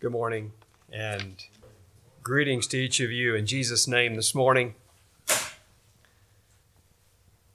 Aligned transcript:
Good 0.00 0.12
morning 0.12 0.52
and 0.92 1.44
greetings 2.22 2.68
to 2.68 2.76
each 2.76 3.00
of 3.00 3.10
you 3.10 3.34
in 3.34 3.46
Jesus' 3.46 3.88
name 3.88 4.14
this 4.14 4.32
morning. 4.32 4.76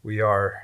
We 0.03 0.19
are, 0.19 0.63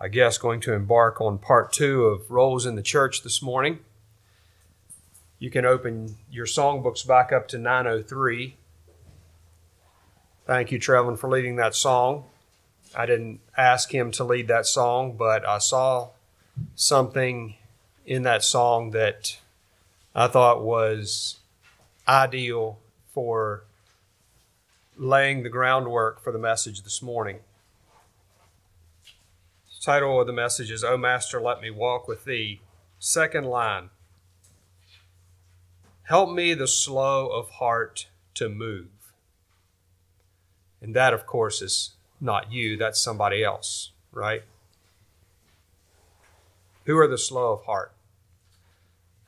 I 0.00 0.08
guess, 0.08 0.38
going 0.38 0.60
to 0.60 0.72
embark 0.72 1.20
on 1.20 1.36
part 1.36 1.74
two 1.74 2.04
of 2.04 2.30
Roles 2.30 2.64
in 2.64 2.74
the 2.74 2.80
Church 2.80 3.22
this 3.22 3.42
morning. 3.42 3.80
You 5.38 5.50
can 5.50 5.66
open 5.66 6.16
your 6.30 6.46
songbooks 6.46 7.06
back 7.06 7.30
up 7.30 7.46
to 7.48 7.58
903. 7.58 8.56
Thank 10.46 10.72
you, 10.72 10.78
Trevin, 10.78 11.18
for 11.18 11.28
leading 11.28 11.56
that 11.56 11.74
song. 11.74 12.24
I 12.96 13.04
didn't 13.04 13.40
ask 13.58 13.92
him 13.94 14.10
to 14.12 14.24
lead 14.24 14.48
that 14.48 14.64
song, 14.64 15.18
but 15.18 15.46
I 15.46 15.58
saw 15.58 16.08
something 16.74 17.56
in 18.06 18.22
that 18.22 18.42
song 18.42 18.92
that 18.92 19.36
I 20.18 20.26
thought 20.26 20.64
was 20.64 21.38
ideal 22.08 22.80
for 23.14 23.62
laying 24.96 25.44
the 25.44 25.48
groundwork 25.48 26.20
for 26.24 26.32
the 26.32 26.40
message 26.40 26.82
this 26.82 27.00
morning. 27.00 27.38
The 29.04 29.80
title 29.80 30.20
of 30.20 30.26
the 30.26 30.32
message 30.32 30.72
is, 30.72 30.82
O 30.82 30.96
Master, 30.96 31.40
let 31.40 31.60
me 31.60 31.70
walk 31.70 32.08
with 32.08 32.24
thee. 32.24 32.60
Second 32.98 33.44
line 33.44 33.90
Help 36.02 36.34
me, 36.34 36.52
the 36.52 36.66
slow 36.66 37.28
of 37.28 37.50
heart, 37.50 38.08
to 38.34 38.48
move. 38.48 39.12
And 40.82 40.96
that, 40.96 41.14
of 41.14 41.26
course, 41.26 41.62
is 41.62 41.90
not 42.20 42.50
you, 42.50 42.76
that's 42.76 43.00
somebody 43.00 43.44
else, 43.44 43.92
right? 44.10 44.42
Who 46.86 46.98
are 46.98 47.06
the 47.06 47.18
slow 47.18 47.52
of 47.52 47.66
heart? 47.66 47.92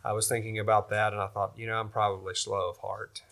I 0.05 0.13
was 0.13 0.29
thinking 0.29 0.59
about 0.59 0.89
that 0.91 1.13
and 1.13 1.21
I 1.21 1.27
thought, 1.27 1.53
you 1.57 1.67
know, 1.67 1.79
I'm 1.79 1.91
probably 1.91 2.35
slow 2.35 2.71
of 2.71 2.79
heart. 2.79 3.23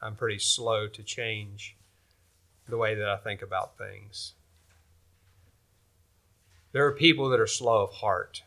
I'm 0.00 0.16
pretty 0.16 0.38
slow 0.38 0.88
to 0.88 1.02
change 1.02 1.76
the 2.68 2.76
way 2.76 2.94
that 2.94 3.08
I 3.08 3.16
think 3.16 3.42
about 3.42 3.78
things. 3.78 4.32
There 6.72 6.86
are 6.86 6.92
people 6.92 7.28
that 7.28 7.40
are 7.40 7.46
slow 7.46 7.82
of 7.82 7.92
heart, 7.92 8.42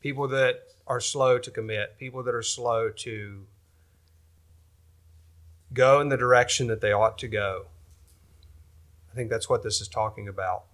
people 0.00 0.28
that 0.28 0.62
are 0.86 1.00
slow 1.00 1.38
to 1.38 1.50
commit, 1.50 1.98
people 1.98 2.22
that 2.22 2.34
are 2.34 2.42
slow 2.42 2.90
to 2.90 3.46
go 5.72 6.00
in 6.00 6.08
the 6.08 6.16
direction 6.16 6.68
that 6.68 6.80
they 6.80 6.92
ought 6.92 7.18
to 7.18 7.28
go. 7.28 7.66
I 9.12 9.16
think 9.16 9.30
that's 9.30 9.48
what 9.48 9.62
this 9.62 9.80
is 9.80 9.88
talking 9.88 10.28
about. 10.28 10.64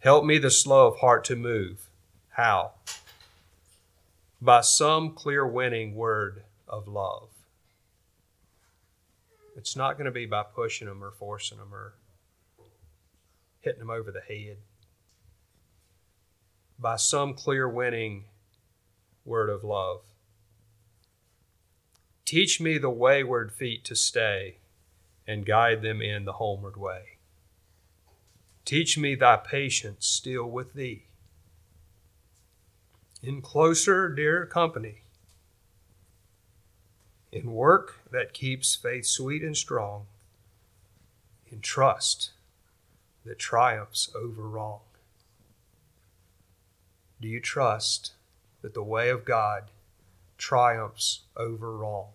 Help 0.00 0.24
me, 0.24 0.38
the 0.38 0.50
slow 0.50 0.86
of 0.86 0.98
heart, 0.98 1.24
to 1.24 1.36
move. 1.36 1.88
How? 2.30 2.72
By 4.40 4.60
some 4.60 5.14
clear 5.14 5.46
winning 5.46 5.94
word 5.96 6.44
of 6.68 6.86
love. 6.86 7.30
It's 9.56 9.74
not 9.74 9.94
going 9.94 10.04
to 10.04 10.12
be 10.12 10.26
by 10.26 10.44
pushing 10.44 10.86
them 10.86 11.02
or 11.02 11.10
forcing 11.10 11.58
them 11.58 11.74
or 11.74 11.94
hitting 13.60 13.80
them 13.80 13.90
over 13.90 14.12
the 14.12 14.20
head. 14.20 14.58
By 16.78 16.94
some 16.94 17.34
clear 17.34 17.68
winning 17.68 18.26
word 19.24 19.50
of 19.50 19.64
love. 19.64 20.02
Teach 22.24 22.60
me 22.60 22.78
the 22.78 22.90
wayward 22.90 23.52
feet 23.52 23.84
to 23.86 23.96
stay 23.96 24.58
and 25.26 25.44
guide 25.44 25.82
them 25.82 26.00
in 26.00 26.24
the 26.24 26.34
homeward 26.34 26.76
way. 26.76 27.18
Teach 28.64 28.96
me 28.96 29.16
thy 29.16 29.36
patience 29.36 30.06
still 30.06 30.44
with 30.44 30.74
thee. 30.74 31.07
In 33.22 33.42
closer, 33.42 34.08
dear 34.08 34.46
company, 34.46 35.02
in 37.32 37.52
work 37.52 38.00
that 38.10 38.32
keeps 38.32 38.76
faith 38.76 39.06
sweet 39.06 39.42
and 39.42 39.56
strong, 39.56 40.06
in 41.50 41.60
trust 41.60 42.30
that 43.24 43.38
triumphs 43.38 44.10
over 44.14 44.42
wrong. 44.42 44.80
Do 47.20 47.28
you 47.28 47.40
trust 47.40 48.12
that 48.62 48.74
the 48.74 48.82
way 48.82 49.08
of 49.08 49.24
God 49.24 49.64
triumphs 50.36 51.22
over 51.36 51.76
wrong? 51.76 52.10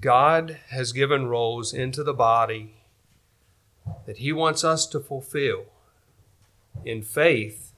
God 0.00 0.58
has 0.68 0.92
given 0.92 1.28
roles 1.28 1.72
into 1.72 2.02
the 2.02 2.12
body 2.12 2.74
that 4.04 4.18
He 4.18 4.32
wants 4.32 4.64
us 4.64 4.86
to 4.88 5.00
fulfill 5.00 5.64
in 6.84 7.02
faith, 7.02 7.71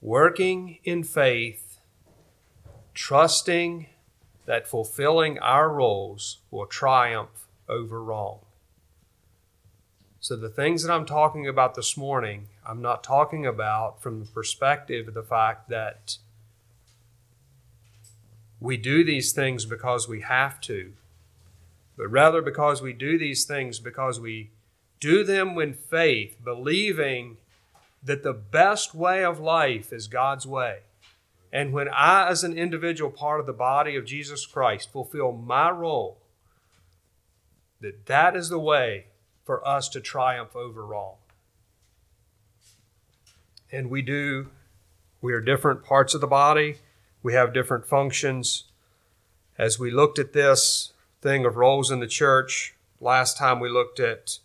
working 0.00 0.78
in 0.84 1.02
faith, 1.02 1.78
trusting 2.94 3.86
that 4.46 4.66
fulfilling 4.66 5.38
our 5.40 5.68
roles 5.68 6.38
will 6.50 6.66
triumph 6.66 7.46
over 7.68 8.02
wrong. 8.02 8.40
So, 10.20 10.36
the 10.36 10.48
things 10.48 10.82
that 10.82 10.92
I'm 10.92 11.06
talking 11.06 11.46
about 11.46 11.74
this 11.74 11.96
morning, 11.96 12.48
I'm 12.66 12.82
not 12.82 13.04
talking 13.04 13.46
about 13.46 14.02
from 14.02 14.20
the 14.20 14.26
perspective 14.26 15.08
of 15.08 15.14
the 15.14 15.22
fact 15.22 15.68
that 15.68 16.16
we 18.60 18.76
do 18.76 19.04
these 19.04 19.32
things 19.32 19.64
because 19.64 20.08
we 20.08 20.22
have 20.22 20.60
to, 20.62 20.92
but 21.96 22.08
rather 22.08 22.42
because 22.42 22.82
we 22.82 22.92
do 22.92 23.16
these 23.16 23.44
things 23.44 23.78
because 23.78 24.18
we 24.18 24.50
do 24.98 25.22
them 25.22 25.56
in 25.58 25.72
faith, 25.72 26.36
believing 26.42 27.36
that 28.02 28.22
the 28.22 28.32
best 28.32 28.94
way 28.94 29.24
of 29.24 29.40
life 29.40 29.92
is 29.92 30.06
God's 30.06 30.46
way. 30.46 30.80
And 31.52 31.72
when 31.72 31.88
I, 31.88 32.28
as 32.28 32.44
an 32.44 32.56
individual 32.56 33.10
part 33.10 33.40
of 33.40 33.46
the 33.46 33.52
body 33.52 33.96
of 33.96 34.04
Jesus 34.04 34.44
Christ, 34.46 34.92
fulfill 34.92 35.32
my 35.32 35.70
role, 35.70 36.18
that 37.80 38.06
that 38.06 38.36
is 38.36 38.48
the 38.48 38.58
way 38.58 39.06
for 39.44 39.66
us 39.66 39.88
to 39.90 40.00
triumph 40.00 40.54
over 40.54 40.84
wrong. 40.84 41.14
And 43.72 43.90
we 43.90 44.02
do, 44.02 44.50
we 45.20 45.32
are 45.32 45.40
different 45.40 45.84
parts 45.84 46.14
of 46.14 46.20
the 46.20 46.26
body 46.26 46.78
we 47.22 47.34
have 47.34 47.52
different 47.52 47.86
functions. 47.86 48.64
As 49.58 49.78
we 49.78 49.90
looked 49.90 50.18
at 50.18 50.32
this 50.32 50.92
thing 51.20 51.44
of 51.44 51.56
roles 51.56 51.90
in 51.90 52.00
the 52.00 52.06
church, 52.06 52.74
last 53.00 53.36
time 53.36 53.60
we 53.60 53.68
looked 53.68 53.98
at 53.98 54.38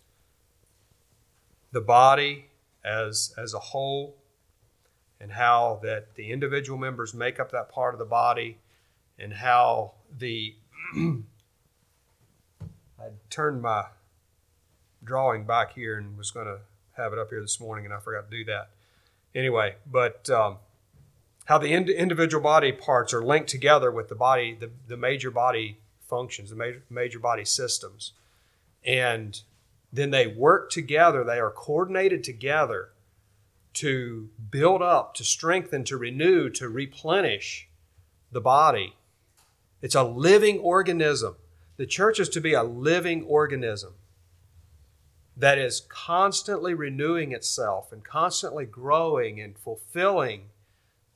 the 1.72 1.82
body 1.82 2.50
as, 2.84 3.34
as 3.38 3.54
a 3.54 3.60
whole 3.60 4.16
and 5.20 5.32
how 5.32 5.80
that 5.84 6.16
the 6.16 6.32
individual 6.32 6.78
members 6.78 7.14
make 7.14 7.40
up 7.40 7.52
that 7.52 7.70
part 7.70 7.94
of 7.94 8.00
the 8.00 8.06
body 8.06 8.58
and 9.18 9.34
how 9.34 9.94
the 10.18 10.56
I 10.96 11.22
turned 13.30 13.62
my 13.62 13.86
drawing 15.04 15.46
back 15.46 15.74
here 15.74 15.98
and 15.98 16.18
was 16.18 16.32
going 16.32 16.46
to 16.46 16.60
have 16.94 17.14
it 17.14 17.20
up 17.20 17.30
here 17.30 17.42
this 17.42 17.60
morning 17.60 17.86
and 17.86 17.94
I 17.94 18.00
forgot 18.00 18.30
to 18.30 18.38
do 18.38 18.46
that. 18.46 18.70
Anyway, 19.36 19.76
but 19.90 20.30
um, 20.30 20.58
how 21.46 21.58
the 21.58 21.74
ind- 21.74 21.90
individual 21.90 22.42
body 22.42 22.72
parts 22.72 23.14
are 23.14 23.24
linked 23.24 23.50
together 23.50 23.92
with 23.92 24.10
the 24.10 24.16
body, 24.16 24.56
the, 24.58 24.70
the 24.88 24.98
major 24.98 25.32
body 25.32 25.78
functions, 26.08 26.50
the 26.50 26.56
major, 26.56 26.84
major 26.90 27.20
body 27.20 27.46
systems. 27.46 28.14
And 28.86 29.42
then 29.94 30.10
they 30.10 30.26
work 30.26 30.72
together, 30.72 31.24
they 31.24 31.40
are 31.40 31.52
coordinated 31.52 32.24
together 32.24 32.90
to 33.74 34.30
build 34.50 34.82
up, 34.82 35.14
to 35.14 35.24
strengthen, 35.24 35.84
to 35.84 35.98
renew, 35.98 36.50
to 36.50 36.68
replenish 36.68 37.70
the 38.32 38.42
body. 38.42 38.96
It's 39.84 39.94
a 39.94 40.04
living 40.04 40.58
organism. 40.60 41.36
The 41.78 41.86
church 41.86 42.20
is 42.20 42.30
to 42.30 42.42
be 42.42 42.54
a 42.54 42.64
living 42.64 43.24
organism 43.24 43.94
that 45.38 45.60
is 45.60 45.82
constantly 45.90 46.74
renewing 46.74 47.32
itself 47.32 47.92
and 47.92 48.04
constantly 48.04 48.66
growing 48.66 49.40
and 49.40 49.58
fulfilling 49.58 50.50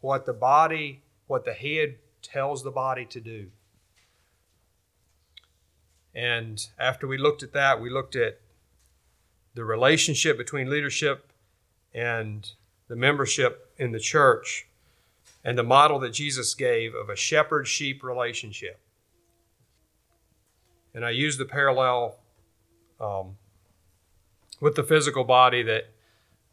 what 0.02 0.26
the 0.28 0.34
body, 0.34 1.02
what 1.26 1.46
the 1.46 1.54
head 1.54 1.96
tells 2.22 2.64
the 2.64 2.72
body 2.72 3.06
to 3.06 3.20
do. 3.20 3.48
And 6.14 6.64
after 6.80 7.08
we 7.08 7.18
looked 7.18 7.44
at 7.44 7.54
that, 7.54 7.80
we 7.82 7.90
looked 7.90 8.16
at 8.16 8.40
the 9.58 9.66
relationship 9.66 10.38
between 10.38 10.70
leadership 10.70 11.32
and 11.92 12.52
the 12.90 12.96
membership 12.96 13.74
in 13.80 13.92
the 13.92 14.00
church 14.00 14.68
and 15.44 15.58
the 15.58 15.64
model 15.64 15.98
that 15.98 16.14
Jesus 16.14 16.54
gave 16.54 16.94
of 16.94 17.10
a 17.10 17.16
shepherd 17.16 17.68
sheep 17.68 18.04
relationship. 18.04 18.80
And 20.94 21.04
I 21.04 21.10
use 21.10 21.40
the 21.40 21.46
parallel 21.46 22.20
um, 23.02 23.36
with 24.62 24.76
the 24.76 24.84
physical 24.84 25.24
body 25.24 25.64
that 25.64 25.86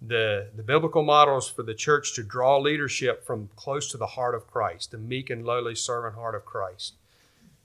the, 0.00 0.48
the 0.56 0.62
biblical 0.62 1.02
models 1.02 1.46
for 1.46 1.62
the 1.62 1.74
church 1.74 2.14
to 2.14 2.22
draw 2.22 2.58
leadership 2.58 3.26
from 3.26 3.50
close 3.54 3.90
to 3.90 3.98
the 3.98 4.06
heart 4.06 4.34
of 4.34 4.46
Christ, 4.46 4.92
the 4.92 4.98
meek 4.98 5.28
and 5.28 5.44
lowly 5.44 5.74
servant 5.74 6.14
heart 6.14 6.34
of 6.34 6.46
Christ. 6.46 6.94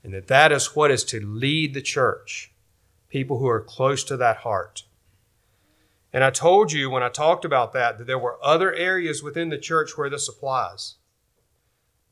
And 0.04 0.12
that 0.12 0.28
that 0.28 0.52
is 0.52 0.76
what 0.76 0.90
is 0.90 1.02
to 1.04 1.24
lead 1.24 1.72
the 1.72 1.80
church, 1.80 2.52
people 3.08 3.38
who 3.38 3.48
are 3.48 3.60
close 3.62 4.04
to 4.04 4.18
that 4.18 4.38
heart. 4.38 4.84
And 6.12 6.24
I 6.24 6.30
told 6.30 6.72
you 6.72 6.90
when 6.90 7.02
I 7.02 7.08
talked 7.08 7.44
about 7.44 7.72
that 7.72 7.98
that 7.98 8.06
there 8.06 8.18
were 8.18 8.38
other 8.42 8.72
areas 8.74 9.22
within 9.22 9.48
the 9.48 9.58
church 9.58 9.96
where 9.96 10.10
this 10.10 10.28
applies. 10.28 10.96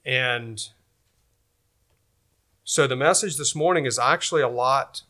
And 0.04 0.68
so 2.64 2.86
the 2.86 2.96
message 2.96 3.36
this 3.36 3.54
morning 3.54 3.86
is 3.86 3.98
actually 3.98 4.42
a 4.42 4.48
lot 4.48 5.02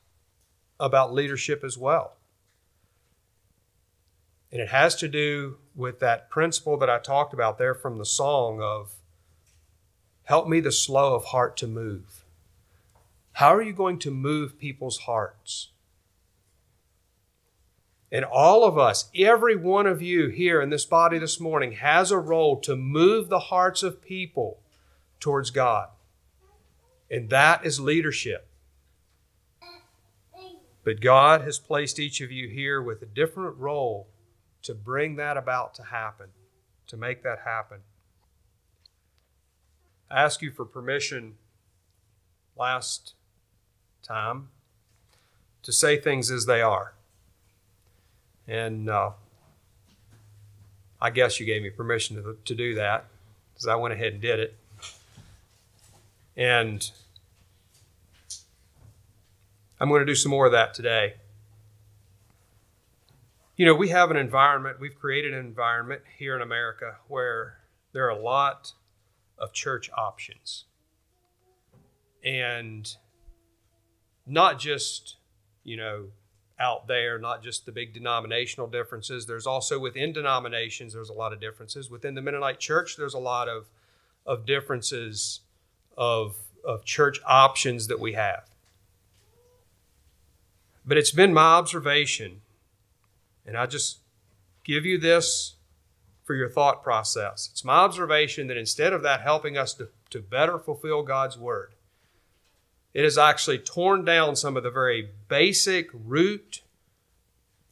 about 0.80 1.12
leadership 1.12 1.62
as 1.62 1.76
well. 1.76 2.14
And 4.50 4.60
it 4.62 4.68
has 4.68 4.94
to 4.96 5.08
do 5.08 5.58
with 5.74 6.00
that 6.00 6.30
principle 6.30 6.78
that 6.78 6.88
I 6.88 6.98
talked 6.98 7.34
about 7.34 7.58
there 7.58 7.74
from 7.74 7.98
the 7.98 8.06
song 8.06 8.60
of 8.62 8.94
help 10.24 10.48
me 10.48 10.60
the 10.60 10.72
slow 10.72 11.14
of 11.14 11.26
heart 11.26 11.56
to 11.58 11.66
move. 11.66 12.24
How 13.32 13.54
are 13.54 13.62
you 13.62 13.72
going 13.72 13.98
to 14.00 14.10
move 14.10 14.58
people's 14.58 14.98
hearts? 14.98 15.68
And 18.10 18.24
all 18.24 18.64
of 18.64 18.78
us, 18.78 19.10
every 19.14 19.54
one 19.54 19.86
of 19.86 20.00
you 20.00 20.28
here 20.28 20.62
in 20.62 20.70
this 20.70 20.86
body 20.86 21.18
this 21.18 21.38
morning, 21.38 21.72
has 21.72 22.10
a 22.10 22.18
role 22.18 22.58
to 22.60 22.74
move 22.74 23.28
the 23.28 23.38
hearts 23.38 23.82
of 23.82 24.02
people 24.02 24.60
towards 25.20 25.50
God. 25.50 25.88
And 27.10 27.28
that 27.30 27.66
is 27.66 27.80
leadership. 27.80 28.48
But 30.84 31.00
God 31.02 31.42
has 31.42 31.58
placed 31.58 31.98
each 31.98 32.22
of 32.22 32.32
you 32.32 32.48
here 32.48 32.80
with 32.80 33.02
a 33.02 33.06
different 33.06 33.58
role 33.58 34.08
to 34.62 34.74
bring 34.74 35.16
that 35.16 35.36
about 35.36 35.74
to 35.74 35.84
happen, 35.84 36.28
to 36.86 36.96
make 36.96 37.22
that 37.22 37.40
happen. 37.44 37.78
I 40.10 40.22
asked 40.22 40.40
you 40.40 40.50
for 40.50 40.64
permission 40.64 41.34
last 42.56 43.12
time 44.02 44.48
to 45.62 45.72
say 45.72 45.98
things 45.98 46.30
as 46.30 46.46
they 46.46 46.62
are. 46.62 46.94
And 48.48 48.88
uh, 48.88 49.10
I 51.00 51.10
guess 51.10 51.38
you 51.38 51.46
gave 51.46 51.62
me 51.62 51.70
permission 51.70 52.16
to, 52.16 52.38
to 52.46 52.54
do 52.54 52.74
that 52.76 53.04
because 53.52 53.68
I 53.68 53.76
went 53.76 53.92
ahead 53.92 54.14
and 54.14 54.22
did 54.22 54.40
it. 54.40 54.56
And 56.34 56.90
I'm 59.78 59.88
going 59.88 60.00
to 60.00 60.06
do 60.06 60.14
some 60.14 60.30
more 60.30 60.46
of 60.46 60.52
that 60.52 60.72
today. 60.72 61.14
You 63.56 63.66
know, 63.66 63.74
we 63.74 63.88
have 63.88 64.10
an 64.10 64.16
environment, 64.16 64.80
we've 64.80 64.98
created 64.98 65.34
an 65.34 65.40
environment 65.40 66.02
here 66.16 66.34
in 66.34 66.42
America 66.42 66.96
where 67.08 67.58
there 67.92 68.06
are 68.06 68.10
a 68.10 68.20
lot 68.20 68.72
of 69.36 69.52
church 69.52 69.90
options. 69.96 70.64
And 72.24 72.88
not 74.26 74.58
just, 74.58 75.16
you 75.64 75.76
know, 75.76 76.06
out 76.60 76.86
there, 76.88 77.18
not 77.18 77.42
just 77.42 77.66
the 77.66 77.72
big 77.72 77.92
denominational 77.92 78.66
differences. 78.66 79.26
There's 79.26 79.46
also 79.46 79.78
within 79.78 80.12
denominations, 80.12 80.92
there's 80.92 81.10
a 81.10 81.14
lot 81.14 81.32
of 81.32 81.40
differences. 81.40 81.90
Within 81.90 82.14
the 82.14 82.22
Mennonite 82.22 82.58
church, 82.58 82.96
there's 82.96 83.14
a 83.14 83.18
lot 83.18 83.48
of, 83.48 83.66
of 84.26 84.44
differences 84.44 85.40
of, 85.96 86.36
of 86.64 86.84
church 86.84 87.20
options 87.26 87.86
that 87.86 88.00
we 88.00 88.14
have. 88.14 88.44
But 90.84 90.96
it's 90.96 91.12
been 91.12 91.34
my 91.34 91.54
observation, 91.54 92.40
and 93.46 93.56
I 93.56 93.66
just 93.66 93.98
give 94.64 94.86
you 94.86 94.98
this 94.98 95.56
for 96.24 96.34
your 96.34 96.48
thought 96.48 96.82
process. 96.82 97.48
It's 97.52 97.64
my 97.64 97.74
observation 97.74 98.48
that 98.48 98.56
instead 98.56 98.92
of 98.92 99.02
that 99.02 99.20
helping 99.20 99.56
us 99.56 99.74
to, 99.74 99.88
to 100.10 100.20
better 100.20 100.58
fulfill 100.58 101.02
God's 101.02 101.38
word, 101.38 101.74
it 102.98 103.04
has 103.04 103.16
actually 103.16 103.58
torn 103.58 104.04
down 104.04 104.34
some 104.34 104.56
of 104.56 104.64
the 104.64 104.72
very 104.72 105.10
basic 105.28 105.88
root 105.92 106.62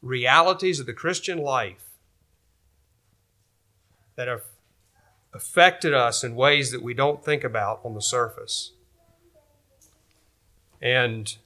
realities 0.01 0.79
of 0.79 0.87
the 0.87 0.93
Christian 0.93 1.39
life 1.39 1.97
that 4.15 4.29
have 4.29 4.45
affected 5.35 5.93
us 5.93 6.23
in 6.23 6.37
ways 6.37 6.71
that 6.71 6.81
we 6.81 6.95
don't 6.95 7.25
think 7.25 7.43
about 7.43 7.81
on 7.83 7.95
the 7.95 8.01
surface. 8.01 8.71
And 10.81 11.37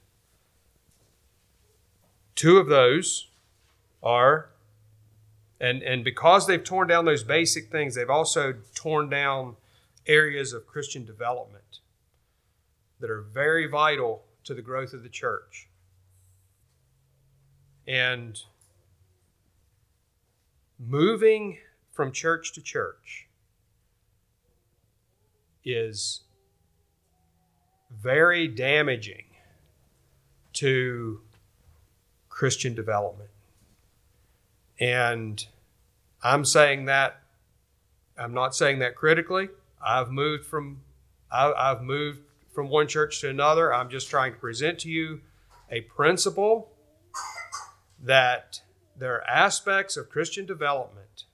two 2.35 2.59
of 2.59 2.67
those 2.67 3.29
are 4.03 4.49
and 5.59 5.81
and 5.81 6.03
because 6.03 6.45
they've 6.45 6.63
torn 6.63 6.87
down 6.87 7.05
those 7.05 7.23
basic 7.23 7.71
things 7.71 7.95
they've 7.95 8.11
also 8.11 8.53
torn 8.75 9.09
down 9.09 9.55
areas 10.07 10.53
of 10.53 10.65
christian 10.65 11.05
development 11.05 11.80
that 13.01 13.09
are 13.09 13.21
very 13.21 13.67
vital 13.67 14.23
to 14.43 14.53
the 14.53 14.61
growth 14.61 14.93
of 14.93 15.03
the 15.03 15.09
church. 15.09 15.67
And 17.87 18.39
moving 20.79 21.57
from 21.91 22.11
church 22.11 22.53
to 22.53 22.61
church 22.61 23.27
is 25.63 26.21
very 27.91 28.47
damaging 28.47 29.25
to 30.53 31.21
Christian 32.29 32.73
development. 32.73 33.29
And 34.79 35.45
I'm 36.23 36.45
saying 36.45 36.85
that, 36.85 37.21
I'm 38.17 38.33
not 38.33 38.55
saying 38.55 38.79
that 38.79 38.95
critically. 38.95 39.49
I've 39.83 40.09
moved 40.09 40.45
from, 40.45 40.81
I, 41.31 41.69
have 41.69 41.83
moved 41.83 42.21
from 42.53 42.69
one 42.69 42.87
church 42.87 43.21
to 43.21 43.29
another. 43.29 43.73
I'm 43.73 43.89
just 43.89 44.09
trying 44.09 44.33
to 44.33 44.39
present 44.39 44.79
to 44.79 44.89
you 44.89 45.21
a 45.69 45.81
principle 45.81 46.71
that 48.03 48.61
there 48.97 49.15
are 49.15 49.27
aspects 49.27 49.97
of 49.97 50.09
Christian 50.09 50.45
development 50.45 51.25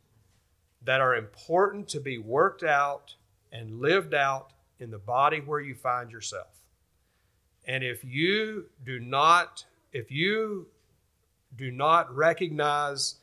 that 0.84 1.02
are 1.02 1.16
important 1.16 1.88
to 1.90 2.00
be 2.00 2.18
worked 2.18 2.64
out 2.64 3.16
and 3.52 3.81
lived 3.81 4.14
out 4.14 4.54
in 4.80 4.92
the 4.92 4.98
body 4.98 5.40
where 5.40 5.60
you 5.60 5.75
find 5.75 6.12
yourself. 6.12 6.48
And 7.66 7.84
if 7.84 8.04
you 8.06 8.68
do 8.86 9.00
not, 9.00 9.66
if 9.92 10.12
you 10.12 10.68
do 11.56 11.72
not 11.72 12.16
recognize 12.16 13.16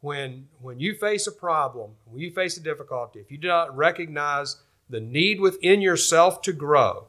when 0.00 0.48
when 0.60 0.80
you 0.80 0.94
face 0.94 1.26
a 1.26 1.32
problem, 1.32 1.92
when 2.06 2.20
you 2.20 2.32
face 2.32 2.56
a 2.56 2.60
difficulty, 2.60 3.20
if 3.20 3.30
you 3.30 3.38
do 3.38 3.48
not 3.48 3.76
recognize 3.76 4.56
the 4.90 5.00
need 5.00 5.40
within 5.40 5.80
yourself 5.80 6.42
to 6.42 6.52
grow, 6.52 7.06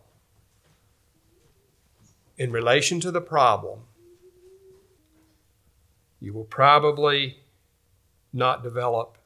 in 2.38 2.52
relation 2.52 3.00
to 3.00 3.12
the 3.12 3.22
problem, 3.22 3.82
you 6.20 6.34
will 6.34 6.46
probably 6.46 7.38
not 8.32 8.64
develop, 8.64 9.18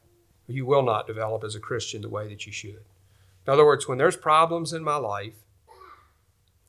you 0.46 0.66
will 0.66 0.82
not 0.82 1.06
develop 1.06 1.44
as 1.44 1.54
a 1.54 1.60
Christian 1.60 2.02
the 2.02 2.08
way 2.08 2.28
that 2.28 2.46
you 2.46 2.52
should. 2.52 2.84
In 3.46 3.52
other 3.52 3.64
words, 3.64 3.88
when 3.88 3.98
there's 3.98 4.16
problems 4.16 4.72
in 4.72 4.84
my 4.84 4.96
life, 4.96 5.34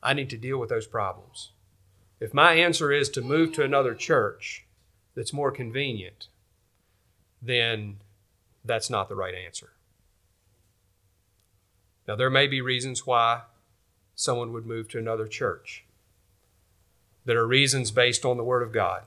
I 0.02 0.14
need 0.14 0.30
to 0.30 0.38
deal 0.38 0.58
with 0.58 0.70
those 0.70 0.86
problems. 0.86 1.50
If 2.20 2.32
my 2.32 2.54
answer 2.54 2.90
is 2.92 3.08
to 3.10 3.20
move 3.20 3.52
to 3.52 3.64
another 3.64 3.94
church 3.94 4.64
that's 5.14 5.32
more 5.32 5.50
convenient, 5.50 6.28
then 7.42 7.96
that's 8.64 8.88
not 8.88 9.08
the 9.08 9.16
right 9.16 9.34
answer. 9.34 9.70
Now, 12.06 12.16
there 12.16 12.30
may 12.30 12.46
be 12.46 12.60
reasons 12.60 13.06
why 13.06 13.42
someone 14.14 14.52
would 14.52 14.66
move 14.66 14.88
to 14.88 14.98
another 14.98 15.26
church 15.26 15.84
that 17.30 17.36
are 17.36 17.46
reasons 17.46 17.92
based 17.92 18.24
on 18.24 18.36
the 18.36 18.42
Word 18.42 18.60
of 18.60 18.72
God, 18.72 19.04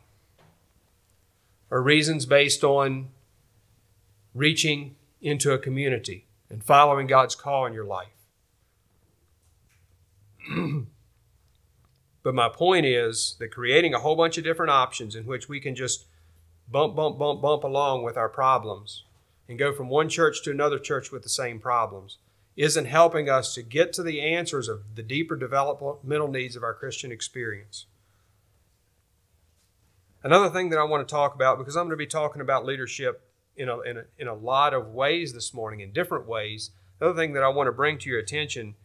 or 1.69 1.81
reasons 1.81 2.25
based 2.25 2.63
on 2.63 3.09
reaching 4.33 4.95
into 5.21 5.51
a 5.51 5.57
community 5.57 6.25
and 6.49 6.63
following 6.63 7.05
God's 7.05 7.35
call 7.35 7.65
in 7.65 7.73
your 7.73 7.83
life. 7.83 8.07
but 12.23 12.33
my 12.33 12.47
point 12.47 12.85
is 12.85 13.35
that 13.39 13.51
creating 13.51 13.93
a 13.93 13.99
whole 13.99 14.15
bunch 14.15 14.37
of 14.37 14.45
different 14.45 14.71
options 14.71 15.17
in 15.17 15.25
which 15.25 15.49
we 15.49 15.59
can 15.59 15.75
just 15.75 16.05
bump, 16.71 16.95
bump, 16.95 17.19
bump, 17.19 17.41
bump 17.41 17.65
along 17.65 18.03
with 18.03 18.15
our 18.15 18.29
problems 18.29 19.03
and 19.49 19.59
go 19.59 19.73
from 19.73 19.89
one 19.89 20.07
church 20.07 20.41
to 20.43 20.51
another 20.51 20.79
church 20.79 21.11
with 21.11 21.23
the 21.23 21.27
same 21.27 21.59
problems 21.59 22.19
isn't 22.55 22.85
helping 22.85 23.27
us 23.27 23.53
to 23.53 23.61
get 23.61 23.91
to 23.91 24.01
the 24.01 24.21
answers 24.21 24.69
of 24.69 24.95
the 24.95 25.03
deeper 25.03 25.35
developmental 25.35 26.29
needs 26.29 26.55
of 26.55 26.63
our 26.63 26.73
Christian 26.73 27.11
experience. 27.11 27.85
Another 30.23 30.49
thing 30.49 30.69
that 30.69 30.79
I 30.79 30.83
want 30.83 31.05
to 31.05 31.11
talk 31.11 31.35
about, 31.35 31.57
because 31.57 31.75
I'm 31.75 31.83
going 31.83 31.91
to 31.91 31.97
be 31.97 32.07
talking 32.07 32.41
about 32.41 32.65
leadership 32.65 33.29
in 33.57 33.67
a, 33.67 33.79
in 33.81 33.97
a, 33.97 34.03
in 34.17 34.27
a 34.27 34.33
lot 34.33 34.73
of 34.73 34.87
ways 34.87 35.33
this 35.33 35.53
morning, 35.53 35.81
in 35.81 35.91
different 35.91 36.25
ways. 36.25 36.71
Another 36.99 37.19
thing 37.19 37.33
that 37.33 37.43
I 37.43 37.49
want 37.49 37.67
to 37.67 37.73
bring 37.73 37.97
to 37.99 38.09
your 38.09 38.19
attention 38.19 38.75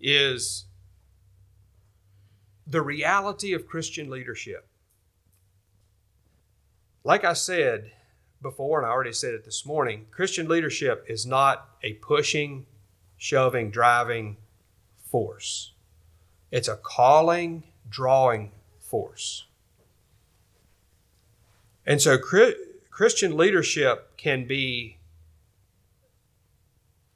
is 0.00 0.64
the 2.66 2.80
reality 2.80 3.52
of 3.52 3.66
Christian 3.66 4.08
leadership. 4.08 4.66
Like 7.04 7.24
I 7.24 7.34
said 7.34 7.92
before, 8.40 8.78
and 8.78 8.86
I 8.86 8.90
already 8.90 9.12
said 9.12 9.34
it 9.34 9.44
this 9.44 9.66
morning, 9.66 10.06
Christian 10.10 10.48
leadership 10.48 11.04
is 11.06 11.26
not 11.26 11.68
a 11.82 11.92
pushing, 11.94 12.64
shoving, 13.18 13.70
driving 13.70 14.38
force. 15.10 15.72
It's 16.50 16.68
a 16.68 16.76
calling, 16.76 17.64
drawing 17.88 18.52
force. 18.80 19.44
And 21.86 22.00
so 22.00 22.18
Christian 22.90 23.36
leadership 23.36 24.16
can 24.16 24.46
be 24.46 24.98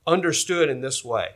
understood 0.06 0.70
in 0.70 0.80
this 0.80 1.04
way 1.04 1.34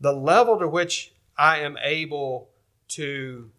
the 0.00 0.12
level 0.12 0.58
to 0.58 0.68
which 0.68 1.12
I 1.38 1.60
am 1.60 1.78
able 1.82 2.50
to 2.88 3.50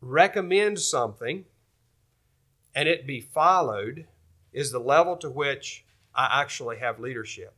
recommend 0.00 0.80
something 0.80 1.44
and 2.74 2.88
it 2.88 3.06
be 3.06 3.20
followed 3.20 4.06
is 4.52 4.72
the 4.72 4.80
level 4.80 5.16
to 5.18 5.30
which 5.30 5.84
I 6.14 6.40
actually 6.42 6.78
have 6.78 6.98
leadership 6.98 7.54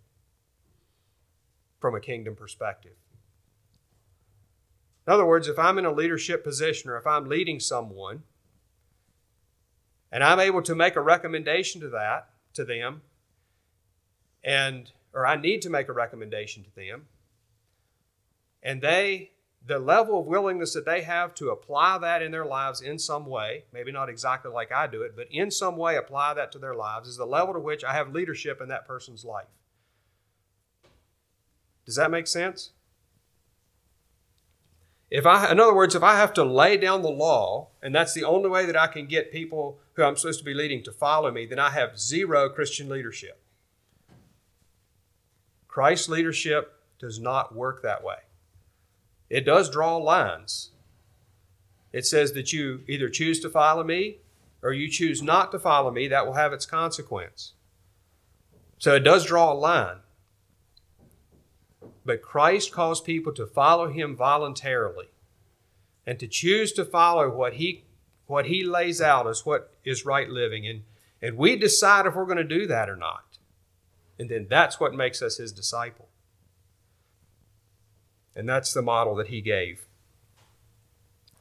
from 1.80 1.94
a 1.94 2.00
kingdom 2.00 2.36
perspective. 2.36 2.92
In 5.08 5.14
other 5.14 5.24
words, 5.24 5.48
if 5.48 5.58
I'm 5.58 5.78
in 5.78 5.86
a 5.86 5.90
leadership 5.90 6.44
position 6.44 6.90
or 6.90 6.98
if 6.98 7.06
I'm 7.06 7.30
leading 7.30 7.60
someone 7.60 8.24
and 10.12 10.22
I'm 10.22 10.38
able 10.38 10.60
to 10.60 10.74
make 10.74 10.96
a 10.96 11.00
recommendation 11.00 11.80
to 11.80 11.88
that 11.88 12.28
to 12.52 12.62
them 12.62 13.00
and 14.44 14.92
or 15.14 15.26
I 15.26 15.36
need 15.36 15.62
to 15.62 15.70
make 15.70 15.88
a 15.88 15.94
recommendation 15.94 16.62
to 16.62 16.76
them 16.76 17.06
and 18.62 18.82
they 18.82 19.30
the 19.66 19.78
level 19.78 20.20
of 20.20 20.26
willingness 20.26 20.74
that 20.74 20.84
they 20.84 21.00
have 21.00 21.34
to 21.36 21.48
apply 21.48 21.96
that 21.96 22.20
in 22.20 22.30
their 22.30 22.44
lives 22.44 22.82
in 22.82 22.98
some 22.98 23.24
way, 23.24 23.64
maybe 23.72 23.90
not 23.90 24.10
exactly 24.10 24.50
like 24.50 24.70
I 24.70 24.86
do 24.88 25.00
it, 25.00 25.16
but 25.16 25.28
in 25.30 25.50
some 25.50 25.78
way 25.78 25.96
apply 25.96 26.34
that 26.34 26.52
to 26.52 26.58
their 26.58 26.74
lives, 26.74 27.08
is 27.08 27.16
the 27.16 27.24
level 27.24 27.54
to 27.54 27.60
which 27.60 27.82
I 27.82 27.94
have 27.94 28.12
leadership 28.12 28.60
in 28.60 28.68
that 28.68 28.86
person's 28.86 29.24
life. 29.24 29.48
Does 31.86 31.96
that 31.96 32.10
make 32.10 32.26
sense? 32.26 32.72
If 35.10 35.24
I, 35.24 35.50
in 35.50 35.58
other 35.58 35.74
words, 35.74 35.94
if 35.94 36.02
I 36.02 36.16
have 36.16 36.34
to 36.34 36.44
lay 36.44 36.76
down 36.76 37.02
the 37.02 37.08
law, 37.08 37.68
and 37.82 37.94
that's 37.94 38.12
the 38.12 38.24
only 38.24 38.50
way 38.50 38.66
that 38.66 38.76
I 38.76 38.88
can 38.88 39.06
get 39.06 39.32
people 39.32 39.78
who 39.94 40.02
I'm 40.02 40.16
supposed 40.16 40.40
to 40.40 40.44
be 40.44 40.54
leading 40.54 40.82
to 40.84 40.92
follow 40.92 41.30
me, 41.30 41.46
then 41.46 41.58
I 41.58 41.70
have 41.70 41.98
zero 41.98 42.48
Christian 42.50 42.88
leadership. 42.88 43.40
Christ's 45.66 46.08
leadership 46.08 46.74
does 46.98 47.18
not 47.18 47.54
work 47.54 47.82
that 47.82 48.04
way. 48.04 48.16
It 49.30 49.46
does 49.46 49.70
draw 49.70 49.96
lines. 49.96 50.70
It 51.92 52.04
says 52.04 52.32
that 52.32 52.52
you 52.52 52.82
either 52.86 53.08
choose 53.08 53.40
to 53.40 53.48
follow 53.48 53.84
me 53.84 54.18
or 54.62 54.72
you 54.72 54.90
choose 54.90 55.22
not 55.22 55.52
to 55.52 55.58
follow 55.58 55.90
me. 55.90 56.08
That 56.08 56.26
will 56.26 56.34
have 56.34 56.52
its 56.52 56.66
consequence. 56.66 57.52
So 58.78 58.94
it 58.94 59.00
does 59.00 59.24
draw 59.24 59.52
a 59.52 59.54
line. 59.54 59.98
But 62.08 62.22
Christ 62.22 62.72
calls 62.72 63.02
people 63.02 63.34
to 63.34 63.46
follow 63.46 63.90
him 63.90 64.16
voluntarily 64.16 65.10
and 66.06 66.18
to 66.18 66.26
choose 66.26 66.72
to 66.72 66.86
follow 66.86 67.28
what 67.28 67.56
he 67.56 67.84
what 68.26 68.46
he 68.46 68.64
lays 68.64 69.02
out 69.02 69.26
as 69.26 69.44
what 69.44 69.74
is 69.84 70.06
right 70.06 70.30
living 70.30 70.66
and 70.66 70.84
and 71.20 71.36
we 71.36 71.54
decide 71.54 72.06
if 72.06 72.14
we're 72.14 72.24
going 72.24 72.38
to 72.38 72.44
do 72.44 72.66
that 72.66 72.88
or 72.88 72.96
not. 72.96 73.36
And 74.18 74.30
then 74.30 74.46
that's 74.48 74.80
what 74.80 74.94
makes 74.94 75.20
us 75.20 75.36
his 75.36 75.52
disciple. 75.52 76.08
And 78.34 78.48
that's 78.48 78.72
the 78.72 78.80
model 78.80 79.14
that 79.16 79.28
he 79.28 79.42
gave. 79.42 79.84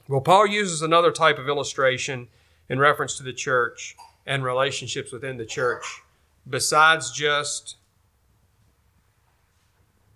Well, 0.10 0.20
Paul 0.20 0.48
uses 0.48 0.82
another 0.82 1.14
type 1.14 1.38
of 1.38 1.48
illustration 1.48 2.28
in 2.68 2.78
reference 2.78 3.16
to 3.16 3.24
the 3.24 3.32
church 3.32 3.96
and 4.26 4.44
relationships 4.44 5.14
within 5.14 5.38
the 5.38 5.46
church, 5.46 6.02
besides 6.46 7.10
just 7.12 7.78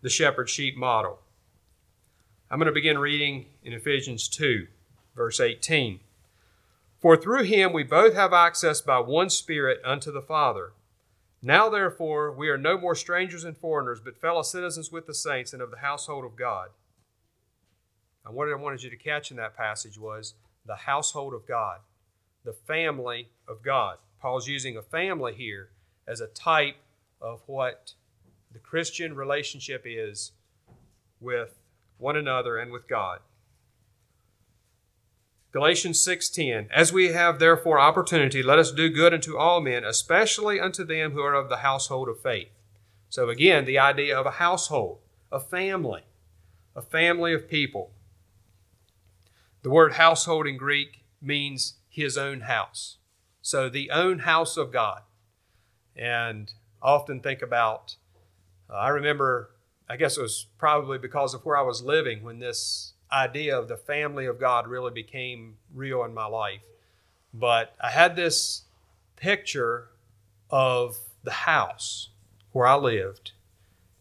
the 0.01 0.09
shepherd 0.09 0.49
sheep 0.49 0.75
model. 0.75 1.19
I'm 2.49 2.59
going 2.59 2.65
to 2.65 2.73
begin 2.73 2.97
reading 2.97 3.45
in 3.63 3.73
Ephesians 3.73 4.27
2, 4.27 4.67
verse 5.15 5.39
18. 5.39 5.99
For 6.99 7.15
through 7.15 7.43
him 7.43 7.71
we 7.71 7.83
both 7.83 8.13
have 8.13 8.33
access 8.33 8.81
by 8.81 8.99
one 8.99 9.29
Spirit 9.29 9.79
unto 9.85 10.11
the 10.11 10.21
Father. 10.21 10.73
Now, 11.41 11.69
therefore, 11.69 12.31
we 12.31 12.49
are 12.49 12.57
no 12.57 12.77
more 12.77 12.93
strangers 12.93 13.43
and 13.43 13.57
foreigners, 13.57 13.99
but 13.99 14.21
fellow 14.21 14.43
citizens 14.43 14.91
with 14.91 15.07
the 15.07 15.13
saints 15.13 15.53
and 15.53 15.61
of 15.61 15.71
the 15.71 15.77
household 15.77 16.25
of 16.25 16.35
God. 16.35 16.69
And 18.25 18.35
what 18.35 18.47
I 18.47 18.55
wanted 18.55 18.83
you 18.83 18.91
to 18.91 18.97
catch 18.97 19.31
in 19.31 19.37
that 19.37 19.57
passage 19.57 19.97
was 19.97 20.35
the 20.65 20.75
household 20.75 21.33
of 21.33 21.47
God, 21.47 21.79
the 22.43 22.53
family 22.53 23.29
of 23.47 23.63
God. 23.63 23.97
Paul's 24.21 24.47
using 24.47 24.77
a 24.77 24.83
family 24.83 25.33
here 25.33 25.69
as 26.07 26.21
a 26.21 26.27
type 26.27 26.75
of 27.19 27.41
what 27.47 27.93
the 28.51 28.59
Christian 28.59 29.15
relationship 29.15 29.83
is 29.85 30.31
with 31.19 31.59
one 31.97 32.17
another 32.17 32.57
and 32.57 32.71
with 32.71 32.87
God. 32.87 33.19
Galatians 35.51 35.99
6:10 35.99 36.69
As 36.71 36.93
we 36.93 37.09
have 37.09 37.39
therefore 37.39 37.79
opportunity 37.79 38.41
let 38.41 38.59
us 38.59 38.71
do 38.71 38.89
good 38.89 39.13
unto 39.13 39.37
all 39.37 39.59
men 39.59 39.83
especially 39.83 40.59
unto 40.59 40.83
them 40.83 41.11
who 41.11 41.21
are 41.21 41.33
of 41.33 41.49
the 41.49 41.57
household 41.57 42.07
of 42.07 42.21
faith. 42.21 42.51
So 43.09 43.29
again 43.29 43.65
the 43.65 43.77
idea 43.77 44.17
of 44.17 44.25
a 44.25 44.31
household, 44.31 44.99
a 45.31 45.39
family, 45.39 46.03
a 46.75 46.81
family 46.81 47.33
of 47.33 47.49
people. 47.49 47.91
The 49.61 49.69
word 49.69 49.93
household 49.93 50.47
in 50.47 50.57
Greek 50.57 51.03
means 51.21 51.75
his 51.89 52.17
own 52.17 52.41
house. 52.41 52.97
So 53.41 53.69
the 53.69 53.91
own 53.91 54.19
house 54.19 54.57
of 54.57 54.71
God. 54.71 55.01
And 55.95 56.53
often 56.81 57.19
think 57.19 57.41
about 57.41 57.97
uh, 58.71 58.75
I 58.75 58.89
remember 58.89 59.51
I 59.89 59.97
guess 59.97 60.17
it 60.17 60.21
was 60.21 60.45
probably 60.57 60.97
because 60.97 61.33
of 61.33 61.43
where 61.43 61.57
I 61.57 61.63
was 61.63 61.83
living 61.83 62.23
when 62.23 62.39
this 62.39 62.93
idea 63.11 63.59
of 63.59 63.67
the 63.67 63.75
family 63.75 64.25
of 64.25 64.39
God 64.39 64.65
really 64.65 64.91
became 64.91 65.57
real 65.73 66.05
in 66.05 66.13
my 66.13 66.27
life. 66.27 66.61
But 67.33 67.75
I 67.81 67.89
had 67.89 68.15
this 68.15 68.63
picture 69.17 69.89
of 70.49 70.97
the 71.23 71.31
house 71.31 72.09
where 72.53 72.67
I 72.67 72.75
lived 72.75 73.31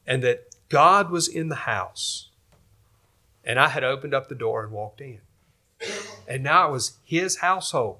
and 0.07 0.23
that 0.23 0.55
God 0.69 1.11
was 1.11 1.27
in 1.27 1.49
the 1.49 1.57
house. 1.57 2.29
And 3.45 3.59
I 3.59 3.69
had 3.69 3.83
opened 3.83 4.15
up 4.15 4.29
the 4.29 4.35
door 4.35 4.63
and 4.63 4.73
walked 4.73 5.01
in. 5.01 5.21
And 6.29 6.45
now 6.45 6.69
it 6.69 6.73
was 6.73 6.99
his 7.03 7.39
household. 7.39 7.99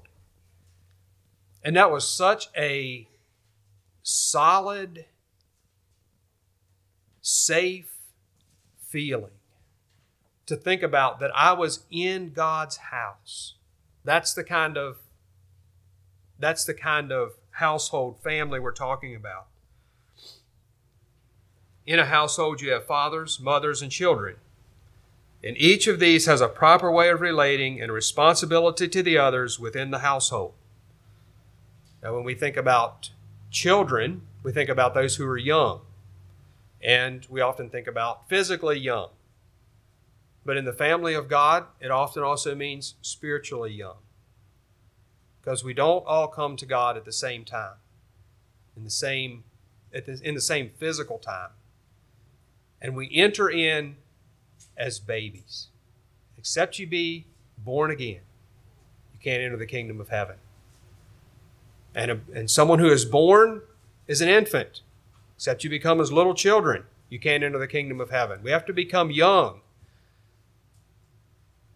And 1.63 1.75
that 1.75 1.91
was 1.91 2.07
such 2.07 2.47
a 2.55 3.07
solid, 4.01 5.05
safe 7.21 7.97
feeling 8.79 9.31
to 10.45 10.55
think 10.55 10.83
about 10.83 11.19
that 11.19 11.31
I 11.35 11.53
was 11.53 11.85
in 11.89 12.33
God's 12.33 12.77
house. 12.77 13.53
That's 14.03 14.33
the 14.33 14.43
kind 14.43 14.77
of 14.77 14.97
that's 16.39 16.65
the 16.65 16.73
kind 16.73 17.11
of 17.11 17.33
household 17.51 18.17
family 18.23 18.59
we're 18.59 18.71
talking 18.71 19.15
about. 19.15 19.45
In 21.85 21.99
a 21.99 22.05
household 22.05 22.61
you 22.61 22.71
have 22.71 22.85
fathers, 22.85 23.39
mothers 23.39 23.81
and 23.81 23.91
children. 23.91 24.37
And 25.43 25.57
each 25.57 25.87
of 25.87 25.99
these 25.99 26.25
has 26.25 26.41
a 26.41 26.47
proper 26.47 26.91
way 26.91 27.09
of 27.09 27.21
relating 27.21 27.81
and 27.81 27.91
responsibility 27.91 28.87
to 28.87 29.03
the 29.03 29.17
others 29.17 29.59
within 29.59 29.91
the 29.91 29.99
household. 29.99 30.53
Now 32.03 32.15
when 32.15 32.23
we 32.23 32.35
think 32.35 32.57
about 32.57 33.11
children, 33.49 34.21
we 34.43 34.51
think 34.51 34.69
about 34.69 34.93
those 34.93 35.15
who 35.15 35.25
are 35.27 35.37
young. 35.37 35.81
And 36.83 37.25
we 37.29 37.41
often 37.41 37.69
think 37.69 37.87
about 37.87 38.27
physically 38.27 38.79
young. 38.79 39.09
But 40.43 40.57
in 40.57 40.65
the 40.65 40.73
family 40.73 41.13
of 41.13 41.27
God, 41.27 41.65
it 41.79 41.91
often 41.91 42.23
also 42.23 42.55
means 42.55 42.95
spiritually 43.01 43.71
young. 43.71 43.97
Because 45.39 45.63
we 45.63 45.73
don't 45.73 46.05
all 46.05 46.27
come 46.27 46.55
to 46.57 46.65
God 46.65 46.97
at 46.97 47.05
the 47.05 47.11
same 47.11 47.45
time, 47.45 47.75
in 48.75 48.83
the 48.83 48.89
same, 48.89 49.43
the, 49.91 50.19
in 50.23 50.35
the 50.35 50.41
same 50.41 50.71
physical 50.77 51.17
time. 51.17 51.49
And 52.81 52.95
we 52.95 53.09
enter 53.13 53.49
in 53.49 53.97
as 54.75 54.99
babies. 54.99 55.67
Except 56.37 56.79
you 56.79 56.87
be 56.87 57.27
born 57.57 57.91
again, 57.91 58.21
you 59.13 59.19
can't 59.23 59.43
enter 59.43 59.57
the 59.57 59.67
kingdom 59.67 60.01
of 60.01 60.09
heaven. 60.09 60.37
And, 61.93 62.11
a, 62.11 62.19
and 62.33 62.49
someone 62.49 62.79
who 62.79 62.89
is 62.89 63.05
born 63.05 63.61
is 64.07 64.21
an 64.21 64.29
infant. 64.29 64.81
Except 65.41 65.63
you 65.63 65.71
become 65.71 65.99
as 65.99 66.11
little 66.11 66.35
children, 66.35 66.83
you 67.09 67.19
can't 67.19 67.43
enter 67.43 67.57
the 67.57 67.67
kingdom 67.67 67.99
of 67.99 68.11
heaven. 68.11 68.41
We 68.43 68.51
have 68.51 68.63
to 68.67 68.73
become 68.73 69.09
young 69.09 69.61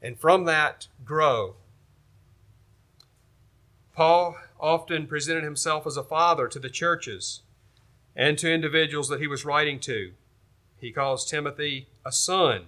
and 0.04 0.20
from 0.20 0.46
that 0.46 0.86
grow. 1.04 1.56
Paul 3.92 4.38
often 4.60 5.08
presented 5.08 5.44
himself 5.44 5.88
as 5.88 5.98
a 5.98 6.04
father 6.04 6.48
to 6.48 6.60
the 6.60 6.70
churches 6.70 7.42
and 8.16 8.38
to 8.38 8.54
individuals 8.54 9.10
that 9.10 9.20
he 9.20 9.26
was 9.26 9.46
writing 9.46 9.80
to. 9.80 10.12
He 10.78 10.92
calls 10.92 11.28
Timothy 11.28 11.88
a 12.06 12.12
son, 12.12 12.66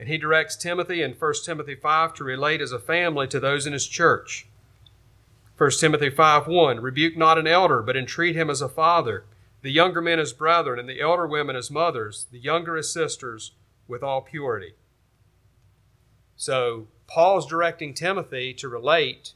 and 0.00 0.08
he 0.08 0.16
directs 0.16 0.56
Timothy 0.56 1.02
in 1.02 1.12
1 1.12 1.34
Timothy 1.44 1.74
5 1.74 2.14
to 2.14 2.24
relate 2.24 2.62
as 2.62 2.72
a 2.72 2.78
family 2.78 3.26
to 3.26 3.38
those 3.38 3.66
in 3.66 3.74
his 3.74 3.86
church. 3.86 4.46
1 5.58 5.72
Timothy 5.72 6.08
5 6.08 6.46
1 6.46 6.80
Rebuke 6.80 7.18
not 7.18 7.36
an 7.36 7.46
elder, 7.46 7.82
but 7.82 7.98
entreat 7.98 8.34
him 8.34 8.48
as 8.48 8.62
a 8.62 8.68
father, 8.70 9.26
the 9.62 9.70
younger 9.70 10.00
men 10.02 10.18
as 10.18 10.32
brethren, 10.32 10.78
and 10.78 10.88
the 10.88 11.00
elder 11.00 11.26
women 11.26 11.56
as 11.56 11.70
mothers, 11.70 12.26
the 12.30 12.38
younger 12.38 12.76
as 12.76 12.92
sisters, 12.92 13.52
with 13.88 14.02
all 14.02 14.20
purity. 14.20 14.74
So 16.36 16.88
Paul's 17.06 17.46
directing 17.46 17.94
Timothy 17.94 18.52
to 18.54 18.68
relate 18.68 19.32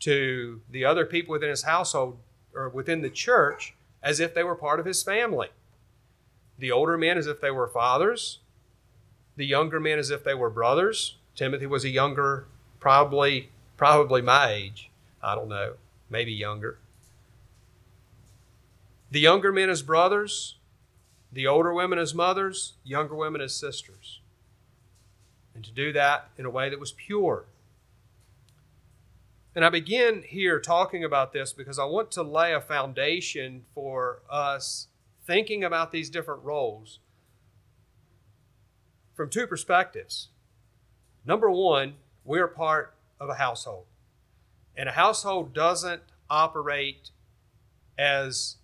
to 0.00 0.62
the 0.70 0.84
other 0.84 1.04
people 1.04 1.32
within 1.32 1.50
his 1.50 1.64
household 1.64 2.18
or 2.54 2.68
within 2.68 3.02
the 3.02 3.10
church 3.10 3.74
as 4.02 4.18
if 4.18 4.34
they 4.34 4.42
were 4.42 4.54
part 4.54 4.80
of 4.80 4.86
his 4.86 5.02
family. 5.02 5.48
the 6.60 6.70
older 6.70 6.96
men 6.96 7.18
as 7.18 7.26
if 7.26 7.40
they 7.40 7.50
were 7.50 7.66
fathers, 7.66 8.38
the 9.36 9.46
younger 9.46 9.80
men 9.80 9.98
as 9.98 10.10
if 10.10 10.22
they 10.22 10.34
were 10.34 10.50
brothers. 10.50 11.16
Timothy 11.34 11.66
was 11.66 11.84
a 11.84 11.88
younger, 11.88 12.46
probably 12.78 13.50
probably 13.76 14.20
my 14.20 14.52
age. 14.52 14.90
I 15.22 15.34
don't 15.34 15.48
know, 15.48 15.74
maybe 16.10 16.32
younger. 16.32 16.78
The 19.10 19.20
younger 19.20 19.52
men 19.52 19.70
as 19.70 19.82
brothers, 19.82 20.56
the 21.32 21.46
older 21.46 21.72
women 21.72 21.98
as 21.98 22.14
mothers, 22.14 22.74
younger 22.84 23.14
women 23.14 23.40
as 23.40 23.54
sisters. 23.54 24.20
And 25.54 25.64
to 25.64 25.72
do 25.72 25.92
that 25.92 26.30
in 26.38 26.44
a 26.44 26.50
way 26.50 26.70
that 26.70 26.78
was 26.78 26.92
pure. 26.92 27.46
And 29.54 29.64
I 29.64 29.68
begin 29.68 30.22
here 30.22 30.60
talking 30.60 31.02
about 31.02 31.32
this 31.32 31.52
because 31.52 31.78
I 31.78 31.84
want 31.84 32.12
to 32.12 32.22
lay 32.22 32.54
a 32.54 32.60
foundation 32.60 33.64
for 33.74 34.22
us 34.30 34.86
thinking 35.26 35.64
about 35.64 35.90
these 35.90 36.08
different 36.08 36.44
roles 36.44 37.00
from 39.14 39.28
two 39.28 39.46
perspectives. 39.46 40.28
Number 41.26 41.50
one, 41.50 41.94
we 42.24 42.38
are 42.38 42.46
part 42.46 42.94
of 43.18 43.28
a 43.28 43.34
household, 43.34 43.86
and 44.76 44.88
a 44.88 44.92
household 44.92 45.52
doesn't 45.52 46.02
operate 46.30 47.10
as 47.98 48.56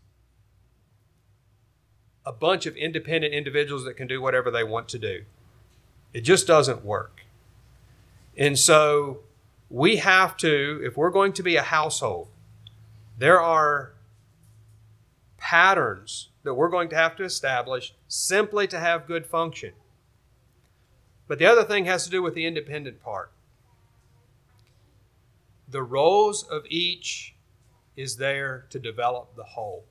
a 2.26 2.33
bunch 2.33 2.66
of 2.66 2.76
independent 2.76 3.33
individuals 3.33 3.85
that 3.85 3.97
can 3.97 4.09
do 4.09 4.21
whatever 4.21 4.50
they 4.50 4.64
want 4.64 4.88
to 4.88 4.99
do. 4.99 5.23
It 6.12 6.23
just 6.23 6.47
doesn't 6.47 6.85
work. 6.85 7.23
And 8.37 8.59
so 8.59 9.21
we 9.71 9.97
have 9.97 10.37
to, 10.38 10.80
if 10.85 10.97
we're 10.97 11.11
going 11.11 11.33
to 11.35 11.42
be 11.42 11.56
a 11.56 11.62
household, 11.62 12.28
there 13.16 13.40
are 13.40 13.92
patterns 15.38 16.30
that 16.42 16.54
we're 16.54 16.68
going 16.68 16.88
to 16.88 16.97
have 16.97 17.16
to 17.16 17.25
establish 17.25 17.95
simply 18.09 18.66
to 18.66 18.78
have 18.78 19.06
good 19.06 19.26
function. 19.26 19.73
But 21.28 21.38
the 21.38 21.47
other 21.47 21.64
thing 21.64 21.85
has 21.85 22.04
to 22.04 22.11
do 22.11 22.23
with 22.23 22.35
the 22.35 22.47
independent 22.47 23.02
part. 23.02 23.30
The 25.68 25.83
roles 25.83 26.42
of 26.45 26.64
each 26.68 27.35
is 27.97 28.16
there 28.16 28.66
to 28.71 28.78
develop 28.78 29.35
the 29.37 29.45
whole. 29.45 29.85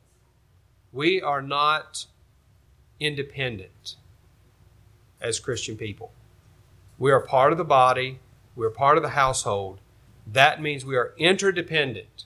We 0.91 1.21
are 1.21 1.41
not 1.41 2.05
independent 2.99 3.95
as 5.21 5.39
Christian 5.39 5.77
people. 5.77 6.11
We 6.97 7.11
are 7.11 7.19
part 7.19 7.51
of 7.51 7.57
the 7.57 7.65
body, 7.65 8.19
we 8.55 8.65
are 8.65 8.71
part 8.71 8.97
of 8.97 9.03
the 9.03 9.09
household. 9.09 9.79
That 10.25 10.61
means 10.61 10.85
we 10.85 10.95
are 10.95 11.13
interdependent 11.17 12.25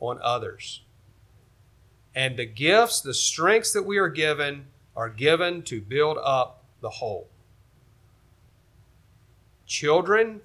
on 0.00 0.18
others. 0.22 0.82
And 2.14 2.36
the 2.36 2.46
gifts, 2.46 3.00
the 3.00 3.14
strengths 3.14 3.72
that 3.72 3.86
we 3.86 3.98
are 3.98 4.08
given, 4.08 4.66
are 4.94 5.08
given 5.08 5.62
to 5.62 5.80
build 5.80 6.18
up 6.22 6.62
the 6.80 6.90
whole. 6.90 7.28
Children 9.66 10.42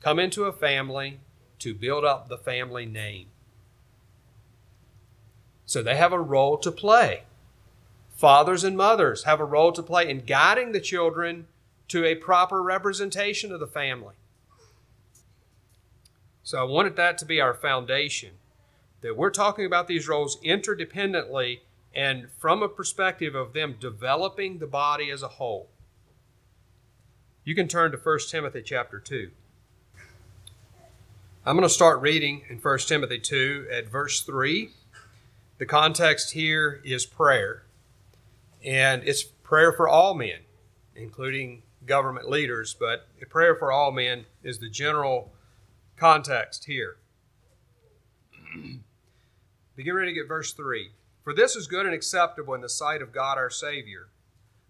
come 0.00 0.18
into 0.18 0.44
a 0.44 0.52
family 0.52 1.20
to 1.60 1.74
build 1.74 2.04
up 2.04 2.28
the 2.28 2.36
family 2.36 2.84
name. 2.84 3.26
So 5.64 5.82
they 5.82 5.96
have 5.96 6.12
a 6.12 6.20
role 6.20 6.58
to 6.58 6.70
play. 6.70 7.22
Fathers 8.16 8.64
and 8.64 8.76
mothers 8.78 9.24
have 9.24 9.40
a 9.40 9.44
role 9.44 9.72
to 9.72 9.82
play 9.82 10.08
in 10.08 10.24
guiding 10.24 10.72
the 10.72 10.80
children 10.80 11.46
to 11.88 12.04
a 12.04 12.14
proper 12.14 12.62
representation 12.62 13.52
of 13.52 13.60
the 13.60 13.66
family. 13.66 14.14
So 16.42 16.58
I 16.58 16.64
wanted 16.64 16.96
that 16.96 17.18
to 17.18 17.26
be 17.26 17.40
our 17.40 17.52
foundation 17.52 18.30
that 19.02 19.16
we're 19.16 19.30
talking 19.30 19.66
about 19.66 19.86
these 19.86 20.08
roles 20.08 20.40
interdependently 20.40 21.60
and 21.94 22.30
from 22.38 22.62
a 22.62 22.68
perspective 22.68 23.34
of 23.34 23.52
them 23.52 23.76
developing 23.78 24.58
the 24.58 24.66
body 24.66 25.10
as 25.10 25.22
a 25.22 25.28
whole. 25.28 25.68
You 27.44 27.54
can 27.54 27.68
turn 27.68 27.92
to 27.92 27.98
1 27.98 28.18
Timothy 28.30 28.62
chapter 28.62 28.98
2. 28.98 29.30
I'm 31.44 31.56
going 31.56 31.68
to 31.68 31.72
start 31.72 32.00
reading 32.00 32.42
in 32.48 32.56
1 32.58 32.78
Timothy 32.78 33.18
2 33.18 33.68
at 33.70 33.88
verse 33.88 34.22
3. 34.22 34.70
The 35.58 35.66
context 35.66 36.32
here 36.32 36.80
is 36.82 37.06
prayer, 37.06 37.65
and 38.66 39.04
it's 39.04 39.22
prayer 39.22 39.72
for 39.72 39.88
all 39.88 40.12
men, 40.12 40.40
including 40.96 41.62
government 41.86 42.28
leaders, 42.28 42.76
but 42.78 43.06
prayer 43.30 43.54
for 43.54 43.70
all 43.70 43.92
men 43.92 44.26
is 44.42 44.58
the 44.58 44.68
general 44.68 45.32
context 45.96 46.64
here. 46.64 46.96
Begin 49.76 49.94
reading 49.94 50.18
at 50.20 50.26
verse 50.26 50.52
3. 50.52 50.90
For 51.22 51.32
this 51.32 51.54
is 51.54 51.66
good 51.66 51.86
and 51.86 51.94
acceptable 51.94 52.54
in 52.54 52.60
the 52.60 52.68
sight 52.68 53.02
of 53.02 53.12
God 53.12 53.38
our 53.38 53.50
Savior, 53.50 54.08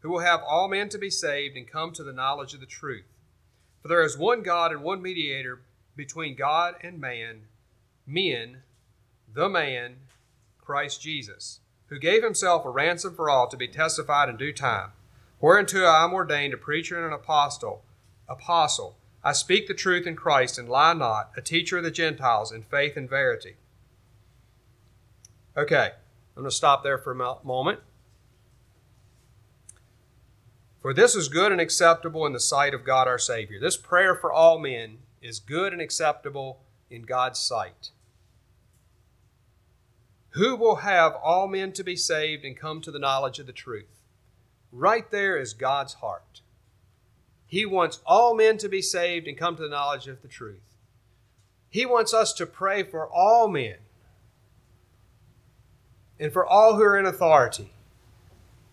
who 0.01 0.11
will 0.11 0.21
have 0.21 0.43
all 0.43 0.69
men 0.69 0.89
to 0.91 0.99
be 0.99 1.11
saved 1.11 1.57
and 1.57 1.67
come 1.67 1.93
to 1.93 2.03
the 2.03 2.13
knowledge 2.13 2.55
of 2.55 2.61
the 2.61 2.67
truth. 2.67 3.07
For 3.81 3.89
there 3.89 4.03
is 4.03 4.19
one 4.19 4.43
God 4.43 4.73
and 4.73 4.83
one 4.83 5.01
mediator 5.01 5.61
between 5.95 6.35
God 6.35 6.75
and 6.83 7.01
man, 7.01 7.43
men, 8.07 8.59
the 9.33 9.49
man, 9.49 9.97
Christ 10.61 11.01
Jesus, 11.01 11.61
who 11.89 11.99
gave 11.99 12.23
himself 12.23 12.65
a 12.65 12.71
ransom 12.71 13.15
for 13.15 13.31
all 13.31 13.49
to 13.49 13.57
be 13.57 13.69
testified 13.69 14.29
in 14.29 14.37
due 14.37 14.53
time. 14.53 14.91
Whereunto 15.41 15.85
I 15.85 16.05
am 16.05 16.15
ordained 16.15 16.55
a 16.55 16.59
preacher 16.59 16.97
and 16.97 17.07
an 17.07 17.13
apostle. 17.13 17.83
Apostle, 18.29 18.97
I 19.23 19.33
speak 19.33 19.67
the 19.67 19.75
truth 19.75 20.07
in 20.07 20.17
Christ 20.17 20.59
and 20.59 20.69
lie 20.69 20.95
not, 20.95 21.31
a 21.37 21.43
teacher 21.43 21.79
of 21.79 21.85
the 21.85 21.91
Gentiles 21.91 22.53
in 22.53 22.63
faith 22.63 22.97
and 22.97 23.09
verity. 23.09 23.57
Okay, 25.57 25.91
I'm 26.37 26.43
going 26.43 26.51
to 26.51 26.57
stop 26.57 26.83
there 26.83 26.99
for 26.99 27.13
a 27.13 27.45
moment. 27.45 27.81
For 30.81 30.95
this 30.95 31.17
is 31.17 31.29
good 31.29 31.51
and 31.51 31.61
acceptable 31.61 32.27
in 32.27 32.33
the 32.33 32.41
sight 32.41 32.75
of 32.75 32.85
God 32.85 33.09
our 33.09 33.19
Savior. 33.19 33.59
This 33.59 33.77
prayer 33.77 34.15
for 34.15 34.33
all 34.33 34.59
men 34.59 34.99
is 35.21 35.41
good 35.41 35.73
and 35.73 35.83
acceptable 35.83 36.61
in 36.91 37.03
God's 37.03 37.41
sight. 37.41 37.91
Who 40.37 40.55
will 40.55 40.77
have 40.77 41.15
all 41.15 41.49
men 41.49 41.73
to 41.73 41.83
be 41.83 41.97
saved 41.97 42.45
and 42.45 42.55
come 42.55 42.83
to 42.83 42.91
the 42.91 42.99
knowledge 42.99 43.39
of 43.39 43.47
the 43.47 43.55
truth? 43.55 44.03
Right 44.71 45.11
there 45.11 45.39
is 45.39 45.55
God's 45.55 45.95
heart. 45.95 46.43
He 47.47 47.65
wants 47.65 48.01
all 48.05 48.35
men 48.35 48.59
to 48.59 48.69
be 48.69 48.83
saved 48.83 49.27
and 49.27 49.39
come 49.39 49.57
to 49.57 49.63
the 49.63 49.71
knowledge 49.71 50.09
of 50.09 50.21
the 50.21 50.29
truth. 50.29 50.75
He 51.71 51.87
wants 51.87 52.13
us 52.13 52.35
to 52.35 52.45
pray 52.45 52.83
for 52.83 53.07
all 53.07 53.49
men 53.49 53.77
and 56.21 56.31
for 56.31 56.45
all 56.45 56.77
who 56.77 56.83
are 56.83 56.99
in 56.99 57.07
authority 57.07 57.73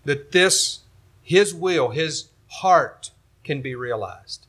that 0.03 0.33
this, 0.33 0.79
His 1.21 1.53
will, 1.53 1.91
His 1.91 2.27
heart 2.47 3.11
can 3.45 3.61
be 3.61 3.73
realized. 3.73 4.47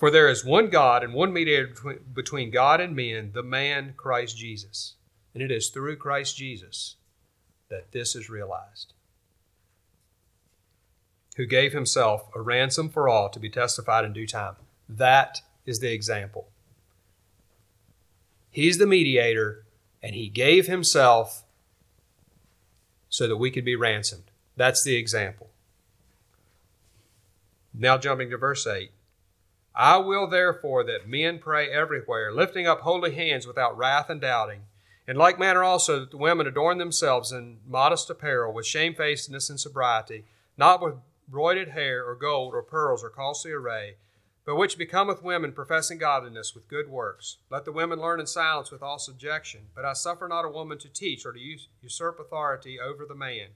For 0.00 0.10
there 0.10 0.30
is 0.30 0.46
one 0.46 0.70
God 0.70 1.04
and 1.04 1.12
one 1.12 1.30
mediator 1.30 1.74
between 2.14 2.50
God 2.50 2.80
and 2.80 2.96
men, 2.96 3.32
the 3.34 3.42
man 3.42 3.92
Christ 3.98 4.34
Jesus. 4.34 4.94
And 5.34 5.42
it 5.42 5.50
is 5.50 5.68
through 5.68 5.96
Christ 5.96 6.38
Jesus 6.38 6.96
that 7.68 7.92
this 7.92 8.16
is 8.16 8.30
realized. 8.30 8.94
Who 11.36 11.44
gave 11.44 11.74
himself 11.74 12.30
a 12.34 12.40
ransom 12.40 12.88
for 12.88 13.10
all 13.10 13.28
to 13.28 13.38
be 13.38 13.50
testified 13.50 14.06
in 14.06 14.14
due 14.14 14.26
time. 14.26 14.56
That 14.88 15.42
is 15.66 15.80
the 15.80 15.92
example. 15.92 16.48
He's 18.50 18.78
the 18.78 18.86
mediator 18.86 19.66
and 20.02 20.14
he 20.14 20.30
gave 20.30 20.66
himself 20.66 21.44
so 23.10 23.28
that 23.28 23.36
we 23.36 23.50
could 23.50 23.66
be 23.66 23.76
ransomed. 23.76 24.30
That's 24.56 24.82
the 24.82 24.96
example. 24.96 25.50
Now, 27.74 27.98
jumping 27.98 28.30
to 28.30 28.38
verse 28.38 28.66
8 28.66 28.92
I 29.74 29.98
will 29.98 30.26
therefore 30.26 30.84
that 30.84 31.08
men 31.08 31.38
pray 31.38 31.70
everywhere, 31.70 32.32
lifting 32.32 32.66
up 32.66 32.80
holy 32.80 33.14
hands 33.14 33.46
without 33.46 33.76
wrath 33.76 34.10
and 34.10 34.20
doubting. 34.20 34.62
In 35.06 35.16
like 35.16 35.38
manner 35.38 35.62
also 35.62 36.00
that 36.00 36.10
the 36.10 36.16
women 36.16 36.46
adorn 36.46 36.78
themselves 36.78 37.32
in 37.32 37.58
modest 37.66 38.10
apparel, 38.10 38.52
with 38.52 38.66
shamefacedness 38.66 39.50
and 39.50 39.58
sobriety, 39.58 40.24
not 40.56 40.82
with 40.82 40.94
broided 41.30 41.68
hair 41.68 42.04
or 42.04 42.14
gold 42.14 42.54
or 42.54 42.62
pearls 42.62 43.02
or 43.04 43.10
costly 43.10 43.52
array 43.52 43.96
but 44.50 44.56
which 44.56 44.78
becometh 44.78 45.22
women 45.22 45.52
professing 45.52 45.98
godliness 45.98 46.56
with 46.56 46.68
good 46.68 46.88
works. 46.88 47.36
Let 47.50 47.64
the 47.64 47.70
women 47.70 48.00
learn 48.00 48.18
in 48.18 48.26
silence 48.26 48.70
with 48.70 48.82
all 48.82 48.98
subjection. 48.98 49.66
But 49.76 49.84
I 49.84 49.92
suffer 49.92 50.26
not 50.26 50.44
a 50.44 50.48
woman 50.48 50.78
to 50.78 50.88
teach 50.88 51.24
or 51.24 51.32
to 51.32 51.56
usurp 51.80 52.18
authority 52.18 52.80
over 52.80 53.04
the 53.04 53.14
man, 53.14 53.50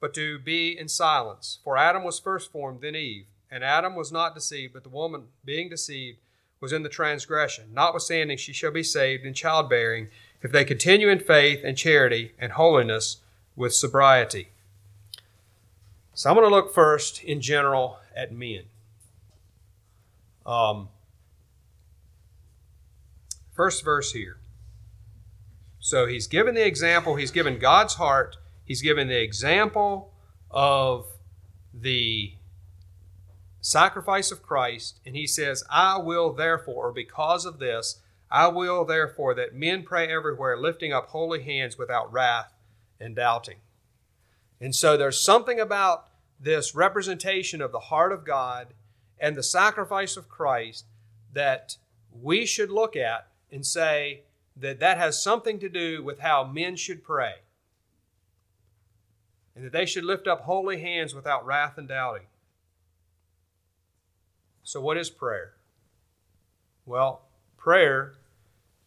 but 0.00 0.14
to 0.14 0.38
be 0.38 0.76
in 0.76 0.88
silence. 0.88 1.58
For 1.62 1.76
Adam 1.76 2.02
was 2.02 2.18
first 2.18 2.50
formed, 2.50 2.80
then 2.80 2.96
Eve. 2.96 3.26
And 3.52 3.62
Adam 3.62 3.94
was 3.94 4.10
not 4.10 4.34
deceived, 4.34 4.72
but 4.72 4.82
the 4.82 4.88
woman, 4.88 5.24
being 5.44 5.68
deceived, 5.68 6.18
was 6.58 6.72
in 6.72 6.82
the 6.82 6.88
transgression. 6.88 7.66
Notwithstanding, 7.72 8.38
she 8.38 8.52
shall 8.52 8.70
be 8.70 8.82
saved 8.82 9.26
in 9.26 9.34
childbearing, 9.34 10.08
if 10.40 10.50
they 10.50 10.64
continue 10.64 11.08
in 11.08 11.18
faith 11.18 11.60
and 11.62 11.76
charity 11.76 12.32
and 12.38 12.52
holiness 12.52 13.18
with 13.54 13.74
sobriety. 13.74 14.48
So 16.14 16.30
I'm 16.30 16.36
going 16.36 16.48
to 16.48 16.54
look 16.54 16.72
first 16.72 17.22
in 17.22 17.40
general 17.40 17.98
at 18.16 18.32
men. 18.32 18.62
Um, 20.46 20.88
first 23.52 23.84
verse 23.84 24.12
here. 24.12 24.38
So 25.78 26.06
he's 26.06 26.26
given 26.26 26.54
the 26.54 26.66
example, 26.66 27.16
he's 27.16 27.30
given 27.30 27.58
God's 27.58 27.94
heart, 27.94 28.36
He's 28.64 28.82
given 28.82 29.08
the 29.08 29.20
example 29.20 30.12
of 30.50 31.06
the 31.74 32.32
sacrifice 33.62 34.30
of 34.30 34.42
Christ, 34.42 35.00
and 35.06 35.16
he 35.16 35.26
says, 35.26 35.64
I 35.70 35.96
will 35.96 36.34
therefore, 36.34 36.88
or 36.88 36.92
because 36.92 37.46
of 37.46 37.60
this, 37.60 38.00
I 38.30 38.48
will 38.48 38.84
therefore 38.84 39.34
that 39.34 39.54
men 39.54 39.84
pray 39.84 40.08
everywhere, 40.08 40.58
lifting 40.58 40.92
up 40.92 41.08
holy 41.08 41.42
hands 41.42 41.78
without 41.78 42.12
wrath 42.12 42.52
and 43.00 43.16
doubting. 43.16 43.58
And 44.60 44.74
so 44.74 44.96
there's 44.96 45.20
something 45.20 45.60
about 45.60 46.08
this 46.40 46.74
representation 46.74 47.62
of 47.62 47.72
the 47.72 47.78
heart 47.78 48.12
of 48.12 48.24
God 48.24 48.74
and 49.18 49.36
the 49.36 49.42
sacrifice 49.42 50.16
of 50.16 50.28
Christ 50.28 50.86
that 51.32 51.76
we 52.12 52.44
should 52.44 52.70
look 52.70 52.96
at 52.96 53.28
and 53.50 53.64
say 53.64 54.22
that 54.56 54.80
that 54.80 54.98
has 54.98 55.22
something 55.22 55.58
to 55.60 55.68
do 55.68 56.02
with 56.02 56.20
how 56.20 56.44
men 56.44 56.74
should 56.76 57.04
pray. 57.04 57.34
And 59.54 59.64
that 59.64 59.72
they 59.72 59.86
should 59.86 60.04
lift 60.04 60.26
up 60.26 60.42
holy 60.42 60.80
hands 60.80 61.14
without 61.14 61.46
wrath 61.46 61.78
and 61.78 61.86
doubting. 61.86 62.26
So, 64.62 64.80
what 64.80 64.96
is 64.96 65.10
prayer? 65.10 65.54
Well, 66.86 67.22
prayer 67.56 68.14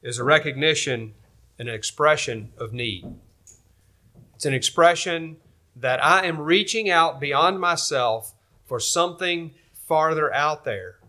is 0.01 0.19
a 0.19 0.23
recognition 0.23 1.13
and 1.57 1.69
an 1.69 1.75
expression 1.75 2.51
of 2.57 2.73
need. 2.73 3.05
It's 4.35 4.45
an 4.45 4.53
expression 4.53 5.37
that 5.75 6.03
I 6.03 6.25
am 6.25 6.39
reaching 6.39 6.89
out 6.89 7.19
beyond 7.19 7.59
myself 7.59 8.33
for 8.65 8.79
something 8.79 9.53
farther 9.73 10.33
out 10.33 10.63
there. 10.63 10.99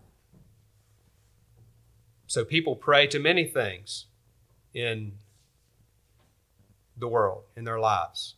So 2.27 2.43
people 2.43 2.75
pray 2.75 3.07
to 3.07 3.19
many 3.19 3.45
things 3.45 4.05
in 4.73 5.13
the 6.97 7.07
world, 7.07 7.43
in 7.55 7.63
their 7.63 7.79
lives. 7.79 8.35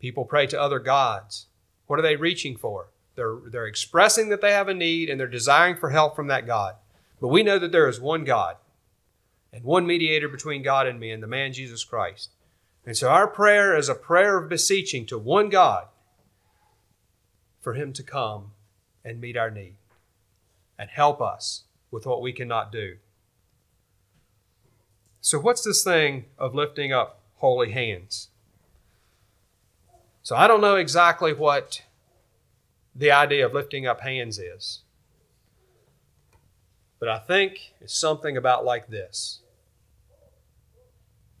People 0.00 0.24
pray 0.24 0.46
to 0.48 0.60
other 0.60 0.80
gods. 0.80 1.46
What 1.86 1.98
are 1.98 2.02
they 2.02 2.16
reaching 2.16 2.56
for? 2.56 2.88
They're, 3.16 3.36
they're 3.46 3.66
expressing 3.66 4.28
that 4.30 4.40
they 4.40 4.52
have 4.52 4.68
a 4.68 4.74
need 4.74 5.08
and 5.08 5.18
they're 5.18 5.28
desiring 5.28 5.76
for 5.76 5.90
help 5.90 6.16
from 6.16 6.26
that 6.28 6.46
God. 6.46 6.74
But 7.20 7.28
we 7.28 7.42
know 7.42 7.58
that 7.58 7.72
there 7.72 7.88
is 7.88 8.00
one 8.00 8.24
God 8.24 8.56
and 9.52 9.64
one 9.64 9.86
mediator 9.86 10.28
between 10.28 10.62
God 10.62 10.86
and 10.86 10.98
men, 10.98 11.20
the 11.20 11.26
man 11.26 11.52
Jesus 11.52 11.84
Christ. 11.84 12.30
And 12.84 12.96
so 12.96 13.08
our 13.08 13.28
prayer 13.28 13.76
is 13.76 13.88
a 13.88 13.94
prayer 13.94 14.36
of 14.36 14.48
beseeching 14.48 15.06
to 15.06 15.18
one 15.18 15.48
God 15.48 15.86
for 17.60 17.74
him 17.74 17.92
to 17.94 18.02
come 18.02 18.50
and 19.04 19.20
meet 19.20 19.36
our 19.36 19.50
need 19.50 19.76
and 20.78 20.90
help 20.90 21.20
us 21.22 21.64
with 21.90 22.04
what 22.04 22.20
we 22.20 22.32
cannot 22.32 22.72
do. 22.72 22.96
So, 25.20 25.38
what's 25.38 25.64
this 25.64 25.82
thing 25.82 26.26
of 26.38 26.54
lifting 26.54 26.92
up 26.92 27.20
holy 27.36 27.72
hands? 27.72 28.28
So, 30.22 30.36
I 30.36 30.46
don't 30.46 30.60
know 30.60 30.76
exactly 30.76 31.32
what 31.32 31.82
the 32.94 33.10
idea 33.10 33.44
of 33.44 33.52
lifting 33.52 33.86
up 33.86 34.00
hands 34.00 34.38
is, 34.38 34.82
but 37.00 37.08
I 37.08 37.18
think 37.18 37.74
it's 37.80 37.98
something 37.98 38.36
about 38.36 38.64
like 38.64 38.88
this. 38.88 39.40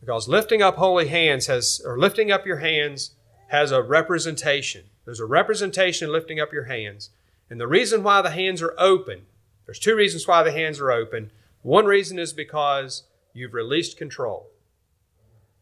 Because 0.00 0.28
lifting 0.28 0.60
up 0.60 0.76
holy 0.76 1.08
hands 1.08 1.46
has, 1.46 1.80
or 1.84 1.98
lifting 1.98 2.30
up 2.30 2.44
your 2.44 2.58
hands 2.58 3.12
has 3.48 3.70
a 3.70 3.82
representation. 3.82 4.84
There's 5.04 5.20
a 5.20 5.24
representation 5.24 6.08
in 6.08 6.12
lifting 6.12 6.38
up 6.38 6.52
your 6.52 6.64
hands. 6.64 7.10
And 7.48 7.58
the 7.58 7.66
reason 7.66 8.02
why 8.02 8.20
the 8.20 8.30
hands 8.30 8.60
are 8.60 8.74
open, 8.78 9.22
there's 9.64 9.78
two 9.78 9.94
reasons 9.94 10.28
why 10.28 10.42
the 10.42 10.52
hands 10.52 10.80
are 10.80 10.92
open. 10.92 11.30
One 11.62 11.86
reason 11.86 12.18
is 12.18 12.32
because 12.32 13.04
you've 13.32 13.54
released 13.54 13.96
control. 13.96 14.50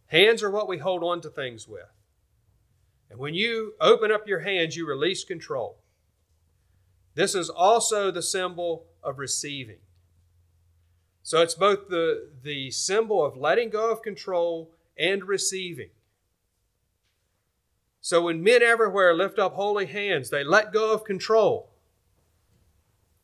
Hands 0.07 0.42
are 0.42 0.50
what 0.50 0.68
we 0.68 0.78
hold 0.78 1.05
on 1.05 1.20
to 1.20 1.31
things 1.31 1.68
with. 1.68 1.92
And 3.11 3.20
when 3.20 3.35
you 3.35 3.74
open 3.81 4.11
up 4.11 4.26
your 4.26 4.40
hands, 4.40 4.76
you 4.76 4.87
release 4.87 5.22
control. 5.22 5.78
This 7.14 7.35
is 7.35 7.51
also 7.51 8.11
the 8.11 8.22
symbol 8.22 8.87
of 9.03 9.18
receiving. 9.18 9.79
So 11.22 11.40
it's 11.40 11.55
both 11.55 11.88
the, 11.88 12.31
the 12.42 12.70
symbol 12.70 13.25
of 13.25 13.37
letting 13.37 13.70
go 13.70 13.90
of 13.90 14.03
control 14.03 14.70
and 14.98 15.25
receiving. 15.25 15.90
So 18.01 18.22
when 18.22 18.42
men 18.42 18.62
everywhere 18.62 19.14
lift 19.14 19.38
up 19.38 19.55
holy 19.55 19.87
hands, 19.87 20.31
they 20.31 20.42
let 20.42 20.72
go 20.72 20.92
of 20.92 21.05
control 21.05 21.70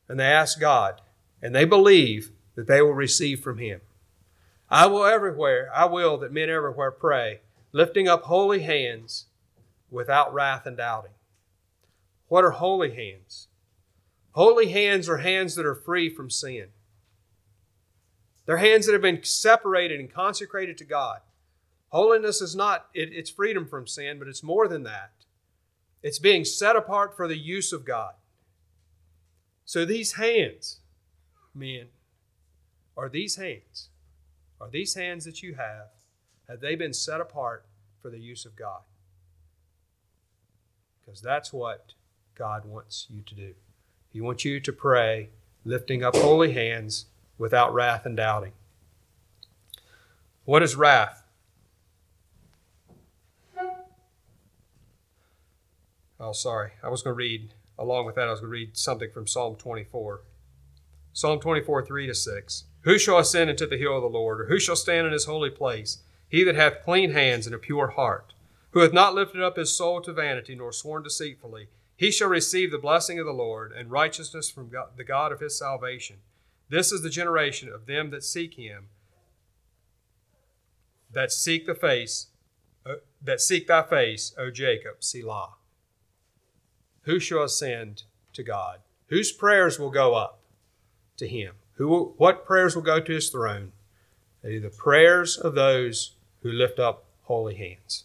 and 0.09 0.20
they 0.20 0.24
ask 0.24 0.61
God 0.61 1.01
and 1.42 1.55
they 1.55 1.64
believe 1.64 2.31
that 2.55 2.68
they 2.68 2.81
will 2.81 2.94
receive 2.94 3.40
from 3.40 3.59
Him. 3.59 3.81
I 4.70 4.87
will 4.87 5.05
everywhere, 5.05 5.70
I 5.74 5.87
will 5.87 6.16
that 6.18 6.33
men 6.33 6.48
everywhere 6.51 6.90
pray, 6.90 7.40
lifting 7.72 8.07
up 8.07 8.24
holy 8.24 8.61
hands 8.61 9.27
without 9.90 10.33
wrath 10.33 10.66
and 10.66 10.77
doubting. 10.77 11.12
What 12.29 12.44
are 12.44 12.53
holy 12.53 12.94
hands? 12.94 13.47
Holy 14.32 14.70
hands 14.70 15.08
are 15.08 15.18
hands 15.18 15.54
that 15.56 15.66
are 15.66 15.74
free 15.74 16.08
from 16.08 16.30
sin. 16.30 16.68
They're 18.46 18.58
hands 18.58 18.86
that 18.86 18.92
have 18.92 19.02
been 19.02 19.22
separated 19.22 20.00
and 20.00 20.12
consecrated 20.12 20.78
to 20.78 20.84
God. 20.84 21.20
Holiness 21.90 22.40
is 22.40 22.54
not, 22.54 22.86
it, 22.94 23.10
it's 23.12 23.30
freedom 23.30 23.66
from 23.66 23.86
sin, 23.86 24.18
but 24.18 24.28
it's 24.28 24.42
more 24.42 24.68
than 24.68 24.84
that. 24.84 25.12
It's 26.02 26.18
being 26.18 26.44
set 26.44 26.76
apart 26.76 27.16
for 27.16 27.26
the 27.26 27.36
use 27.36 27.72
of 27.72 27.84
God. 27.84 28.14
So 29.64 29.84
these 29.84 30.14
hands, 30.14 30.78
men, 31.54 31.88
are 32.96 33.08
these 33.08 33.36
hands, 33.36 33.88
are 34.60 34.70
these 34.70 34.94
hands 34.94 35.24
that 35.24 35.42
you 35.42 35.54
have, 35.54 35.88
have 36.48 36.60
they 36.60 36.74
been 36.74 36.94
set 36.94 37.20
apart 37.20 37.66
for 38.00 38.10
the 38.10 38.18
use 38.18 38.44
of 38.46 38.56
God? 38.56 38.80
Because 41.04 41.20
that's 41.20 41.52
what 41.52 41.92
God 42.34 42.64
wants 42.64 43.06
you 43.10 43.22
to 43.22 43.34
do. 43.34 43.54
He 44.12 44.20
wants 44.20 44.44
you 44.44 44.60
to 44.60 44.72
pray, 44.72 45.30
lifting 45.64 46.02
up 46.02 46.16
holy 46.16 46.52
hands 46.52 47.06
without 47.36 47.72
wrath 47.72 48.06
and 48.06 48.16
doubting. 48.16 48.52
What 50.44 50.62
is 50.62 50.76
wrath? 50.76 51.24
Oh, 56.20 56.32
sorry. 56.32 56.72
I 56.82 56.88
was 56.88 57.02
going 57.02 57.14
to 57.14 57.18
read, 57.18 57.54
along 57.78 58.06
with 58.06 58.16
that, 58.16 58.26
I 58.26 58.30
was 58.30 58.40
going 58.40 58.50
to 58.50 58.52
read 58.52 58.76
something 58.76 59.10
from 59.10 59.26
Psalm 59.26 59.56
24. 59.56 60.22
Psalm 61.12 61.38
24, 61.38 61.84
3 61.84 62.06
to 62.06 62.14
6. 62.14 62.64
Who 62.80 62.98
shall 62.98 63.18
ascend 63.18 63.50
into 63.50 63.66
the 63.66 63.76
hill 63.76 63.96
of 63.96 64.02
the 64.02 64.08
Lord, 64.08 64.40
or 64.40 64.46
who 64.46 64.58
shall 64.58 64.76
stand 64.76 65.06
in 65.06 65.12
his 65.12 65.26
holy 65.26 65.50
place? 65.50 65.98
He 66.28 66.42
that 66.44 66.54
hath 66.54 66.84
clean 66.84 67.12
hands 67.12 67.46
and 67.46 67.54
a 67.54 67.58
pure 67.58 67.88
heart, 67.88 68.34
who 68.70 68.80
hath 68.80 68.92
not 68.92 69.14
lifted 69.14 69.42
up 69.42 69.56
his 69.56 69.76
soul 69.76 70.00
to 70.02 70.12
vanity, 70.12 70.54
nor 70.54 70.72
sworn 70.72 71.02
deceitfully, 71.02 71.68
he 71.98 72.12
shall 72.12 72.28
receive 72.28 72.70
the 72.70 72.78
blessing 72.78 73.18
of 73.18 73.26
the 73.26 73.32
Lord 73.32 73.72
and 73.72 73.90
righteousness 73.90 74.48
from 74.48 74.68
God, 74.68 74.90
the 74.96 75.02
God 75.02 75.32
of 75.32 75.40
his 75.40 75.58
salvation. 75.58 76.18
This 76.68 76.92
is 76.92 77.02
the 77.02 77.11
generation 77.11 77.68
of 77.68 77.87
them 77.87 78.11
that 78.11 78.22
seek 78.22 78.54
him, 78.54 78.84
that 81.12 81.32
seek 81.32 81.66
the 81.66 81.74
face, 81.74 82.28
uh, 82.87 82.94
that 83.20 83.40
seek 83.40 83.66
thy 83.66 83.82
face, 83.82 84.32
O 84.38 84.48
Jacob, 84.48 84.98
Selah. 85.00 85.54
Who 87.02 87.18
shall 87.18 87.42
ascend 87.42 88.04
to 88.34 88.44
God? 88.44 88.78
Whose 89.08 89.32
prayers 89.32 89.80
will 89.80 89.90
go 89.90 90.14
up 90.14 90.38
to 91.16 91.26
him? 91.26 91.54
Who 91.74 91.88
will, 91.88 92.14
what 92.16 92.46
prayers 92.46 92.76
will 92.76 92.82
go 92.82 93.00
to 93.00 93.12
his 93.12 93.28
throne? 93.28 93.72
They 94.42 94.54
are 94.54 94.61
the 94.61 94.68
prayers 94.68 95.37
of 95.37 95.56
those 95.56 96.12
who 96.42 96.52
lift 96.52 96.78
up 96.78 97.06
holy 97.24 97.56
hands 97.56 98.04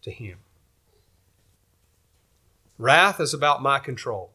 to 0.00 0.10
him. 0.10 0.38
Wrath 2.80 3.20
is 3.20 3.34
about 3.34 3.60
my 3.60 3.78
control. 3.78 4.30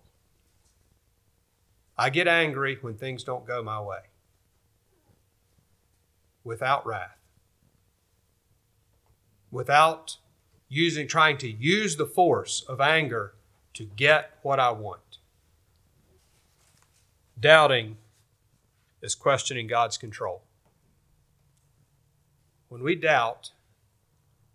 I 1.97 2.11
get 2.11 2.27
angry 2.27 2.77
when 2.79 2.93
things 2.93 3.23
don't 3.23 3.47
go 3.47 3.63
my 3.63 3.81
way 3.81 4.01
without 6.43 6.85
wrath, 6.85 7.17
without 9.49 10.17
using, 10.69 11.07
trying 11.07 11.39
to 11.39 11.49
use 11.49 11.95
the 11.95 12.05
force 12.05 12.63
of 12.69 12.79
anger 12.79 13.33
to 13.73 13.83
get 13.83 14.37
what 14.43 14.59
I 14.59 14.69
want. 14.69 15.17
Doubting 17.39 17.97
is 19.01 19.15
questioning 19.15 19.65
God's 19.65 19.97
control. 19.97 20.43
When 22.69 22.83
we 22.83 22.93
doubt, 22.93 23.53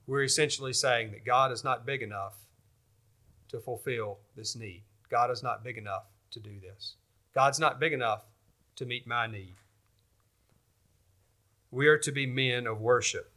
we're 0.07 0.23
essentially 0.23 0.73
saying 0.73 1.11
that 1.11 1.25
God 1.25 1.51
is 1.51 1.65
not 1.65 1.85
big 1.85 2.03
enough 2.03 2.35
to 3.51 3.61
fulfill 3.61 4.19
this 4.37 4.57
need. 4.57 4.83
God 5.11 5.31
is 5.31 5.43
not 5.43 5.65
big 5.65 5.77
enough 5.77 6.05
to 6.31 6.41
do 6.41 6.61
this. 6.61 6.95
God's 7.35 7.61
not 7.61 7.81
big 7.81 7.93
enough 7.93 8.25
to 8.77 8.87
meet 8.87 9.07
my 9.07 9.27
need. 9.27 9.55
We 11.71 11.87
are 11.89 11.99
to 11.99 12.13
be 12.13 12.27
men 12.27 12.67
of 12.67 12.81
worship. 12.81 13.31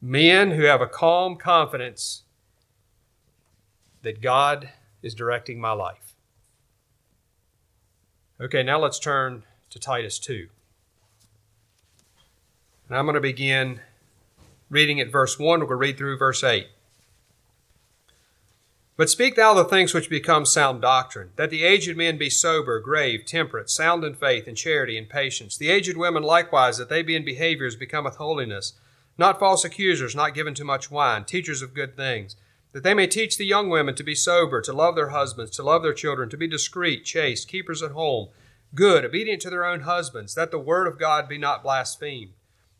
Men 0.00 0.52
who 0.52 0.64
have 0.64 0.80
a 0.80 0.86
calm 0.86 1.36
confidence 1.36 2.22
that 4.02 4.20
God 4.20 4.68
is 5.02 5.14
directing 5.14 5.60
my 5.60 5.72
life. 5.72 6.14
Okay, 8.40 8.62
now 8.62 8.78
let's 8.78 8.98
turn 8.98 9.44
to 9.70 9.78
Titus 9.78 10.18
2. 10.18 10.48
And 12.88 12.98
I'm 12.98 13.06
going 13.06 13.14
to 13.14 13.20
begin 13.20 13.80
reading 14.68 15.00
at 15.00 15.10
verse 15.10 15.38
1. 15.38 15.60
We're 15.60 15.66
going 15.66 15.68
to 15.68 15.76
read 15.76 15.98
through 15.98 16.18
verse 16.18 16.44
8. 16.44 16.68
But 18.96 19.10
speak 19.10 19.34
thou 19.34 19.54
the 19.54 19.64
things 19.64 19.92
which 19.92 20.08
become 20.08 20.46
sound 20.46 20.80
doctrine, 20.80 21.30
that 21.34 21.50
the 21.50 21.64
aged 21.64 21.96
men 21.96 22.16
be 22.16 22.30
sober, 22.30 22.78
grave, 22.78 23.24
temperate, 23.26 23.68
sound 23.68 24.04
in 24.04 24.14
faith, 24.14 24.46
and 24.46 24.56
charity, 24.56 24.96
and 24.96 25.08
patience. 25.08 25.56
The 25.56 25.68
aged 25.68 25.96
women 25.96 26.22
likewise, 26.22 26.78
that 26.78 26.88
they 26.88 27.02
be 27.02 27.16
in 27.16 27.24
behaviors 27.24 27.74
becometh 27.74 28.16
holiness, 28.16 28.74
not 29.18 29.40
false 29.40 29.64
accusers, 29.64 30.14
not 30.14 30.34
given 30.34 30.54
to 30.54 30.64
much 30.64 30.92
wine, 30.92 31.24
teachers 31.24 31.60
of 31.60 31.74
good 31.74 31.96
things, 31.96 32.36
that 32.70 32.84
they 32.84 32.94
may 32.94 33.08
teach 33.08 33.36
the 33.36 33.44
young 33.44 33.68
women 33.68 33.96
to 33.96 34.04
be 34.04 34.14
sober, 34.14 34.60
to 34.60 34.72
love 34.72 34.94
their 34.94 35.08
husbands, 35.08 35.50
to 35.56 35.64
love 35.64 35.82
their 35.82 35.92
children, 35.92 36.28
to 36.30 36.36
be 36.36 36.46
discreet, 36.46 37.04
chaste, 37.04 37.48
keepers 37.48 37.82
at 37.82 37.92
home, 37.92 38.28
good, 38.76 39.04
obedient 39.04 39.42
to 39.42 39.50
their 39.50 39.64
own 39.64 39.80
husbands, 39.80 40.36
that 40.36 40.52
the 40.52 40.58
word 40.58 40.86
of 40.86 41.00
God 41.00 41.28
be 41.28 41.38
not 41.38 41.64
blasphemed. 41.64 42.32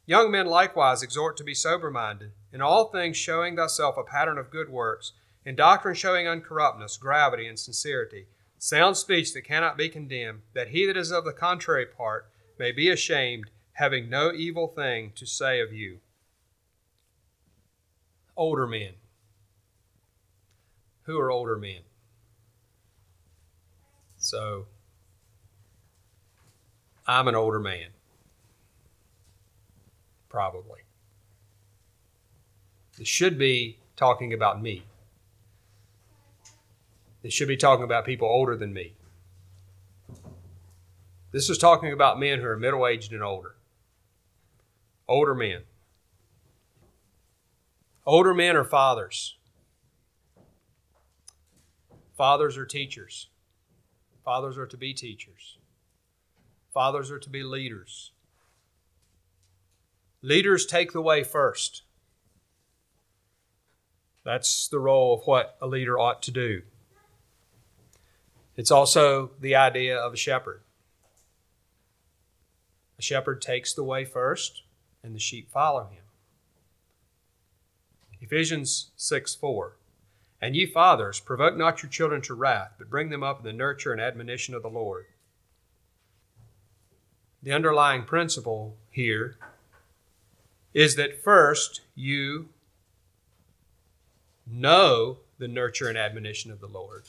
Young 0.06 0.30
men 0.30 0.46
likewise 0.46 1.02
exhort 1.02 1.36
to 1.38 1.44
be 1.44 1.54
sober 1.54 1.90
minded, 1.90 2.30
in 2.52 2.60
all 2.60 2.84
things 2.84 3.16
showing 3.16 3.56
thyself 3.56 3.96
a 3.96 4.04
pattern 4.04 4.38
of 4.38 4.50
good 4.50 4.68
works 4.68 5.12
in 5.44 5.56
doctrine 5.56 5.94
showing 5.94 6.26
uncorruptness, 6.26 6.98
gravity, 6.98 7.46
and 7.46 7.58
sincerity, 7.58 8.26
sound 8.58 8.96
speech 8.96 9.32
that 9.34 9.42
cannot 9.42 9.76
be 9.76 9.88
condemned, 9.88 10.40
that 10.54 10.68
he 10.68 10.86
that 10.86 10.96
is 10.96 11.10
of 11.10 11.24
the 11.24 11.32
contrary 11.32 11.86
part 11.86 12.28
may 12.58 12.72
be 12.72 12.88
ashamed, 12.88 13.50
having 13.74 14.08
no 14.08 14.32
evil 14.32 14.68
thing 14.68 15.12
to 15.14 15.26
say 15.26 15.60
of 15.60 15.72
you. 15.72 15.98
Older 18.36 18.66
men. 18.66 18.94
Who 21.02 21.18
are 21.18 21.30
older 21.30 21.56
men? 21.56 21.80
So, 24.16 24.66
I'm 27.06 27.28
an 27.28 27.34
older 27.34 27.60
man. 27.60 27.88
Probably. 30.30 30.80
This 32.96 33.06
should 33.06 33.38
be 33.38 33.78
talking 33.96 34.32
about 34.32 34.62
me. 34.62 34.84
It 37.24 37.32
should 37.32 37.48
be 37.48 37.56
talking 37.56 37.84
about 37.84 38.04
people 38.04 38.28
older 38.28 38.54
than 38.54 38.74
me. 38.74 38.92
This 41.32 41.48
is 41.48 41.56
talking 41.56 41.90
about 41.90 42.20
men 42.20 42.38
who 42.38 42.46
are 42.46 42.56
middle 42.56 42.86
aged 42.86 43.14
and 43.14 43.22
older. 43.22 43.56
Older 45.08 45.34
men. 45.34 45.62
Older 48.04 48.34
men 48.34 48.56
are 48.56 48.64
fathers. 48.64 49.38
Fathers 52.14 52.58
are 52.58 52.66
teachers. 52.66 53.28
Fathers 54.22 54.58
are 54.58 54.66
to 54.66 54.76
be 54.76 54.92
teachers. 54.92 55.56
Fathers 56.74 57.10
are 57.10 57.18
to 57.18 57.30
be 57.30 57.42
leaders. 57.42 58.12
Leaders 60.20 60.66
take 60.66 60.92
the 60.92 61.00
way 61.00 61.24
first. 61.24 61.84
That's 64.24 64.68
the 64.68 64.78
role 64.78 65.14
of 65.14 65.26
what 65.26 65.56
a 65.62 65.66
leader 65.66 65.98
ought 65.98 66.22
to 66.24 66.30
do. 66.30 66.62
It's 68.56 68.70
also 68.70 69.32
the 69.40 69.56
idea 69.56 69.96
of 69.96 70.12
a 70.12 70.16
shepherd. 70.16 70.62
A 72.98 73.02
shepherd 73.02 73.42
takes 73.42 73.72
the 73.72 73.82
way 73.82 74.04
first, 74.04 74.62
and 75.02 75.14
the 75.14 75.20
sheep 75.20 75.50
follow 75.50 75.84
him. 75.86 76.04
Ephesians 78.20 78.90
6 78.96 79.34
4. 79.34 79.76
And 80.40 80.54
ye 80.54 80.66
fathers, 80.66 81.20
provoke 81.20 81.56
not 81.56 81.82
your 81.82 81.90
children 81.90 82.20
to 82.22 82.34
wrath, 82.34 82.74
but 82.78 82.90
bring 82.90 83.10
them 83.10 83.22
up 83.22 83.38
in 83.38 83.44
the 83.44 83.52
nurture 83.52 83.92
and 83.92 84.00
admonition 84.00 84.54
of 84.54 84.62
the 84.62 84.68
Lord. 84.68 85.06
The 87.42 87.52
underlying 87.52 88.04
principle 88.04 88.76
here 88.90 89.36
is 90.72 90.96
that 90.96 91.22
first 91.22 91.80
you 91.94 92.48
know 94.46 95.18
the 95.38 95.48
nurture 95.48 95.88
and 95.88 95.98
admonition 95.98 96.50
of 96.50 96.60
the 96.60 96.66
Lord 96.66 97.04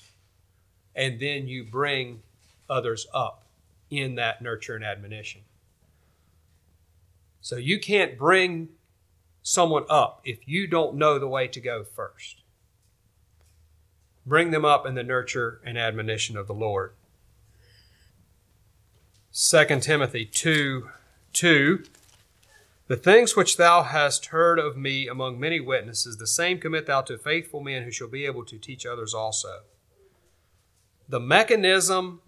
and 0.95 1.19
then 1.19 1.47
you 1.47 1.63
bring 1.63 2.21
others 2.69 3.05
up 3.13 3.43
in 3.89 4.15
that 4.15 4.41
nurture 4.41 4.75
and 4.75 4.84
admonition. 4.84 5.41
So 7.41 7.58
you 7.58 7.79
can't 7.79 8.17
bring 8.17 8.69
someone 9.43 9.86
up 9.89 10.21
if 10.23 10.47
you 10.47 10.65
don't 10.65 10.95
know 10.95 11.19
the 11.19 11.27
way 11.27 11.47
to 11.47 11.60
go 11.60 11.84
first. 11.84 12.41
Bring 14.25 14.49
them 14.49 14.65
up 14.65 14.88
in 14.88 14.95
the 14.95 15.03
nurture 15.03 15.62
and 15.63 15.77
admonition 15.77 16.36
of 16.36 16.47
the 16.47 16.53
Lord. 16.53 16.93
2 19.34 19.65
Timothy 19.81 20.25
2 20.25 20.89
2 21.34 21.84
The 22.88 22.95
things 22.95 23.36
which 23.36 23.58
thou 23.58 23.84
hast 23.84 24.27
heard 24.27 24.58
of 24.58 24.77
me 24.77 25.08
among 25.08 25.39
many 25.39 25.60
witnesses, 25.60 26.17
the 26.17 26.25
same 26.25 26.58
commit 26.58 26.88
thou 26.88 27.01
to 27.01 27.17
faithful 27.17 27.60
men 27.60 27.84
who 27.84 27.91
shall 27.91 28.08
be 28.08 28.25
able 28.25 28.45
to 28.45 28.58
teach 28.58 28.86
others 28.86 29.13
also 29.13 29.63
the 31.08 31.20
mechanism 31.20 32.22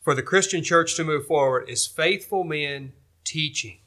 for 0.00 0.14
the 0.14 0.22
Christian 0.22 0.62
church 0.62 0.96
to 0.96 1.04
move 1.04 1.26
forward 1.26 1.68
is 1.68 1.86
faithful 1.86 2.44
men 2.44 2.92
teaching. 3.24 3.78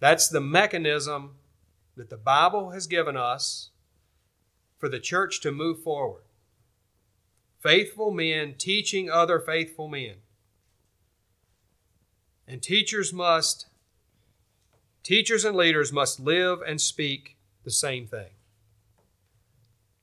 That's 0.00 0.28
the 0.28 0.40
mechanism 0.40 1.36
that 1.96 2.10
the 2.10 2.16
Bible 2.16 2.70
has 2.70 2.86
given 2.86 3.16
us 3.16 3.70
for 4.78 4.88
the 4.88 5.00
church 5.00 5.40
to 5.40 5.52
move 5.52 5.82
forward. 5.82 6.22
Faithful 7.60 8.12
men 8.12 8.54
teaching 8.56 9.10
other 9.10 9.40
faithful 9.40 9.88
men. 9.88 10.16
And 12.46 12.62
teachers 12.62 13.12
must, 13.12 13.66
teachers 15.02 15.44
and 15.44 15.56
leaders 15.56 15.92
must 15.92 16.20
live 16.20 16.60
and 16.66 16.80
speak 16.80 17.36
the 17.64 17.70
same 17.70 18.06
thing. 18.06 18.30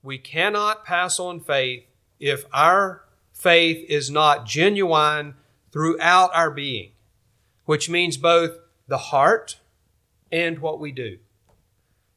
We 0.03 0.17
cannot 0.17 0.86
pass 0.86 1.19
on 1.19 1.39
faith 1.39 1.86
if 2.19 2.45
our 2.54 3.04
faith 3.34 3.86
is 3.89 4.10
not 4.10 4.45
genuine 4.45 5.36
throughout 5.71 6.32
our 6.34 6.51
being, 6.51 6.91
which 7.65 7.89
means 7.89 8.17
both 8.17 8.58
the 8.88 8.97
heart 8.97 9.60
and 10.32 10.60
what 10.60 10.80
we 10.80 10.91
do. 10.91 11.17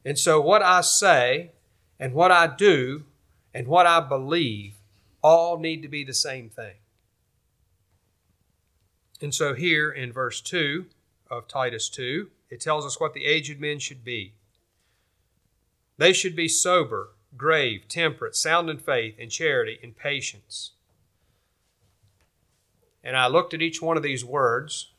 And 0.05 0.19
so, 0.19 0.41
what 0.41 0.63
I 0.63 0.81
say 0.81 1.53
and 1.99 2.15
what 2.15 2.31
I 2.31 2.47
do 2.47 3.05
and 3.53 3.67
what 3.67 3.87
I 3.87 4.01
believe 4.01 4.75
all 5.23 5.59
need 5.59 5.83
to 5.83 5.89
be 5.89 6.05
the 6.05 6.15
same 6.15 6.49
thing. 6.49 6.77
And 9.21 9.35
so, 9.35 9.55
here 9.55 9.91
in 9.91 10.13
verse 10.13 10.41
2 10.41 10.87
of 11.31 11.49
Titus 11.49 11.89
2, 11.89 12.31
it 12.51 12.61
tells 12.61 12.87
us 12.87 13.01
what 13.01 13.15
the 13.15 13.25
aged 13.25 13.61
men 13.61 13.79
should 13.79 14.05
be. 14.05 14.35
They 15.97 16.13
should 16.13 16.37
be 16.37 16.49
sober, 16.49 17.11
grave, 17.39 17.85
temperate, 17.89 18.37
sound 18.37 18.69
in 18.69 18.79
faith, 18.79 19.19
in 19.19 19.31
charity, 19.31 19.79
in 19.83 19.93
patience. 19.93 20.73
And 23.03 23.17
I 23.17 23.29
looked 23.29 23.55
at 23.55 23.63
each 23.63 23.81
one 23.81 23.97
of 23.97 24.03
these 24.03 24.25
words 24.25 24.93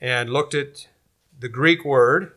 and 0.00 0.28
looked 0.28 0.54
at 0.54 0.88
the 1.38 1.48
Greek 1.48 1.84
word. 1.84 2.32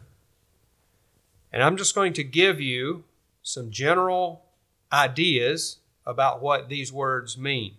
And 1.52 1.64
I'm 1.64 1.76
just 1.76 1.96
going 1.96 2.14
to 2.14 2.24
give 2.24 2.62
you 2.62 3.04
some 3.42 3.72
general 3.72 4.46
ideas 4.94 5.80
about 6.06 6.42
what 6.42 6.70
these 6.70 6.94
words 6.94 7.38
mean. 7.38 7.76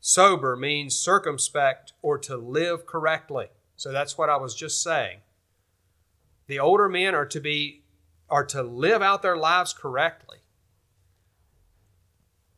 Sober 0.00 0.56
means 0.56 0.96
circumspect 0.96 1.92
or 2.02 2.18
to 2.18 2.36
live 2.36 2.86
correctly. 2.86 3.48
So 3.76 3.92
that's 3.92 4.16
what 4.16 4.30
I 4.30 4.36
was 4.36 4.54
just 4.54 4.82
saying. 4.82 5.18
The 6.46 6.58
older 6.58 6.88
men 6.88 7.14
are 7.14 7.26
to 7.26 7.40
be 7.40 7.82
are 8.30 8.44
to 8.46 8.62
live 8.62 9.02
out 9.02 9.22
their 9.22 9.36
lives 9.36 9.72
correctly. 9.72 10.38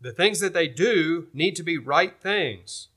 The 0.00 0.12
things 0.12 0.40
that 0.40 0.52
they 0.52 0.68
do 0.68 1.28
need 1.32 1.56
to 1.56 1.62
be 1.62 1.78
right 1.78 2.14
things. 2.20 2.88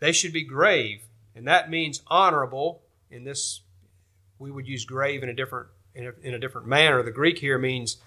They 0.00 0.12
should 0.12 0.32
be 0.32 0.42
grave, 0.42 1.02
and 1.34 1.46
that 1.46 1.70
means 1.70 2.02
honorable. 2.08 2.82
In 3.10 3.24
this, 3.24 3.60
we 4.38 4.50
would 4.50 4.66
use 4.66 4.84
grave 4.84 5.22
in 5.22 5.28
a 5.28 5.34
different 5.34 5.68
in 5.94 6.06
a, 6.06 6.12
in 6.22 6.34
a 6.34 6.38
different 6.38 6.66
manner. 6.66 7.02
The 7.02 7.12
Greek 7.12 7.38
here 7.38 7.58
means 7.58 7.98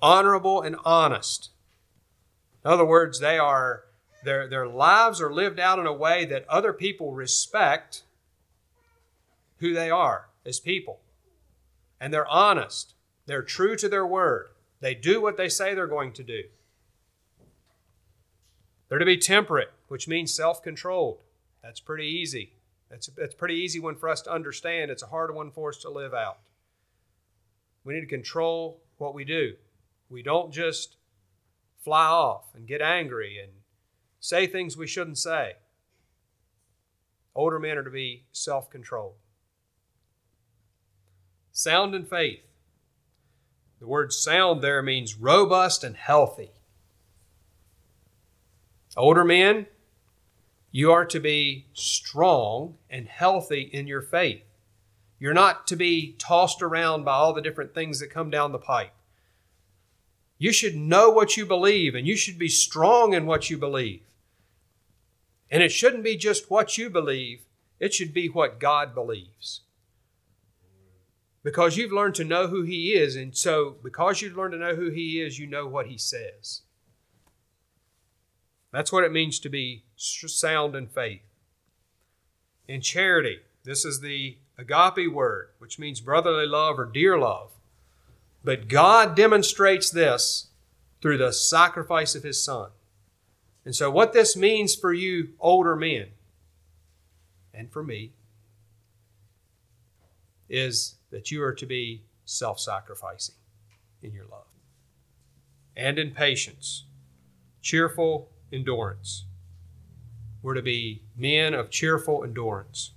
honorable 0.00 0.62
and 0.62 0.76
honest. 0.84 1.50
In 2.64 2.70
other 2.70 2.84
words, 2.84 3.20
they 3.20 3.38
are 3.38 3.84
their 4.24 4.48
their 4.48 4.66
lives 4.66 5.20
are 5.20 5.32
lived 5.32 5.60
out 5.60 5.78
in 5.78 5.86
a 5.86 5.92
way 5.92 6.24
that 6.24 6.48
other 6.48 6.72
people 6.72 7.12
respect 7.12 8.04
who 9.58 9.74
they 9.74 9.90
are 9.90 10.28
as 10.46 10.58
people, 10.58 11.00
and 12.00 12.14
they're 12.14 12.28
honest. 12.28 12.94
They're 13.32 13.40
true 13.40 13.76
to 13.76 13.88
their 13.88 14.06
word. 14.06 14.48
They 14.80 14.94
do 14.94 15.18
what 15.18 15.38
they 15.38 15.48
say 15.48 15.74
they're 15.74 15.86
going 15.86 16.12
to 16.12 16.22
do. 16.22 16.42
They're 18.86 18.98
to 18.98 19.06
be 19.06 19.16
temperate, 19.16 19.72
which 19.88 20.06
means 20.06 20.34
self 20.34 20.62
controlled. 20.62 21.22
That's 21.62 21.80
pretty 21.80 22.04
easy. 22.04 22.52
That's, 22.90 23.06
that's 23.06 23.32
a 23.32 23.36
pretty 23.38 23.54
easy 23.54 23.80
one 23.80 23.96
for 23.96 24.10
us 24.10 24.20
to 24.20 24.30
understand. 24.30 24.90
It's 24.90 25.02
a 25.02 25.06
hard 25.06 25.34
one 25.34 25.50
for 25.50 25.70
us 25.70 25.78
to 25.78 25.88
live 25.88 26.12
out. 26.12 26.40
We 27.84 27.94
need 27.94 28.02
to 28.02 28.06
control 28.06 28.82
what 28.98 29.14
we 29.14 29.24
do. 29.24 29.54
We 30.10 30.22
don't 30.22 30.52
just 30.52 30.96
fly 31.82 32.04
off 32.04 32.54
and 32.54 32.66
get 32.66 32.82
angry 32.82 33.40
and 33.42 33.52
say 34.20 34.46
things 34.46 34.76
we 34.76 34.86
shouldn't 34.86 35.16
say. 35.16 35.54
Older 37.34 37.58
men 37.58 37.78
are 37.78 37.82
to 37.82 37.88
be 37.88 38.24
self 38.30 38.68
controlled. 38.68 39.14
Sound 41.50 41.94
in 41.94 42.04
faith. 42.04 42.51
The 43.82 43.88
word 43.88 44.12
sound 44.12 44.62
there 44.62 44.80
means 44.80 45.16
robust 45.18 45.82
and 45.82 45.96
healthy. 45.96 46.52
Older 48.96 49.24
men, 49.24 49.66
you 50.70 50.92
are 50.92 51.04
to 51.06 51.18
be 51.18 51.66
strong 51.72 52.76
and 52.88 53.08
healthy 53.08 53.62
in 53.62 53.88
your 53.88 54.00
faith. 54.00 54.44
You're 55.18 55.34
not 55.34 55.66
to 55.66 55.74
be 55.74 56.14
tossed 56.16 56.62
around 56.62 57.04
by 57.04 57.14
all 57.14 57.32
the 57.32 57.42
different 57.42 57.74
things 57.74 57.98
that 57.98 58.06
come 58.06 58.30
down 58.30 58.52
the 58.52 58.58
pipe. 58.58 58.92
You 60.38 60.52
should 60.52 60.76
know 60.76 61.10
what 61.10 61.36
you 61.36 61.44
believe 61.44 61.96
and 61.96 62.06
you 62.06 62.14
should 62.14 62.38
be 62.38 62.48
strong 62.48 63.14
in 63.14 63.26
what 63.26 63.50
you 63.50 63.58
believe. 63.58 64.04
And 65.50 65.60
it 65.60 65.72
shouldn't 65.72 66.04
be 66.04 66.16
just 66.16 66.52
what 66.52 66.78
you 66.78 66.88
believe, 66.88 67.46
it 67.80 67.92
should 67.92 68.14
be 68.14 68.28
what 68.28 68.60
God 68.60 68.94
believes 68.94 69.62
because 71.42 71.76
you've 71.76 71.92
learned 71.92 72.14
to 72.16 72.24
know 72.24 72.46
who 72.46 72.62
He 72.62 72.92
is. 72.92 73.16
And 73.16 73.36
so, 73.36 73.76
because 73.82 74.22
you've 74.22 74.36
learned 74.36 74.52
to 74.52 74.58
know 74.58 74.74
who 74.74 74.90
He 74.90 75.20
is, 75.20 75.38
you 75.38 75.46
know 75.46 75.66
what 75.66 75.86
He 75.86 75.98
says. 75.98 76.62
That's 78.72 78.92
what 78.92 79.04
it 79.04 79.12
means 79.12 79.38
to 79.40 79.48
be 79.48 79.84
sound 79.96 80.74
in 80.74 80.86
faith. 80.86 81.22
In 82.66 82.80
charity, 82.80 83.40
this 83.64 83.84
is 83.84 84.00
the 84.00 84.38
agape 84.56 85.12
word, 85.12 85.48
which 85.58 85.78
means 85.78 86.00
brotherly 86.00 86.46
love 86.46 86.78
or 86.78 86.86
dear 86.86 87.18
love. 87.18 87.50
But 88.44 88.68
God 88.68 89.14
demonstrates 89.14 89.90
this 89.90 90.48
through 91.00 91.18
the 91.18 91.32
sacrifice 91.32 92.14
of 92.14 92.22
His 92.22 92.42
Son. 92.42 92.70
And 93.64 93.74
so, 93.74 93.90
what 93.90 94.12
this 94.12 94.36
means 94.36 94.74
for 94.74 94.92
you 94.92 95.30
older 95.38 95.76
men, 95.76 96.08
and 97.52 97.70
for 97.70 97.84
me, 97.84 98.12
is 100.48 100.96
that 101.12 101.30
you 101.30 101.42
are 101.44 101.54
to 101.54 101.66
be 101.66 102.02
self 102.24 102.58
sacrificing 102.58 103.36
in 104.02 104.12
your 104.12 104.26
love 104.26 104.46
and 105.76 105.98
in 105.98 106.10
patience, 106.10 106.86
cheerful 107.60 108.30
endurance. 108.52 109.26
We're 110.42 110.54
to 110.54 110.62
be 110.62 111.02
men 111.16 111.54
of 111.54 111.70
cheerful 111.70 112.24
endurance. 112.24 112.92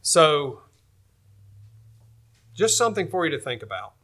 So, 0.00 0.60
just 2.54 2.76
something 2.76 3.08
for 3.08 3.24
you 3.24 3.32
to 3.32 3.42
think 3.42 3.62
about. 3.62 3.94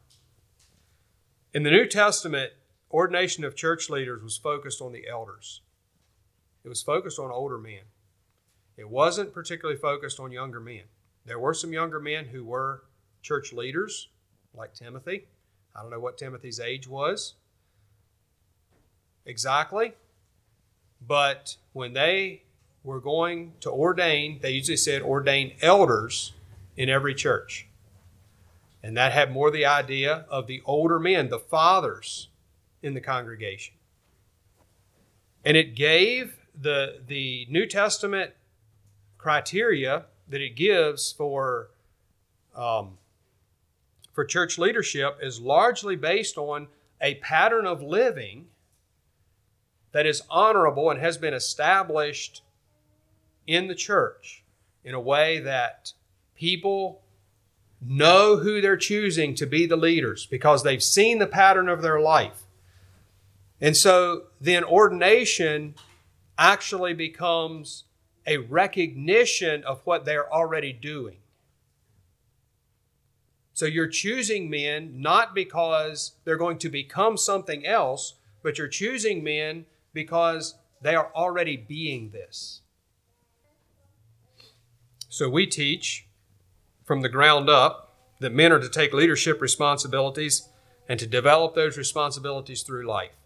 In 1.54 1.62
the 1.62 1.70
New 1.70 1.86
Testament, 1.86 2.52
ordination 2.90 3.44
of 3.44 3.54
church 3.54 3.88
leaders 3.88 4.22
was 4.22 4.36
focused 4.36 4.80
on 4.80 4.92
the 4.92 5.06
elders. 5.08 5.60
It 6.64 6.68
was 6.68 6.82
focused 6.82 7.18
on 7.18 7.30
older 7.30 7.58
men. 7.58 7.82
It 8.76 8.88
wasn't 8.88 9.32
particularly 9.32 9.78
focused 9.78 10.18
on 10.18 10.32
younger 10.32 10.60
men. 10.60 10.84
There 11.24 11.38
were 11.38 11.54
some 11.54 11.72
younger 11.72 12.00
men 12.00 12.26
who 12.26 12.44
were 12.44 12.82
church 13.22 13.52
leaders, 13.52 14.08
like 14.54 14.74
Timothy. 14.74 15.26
I 15.74 15.82
don't 15.82 15.90
know 15.90 16.00
what 16.00 16.18
Timothy's 16.18 16.60
age 16.60 16.88
was 16.88 17.34
exactly, 19.24 19.92
but 21.06 21.56
when 21.72 21.92
they 21.92 22.42
were 22.82 23.00
going 23.00 23.52
to 23.60 23.70
ordain, 23.70 24.38
they 24.40 24.50
usually 24.50 24.76
said 24.76 25.02
ordain 25.02 25.52
elders 25.60 26.32
in 26.76 26.88
every 26.88 27.14
church. 27.14 27.66
And 28.82 28.96
that 28.96 29.12
had 29.12 29.30
more 29.30 29.50
the 29.50 29.66
idea 29.66 30.24
of 30.30 30.46
the 30.46 30.62
older 30.64 30.98
men, 30.98 31.28
the 31.28 31.38
fathers 31.38 32.28
in 32.82 32.94
the 32.94 33.00
congregation. 33.00 33.74
And 35.44 35.56
it 35.56 35.74
gave 35.74 36.38
the, 36.58 37.00
the 37.06 37.46
New 37.50 37.66
Testament 37.66 38.32
criteria 39.18 40.06
that 40.30 40.40
it 40.40 40.56
gives 40.56 41.12
for 41.12 41.68
um, 42.56 42.98
for 44.12 44.24
church 44.24 44.58
leadership 44.58 45.18
is 45.22 45.40
largely 45.40 45.96
based 45.96 46.36
on 46.36 46.68
a 47.00 47.14
pattern 47.16 47.66
of 47.66 47.82
living 47.82 48.46
that 49.92 50.06
is 50.06 50.22
honorable 50.30 50.90
and 50.90 51.00
has 51.00 51.16
been 51.16 51.34
established 51.34 52.42
in 53.46 53.66
the 53.66 53.74
church 53.74 54.44
in 54.84 54.94
a 54.94 55.00
way 55.00 55.40
that 55.40 55.92
people 56.34 57.02
know 57.80 58.36
who 58.36 58.60
they're 58.60 58.76
choosing 58.76 59.34
to 59.34 59.46
be 59.46 59.66
the 59.66 59.76
leaders 59.76 60.26
because 60.26 60.62
they've 60.62 60.82
seen 60.82 61.18
the 61.18 61.26
pattern 61.26 61.68
of 61.68 61.82
their 61.82 62.00
life. 62.00 62.42
And 63.60 63.76
so 63.76 64.24
then 64.40 64.64
ordination 64.64 65.74
actually 66.38 66.94
becomes 66.94 67.84
a 68.26 68.38
recognition 68.38 69.64
of 69.64 69.80
what 69.84 70.04
they're 70.04 70.32
already 70.32 70.72
doing. 70.72 71.16
So 73.52 73.66
you're 73.66 73.88
choosing 73.88 74.48
men 74.48 75.02
not 75.02 75.34
because 75.34 76.12
they're 76.24 76.36
going 76.36 76.58
to 76.58 76.68
become 76.68 77.16
something 77.16 77.66
else, 77.66 78.14
but 78.42 78.56
you're 78.56 78.68
choosing 78.68 79.22
men 79.22 79.66
because 79.92 80.54
they 80.80 80.94
are 80.94 81.10
already 81.14 81.56
being 81.56 82.10
this. 82.10 82.62
So 85.08 85.28
we 85.28 85.46
teach 85.46 86.06
from 86.84 87.02
the 87.02 87.08
ground 87.08 87.50
up 87.50 87.96
that 88.20 88.32
men 88.32 88.52
are 88.52 88.60
to 88.60 88.68
take 88.68 88.92
leadership 88.92 89.40
responsibilities 89.40 90.48
and 90.88 90.98
to 90.98 91.06
develop 91.06 91.54
those 91.54 91.76
responsibilities 91.76 92.62
through 92.62 92.86
life. 92.86 93.19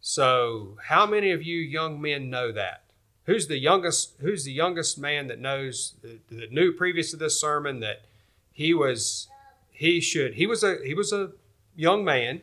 So, 0.00 0.78
how 0.88 1.06
many 1.06 1.30
of 1.30 1.42
you 1.42 1.58
young 1.58 2.00
men 2.00 2.30
know 2.30 2.52
that? 2.52 2.84
Who's 3.24 3.46
the 3.46 3.58
youngest? 3.58 4.14
Who's 4.20 4.44
the 4.44 4.52
youngest 4.52 4.98
man 4.98 5.26
that 5.28 5.38
knows 5.38 5.94
that 6.02 6.50
knew 6.50 6.72
previous 6.72 7.10
to 7.10 7.16
this 7.16 7.38
sermon 7.40 7.80
that 7.80 8.02
he 8.50 8.72
was 8.72 9.28
he 9.70 10.00
should 10.00 10.34
he 10.34 10.46
was 10.46 10.64
a 10.64 10.78
he 10.84 10.94
was 10.94 11.12
a 11.12 11.32
young 11.76 12.04
man, 12.04 12.40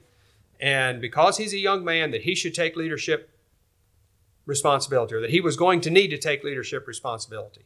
and 0.60 1.02
because 1.02 1.38
he's 1.38 1.54
a 1.54 1.58
young 1.58 1.84
man, 1.84 2.12
that 2.12 2.22
he 2.22 2.36
should 2.36 2.54
take 2.54 2.76
leadership 2.76 3.30
responsibility, 4.46 5.15
or 5.15 5.22
that 5.22 5.32
he 5.32 5.41
was 5.41 5.58
going 5.58 5.82
to 5.82 5.89
need 5.89 6.10
to 6.10 6.17
take 6.17 6.43
leadership 6.43 6.88
responsibility. 6.88 7.65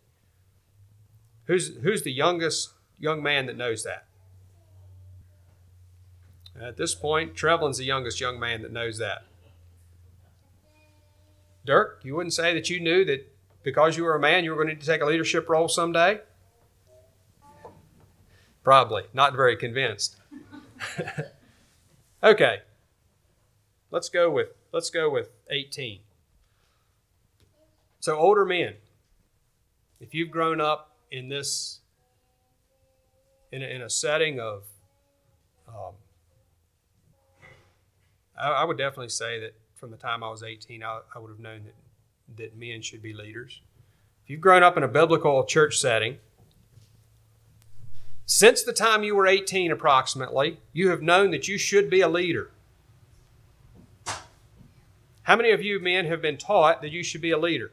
Who's 1.45 1.75
who's 1.83 2.03
the 2.03 2.13
youngest 2.13 2.69
young 2.97 3.21
man 3.21 3.45
that 3.47 3.57
knows 3.57 3.83
that? 3.83 4.05
At 6.59 6.77
this 6.77 6.95
point, 6.95 7.35
Trevlin's 7.35 7.77
the 7.77 7.85
youngest 7.85 8.21
young 8.21 8.39
man 8.39 8.61
that 8.61 8.71
knows 8.71 8.97
that. 8.99 9.25
Dirk, 11.65 12.01
you 12.03 12.15
wouldn't 12.15 12.33
say 12.33 12.53
that 12.53 12.69
you 12.69 12.79
knew 12.79 13.05
that 13.05 13.31
because 13.63 13.95
you 13.97 14.03
were 14.03 14.15
a 14.15 14.19
man, 14.19 14.43
you 14.43 14.51
were 14.51 14.63
going 14.63 14.75
to, 14.75 14.75
to 14.75 14.85
take 14.85 15.01
a 15.01 15.05
leadership 15.05 15.47
role 15.47 15.67
someday? 15.67 16.21
Probably. 18.63 19.03
Not 19.13 19.35
very 19.35 19.55
convinced. 19.55 20.17
okay. 22.23 22.61
Let's 23.91 24.09
go 24.09 24.31
with 24.31 24.49
let's 24.71 24.89
go 24.89 25.09
with 25.09 25.29
18. 25.49 25.99
So 27.99 28.17
older 28.17 28.45
men, 28.45 28.75
if 29.99 30.13
you've 30.13 30.31
grown 30.31 30.61
up 30.61 30.95
in 31.11 31.29
this 31.29 31.81
in 33.51 33.61
a, 33.61 33.65
in 33.65 33.81
a 33.81 33.89
setting 33.89 34.39
of 34.39 34.63
um, 35.67 35.93
I, 38.39 38.49
I 38.49 38.63
would 38.63 38.77
definitely 38.77 39.09
say 39.09 39.39
that 39.39 39.53
from 39.81 39.89
the 39.89 39.97
time 39.97 40.23
I 40.23 40.29
was 40.29 40.43
18, 40.43 40.83
I, 40.83 40.99
I 41.15 41.17
would 41.17 41.31
have 41.31 41.39
known 41.39 41.63
that, 41.65 42.37
that 42.37 42.55
men 42.55 42.83
should 42.83 43.01
be 43.01 43.13
leaders. 43.13 43.61
If 44.23 44.29
you've 44.29 44.39
grown 44.39 44.61
up 44.61 44.77
in 44.77 44.83
a 44.83 44.87
biblical 44.87 45.43
church 45.43 45.79
setting, 45.79 46.19
since 48.27 48.61
the 48.61 48.73
time 48.73 49.01
you 49.01 49.15
were 49.15 49.25
18 49.25 49.71
approximately, 49.71 50.59
you 50.71 50.91
have 50.91 51.01
known 51.01 51.31
that 51.31 51.47
you 51.47 51.57
should 51.57 51.89
be 51.89 52.01
a 52.01 52.07
leader. 52.07 52.51
How 55.23 55.35
many 55.35 55.49
of 55.49 55.63
you 55.63 55.79
men 55.79 56.05
have 56.05 56.21
been 56.21 56.37
taught 56.37 56.83
that 56.83 56.91
you 56.91 57.03
should 57.03 57.21
be 57.21 57.31
a 57.31 57.37
leader? 57.39 57.71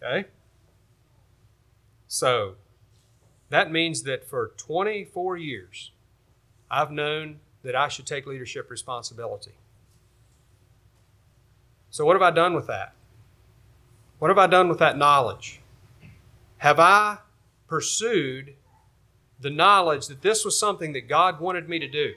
Okay? 0.00 0.28
So, 2.06 2.54
that 3.50 3.72
means 3.72 4.04
that 4.04 4.24
for 4.24 4.52
24 4.56 5.36
years, 5.36 5.90
I've 6.70 6.92
known 6.92 7.40
that 7.64 7.74
I 7.74 7.88
should 7.88 8.06
take 8.06 8.24
leadership 8.24 8.70
responsibility. 8.70 9.54
So, 11.92 12.06
what 12.06 12.14
have 12.14 12.22
I 12.22 12.30
done 12.30 12.54
with 12.54 12.68
that? 12.68 12.94
What 14.18 14.28
have 14.28 14.38
I 14.38 14.46
done 14.46 14.70
with 14.70 14.78
that 14.78 14.96
knowledge? 14.96 15.60
Have 16.56 16.80
I 16.80 17.18
pursued 17.68 18.54
the 19.38 19.50
knowledge 19.50 20.06
that 20.06 20.22
this 20.22 20.42
was 20.42 20.58
something 20.58 20.94
that 20.94 21.06
God 21.06 21.38
wanted 21.38 21.68
me 21.68 21.78
to 21.80 21.86
do? 21.86 22.14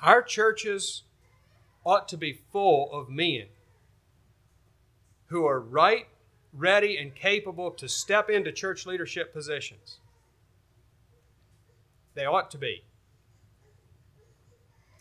Our 0.00 0.22
churches 0.22 1.02
ought 1.84 2.06
to 2.10 2.16
be 2.16 2.38
full 2.52 2.92
of 2.92 3.08
men 3.08 3.46
who 5.26 5.44
are 5.44 5.58
right, 5.58 6.06
ready, 6.52 6.96
and 6.96 7.12
capable 7.16 7.72
to 7.72 7.88
step 7.88 8.30
into 8.30 8.52
church 8.52 8.86
leadership 8.86 9.34
positions. 9.34 9.98
They 12.14 12.26
ought 12.26 12.52
to 12.52 12.58
be. 12.58 12.84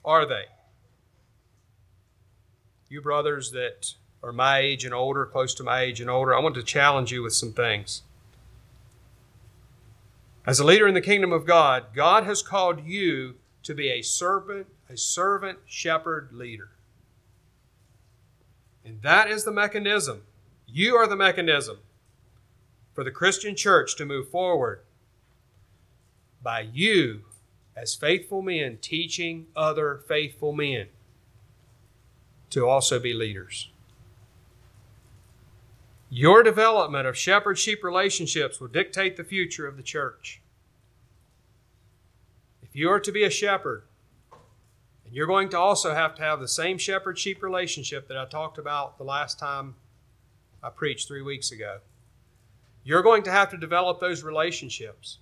Are 0.03 0.25
they? 0.25 0.45
You 2.93 3.01
brothers 3.01 3.51
that 3.51 3.95
are 4.21 4.31
my 4.31 4.59
age 4.59 4.85
and 4.85 4.93
older, 4.93 5.25
close 5.25 5.53
to 5.55 5.63
my 5.63 5.81
age 5.81 5.99
and 5.99 6.09
older, 6.09 6.33
I 6.33 6.39
want 6.39 6.55
to 6.55 6.63
challenge 6.63 7.11
you 7.11 7.23
with 7.23 7.33
some 7.33 7.51
things. 7.51 8.03
As 10.45 10.59
a 10.59 10.63
leader 10.63 10.87
in 10.87 10.93
the 10.93 11.01
kingdom 11.01 11.33
of 11.33 11.45
God, 11.45 11.85
God 11.93 12.23
has 12.23 12.43
called 12.43 12.85
you 12.85 13.35
to 13.63 13.73
be 13.73 13.89
a 13.89 14.01
servant, 14.03 14.67
a 14.89 14.95
servant 14.95 15.59
shepherd 15.65 16.29
leader. 16.31 16.69
And 18.85 19.01
that 19.01 19.29
is 19.29 19.43
the 19.43 19.51
mechanism. 19.51 20.21
You 20.67 20.95
are 20.95 21.07
the 21.07 21.15
mechanism 21.15 21.79
for 22.93 23.03
the 23.03 23.11
Christian 23.11 23.55
church 23.55 23.95
to 23.95 24.05
move 24.05 24.29
forward 24.29 24.81
by 26.43 26.61
you 26.61 27.21
as 27.75 27.95
faithful 27.95 28.41
men 28.41 28.77
teaching 28.81 29.47
other 29.55 30.01
faithful 30.07 30.53
men 30.53 30.87
to 32.53 32.67
also 32.67 32.99
be 32.99 33.13
leaders. 33.13 33.69
Your 36.09 36.43
development 36.43 37.07
of 37.07 37.17
shepherd 37.17 37.57
sheep 37.57 37.83
relationships 37.83 38.59
will 38.59 38.67
dictate 38.67 39.17
the 39.17 39.23
future 39.23 39.65
of 39.65 39.77
the 39.77 39.83
church. 39.83 40.39
If 42.61 42.75
you 42.75 42.91
are 42.91 42.99
to 42.99 43.11
be 43.11 43.23
a 43.23 43.31
shepherd, 43.31 43.83
and 45.05 45.13
you're 45.13 45.25
going 45.27 45.49
to 45.49 45.59
also 45.59 45.95
have 45.95 46.13
to 46.15 46.21
have 46.21 46.39
the 46.39 46.47
same 46.47 46.77
shepherd 46.77 47.17
sheep 47.17 47.41
relationship 47.41 48.07
that 48.07 48.17
I 48.17 48.25
talked 48.25 48.59
about 48.59 48.99
the 48.99 49.03
last 49.03 49.39
time 49.39 49.73
I 50.61 50.69
preached 50.69 51.07
three 51.07 51.23
weeks 51.23 51.51
ago. 51.51 51.79
You're 52.83 53.01
going 53.01 53.23
to 53.23 53.31
have 53.31 53.49
to 53.49 53.57
develop 53.57 53.99
those 53.99 54.23
relationships. 54.23 55.17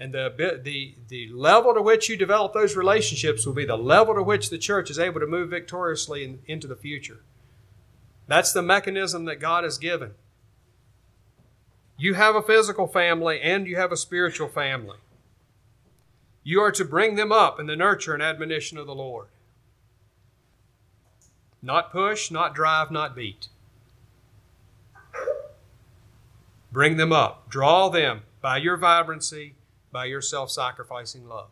And 0.00 0.14
the, 0.14 0.60
the, 0.64 0.94
the 1.08 1.28
level 1.28 1.74
to 1.74 1.82
which 1.82 2.08
you 2.08 2.16
develop 2.16 2.54
those 2.54 2.74
relationships 2.74 3.44
will 3.44 3.52
be 3.52 3.66
the 3.66 3.76
level 3.76 4.14
to 4.14 4.22
which 4.22 4.48
the 4.48 4.56
church 4.56 4.90
is 4.90 4.98
able 4.98 5.20
to 5.20 5.26
move 5.26 5.50
victoriously 5.50 6.24
in, 6.24 6.38
into 6.46 6.66
the 6.66 6.74
future. 6.74 7.20
That's 8.26 8.52
the 8.52 8.62
mechanism 8.62 9.26
that 9.26 9.36
God 9.36 9.62
has 9.62 9.76
given. 9.76 10.12
You 11.98 12.14
have 12.14 12.34
a 12.34 12.40
physical 12.42 12.86
family 12.86 13.42
and 13.42 13.66
you 13.66 13.76
have 13.76 13.92
a 13.92 13.96
spiritual 13.96 14.48
family. 14.48 14.96
You 16.42 16.62
are 16.62 16.72
to 16.72 16.84
bring 16.86 17.16
them 17.16 17.30
up 17.30 17.60
in 17.60 17.66
the 17.66 17.76
nurture 17.76 18.14
and 18.14 18.22
admonition 18.22 18.78
of 18.78 18.86
the 18.86 18.94
Lord. 18.94 19.26
Not 21.60 21.92
push, 21.92 22.30
not 22.30 22.54
drive, 22.54 22.90
not 22.90 23.14
beat. 23.14 23.48
Bring 26.72 26.96
them 26.96 27.12
up. 27.12 27.50
Draw 27.50 27.90
them 27.90 28.22
by 28.40 28.56
your 28.56 28.78
vibrancy, 28.78 29.54
by 29.92 30.04
your 30.06 30.20
self 30.20 30.50
sacrificing 30.50 31.28
love. 31.28 31.50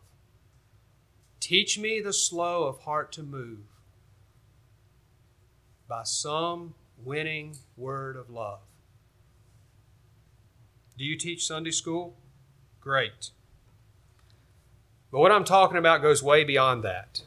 Teach 1.39 1.79
me 1.79 2.01
the 2.01 2.13
slow 2.13 2.63
of 2.63 2.79
heart 2.79 3.11
to 3.13 3.23
move 3.23 3.59
by 5.87 6.03
some 6.03 6.75
winning 7.03 7.57
word 7.75 8.15
of 8.15 8.29
love. 8.29 8.59
Do 10.97 11.05
you 11.05 11.17
teach 11.17 11.47
Sunday 11.47 11.71
school? 11.71 12.15
Great. 12.81 13.31
But 15.11 15.19
what 15.19 15.31
I'm 15.31 15.43
talking 15.43 15.77
about 15.77 16.01
goes 16.01 16.21
way 16.21 16.43
beyond 16.43 16.83
that. 16.83 17.23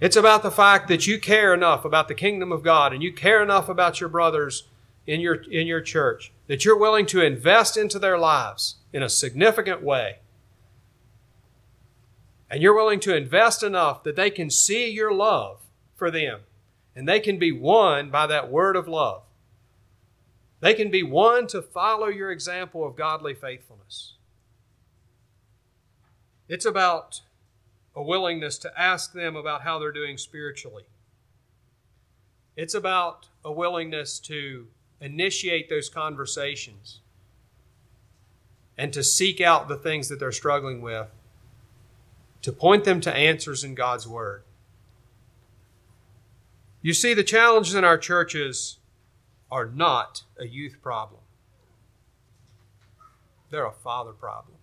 It's 0.00 0.16
about 0.16 0.42
the 0.42 0.50
fact 0.50 0.88
that 0.88 1.06
you 1.06 1.18
care 1.18 1.52
enough 1.52 1.84
about 1.84 2.08
the 2.08 2.14
kingdom 2.14 2.52
of 2.52 2.62
God 2.62 2.92
and 2.92 3.02
you 3.02 3.12
care 3.12 3.42
enough 3.42 3.68
about 3.68 4.00
your 4.00 4.08
brothers 4.08 4.64
in 5.08 5.20
your, 5.20 5.36
in 5.50 5.66
your 5.66 5.80
church 5.80 6.32
that 6.48 6.66
you're 6.66 6.78
willing 6.78 7.06
to 7.06 7.22
invest 7.22 7.78
into 7.78 7.98
their 7.98 8.18
lives 8.18 8.76
in 8.92 9.02
a 9.02 9.08
significant 9.08 9.82
way. 9.82 10.18
And 12.50 12.62
you're 12.62 12.76
willing 12.76 13.00
to 13.00 13.16
invest 13.16 13.62
enough 13.62 14.04
that 14.04 14.16
they 14.16 14.30
can 14.30 14.50
see 14.50 14.90
your 14.90 15.12
love 15.12 15.60
for 15.96 16.10
them 16.10 16.40
and 16.94 17.08
they 17.08 17.20
can 17.20 17.38
be 17.38 17.50
won 17.50 18.10
by 18.10 18.26
that 18.26 18.50
word 18.50 18.76
of 18.76 18.86
love. 18.86 19.22
They 20.60 20.74
can 20.74 20.90
be 20.90 21.02
won 21.02 21.46
to 21.48 21.62
follow 21.62 22.08
your 22.08 22.30
example 22.30 22.86
of 22.86 22.94
godly 22.94 23.32
faithfulness. 23.32 24.14
It's 26.48 26.66
about 26.66 27.22
a 27.96 28.02
willingness 28.02 28.58
to 28.58 28.78
ask 28.78 29.14
them 29.14 29.36
about 29.36 29.62
how 29.62 29.78
they're 29.78 29.90
doing 29.90 30.18
spiritually. 30.18 30.84
It's 32.56 32.74
about 32.74 33.28
a 33.44 33.52
willingness 33.52 34.18
to 34.20 34.66
initiate 35.00 35.68
those 35.68 35.88
conversations 35.88 37.00
and 38.76 38.92
to 38.92 39.02
seek 39.02 39.40
out 39.40 39.68
the 39.68 39.76
things 39.76 40.08
that 40.08 40.20
they're 40.20 40.32
struggling 40.32 40.80
with, 40.80 41.08
to 42.42 42.52
point 42.52 42.84
them 42.84 43.00
to 43.00 43.14
answers 43.14 43.64
in 43.64 43.74
God's 43.74 44.06
Word. 44.06 44.42
You 46.80 46.94
see, 46.94 47.12
the 47.12 47.24
challenges 47.24 47.74
in 47.74 47.84
our 47.84 47.98
churches 47.98 48.78
are 49.50 49.66
not 49.66 50.22
a 50.38 50.46
youth 50.46 50.76
problem, 50.80 51.20
they're 53.50 53.66
a 53.66 53.72
father 53.72 54.12
problem. 54.12 54.56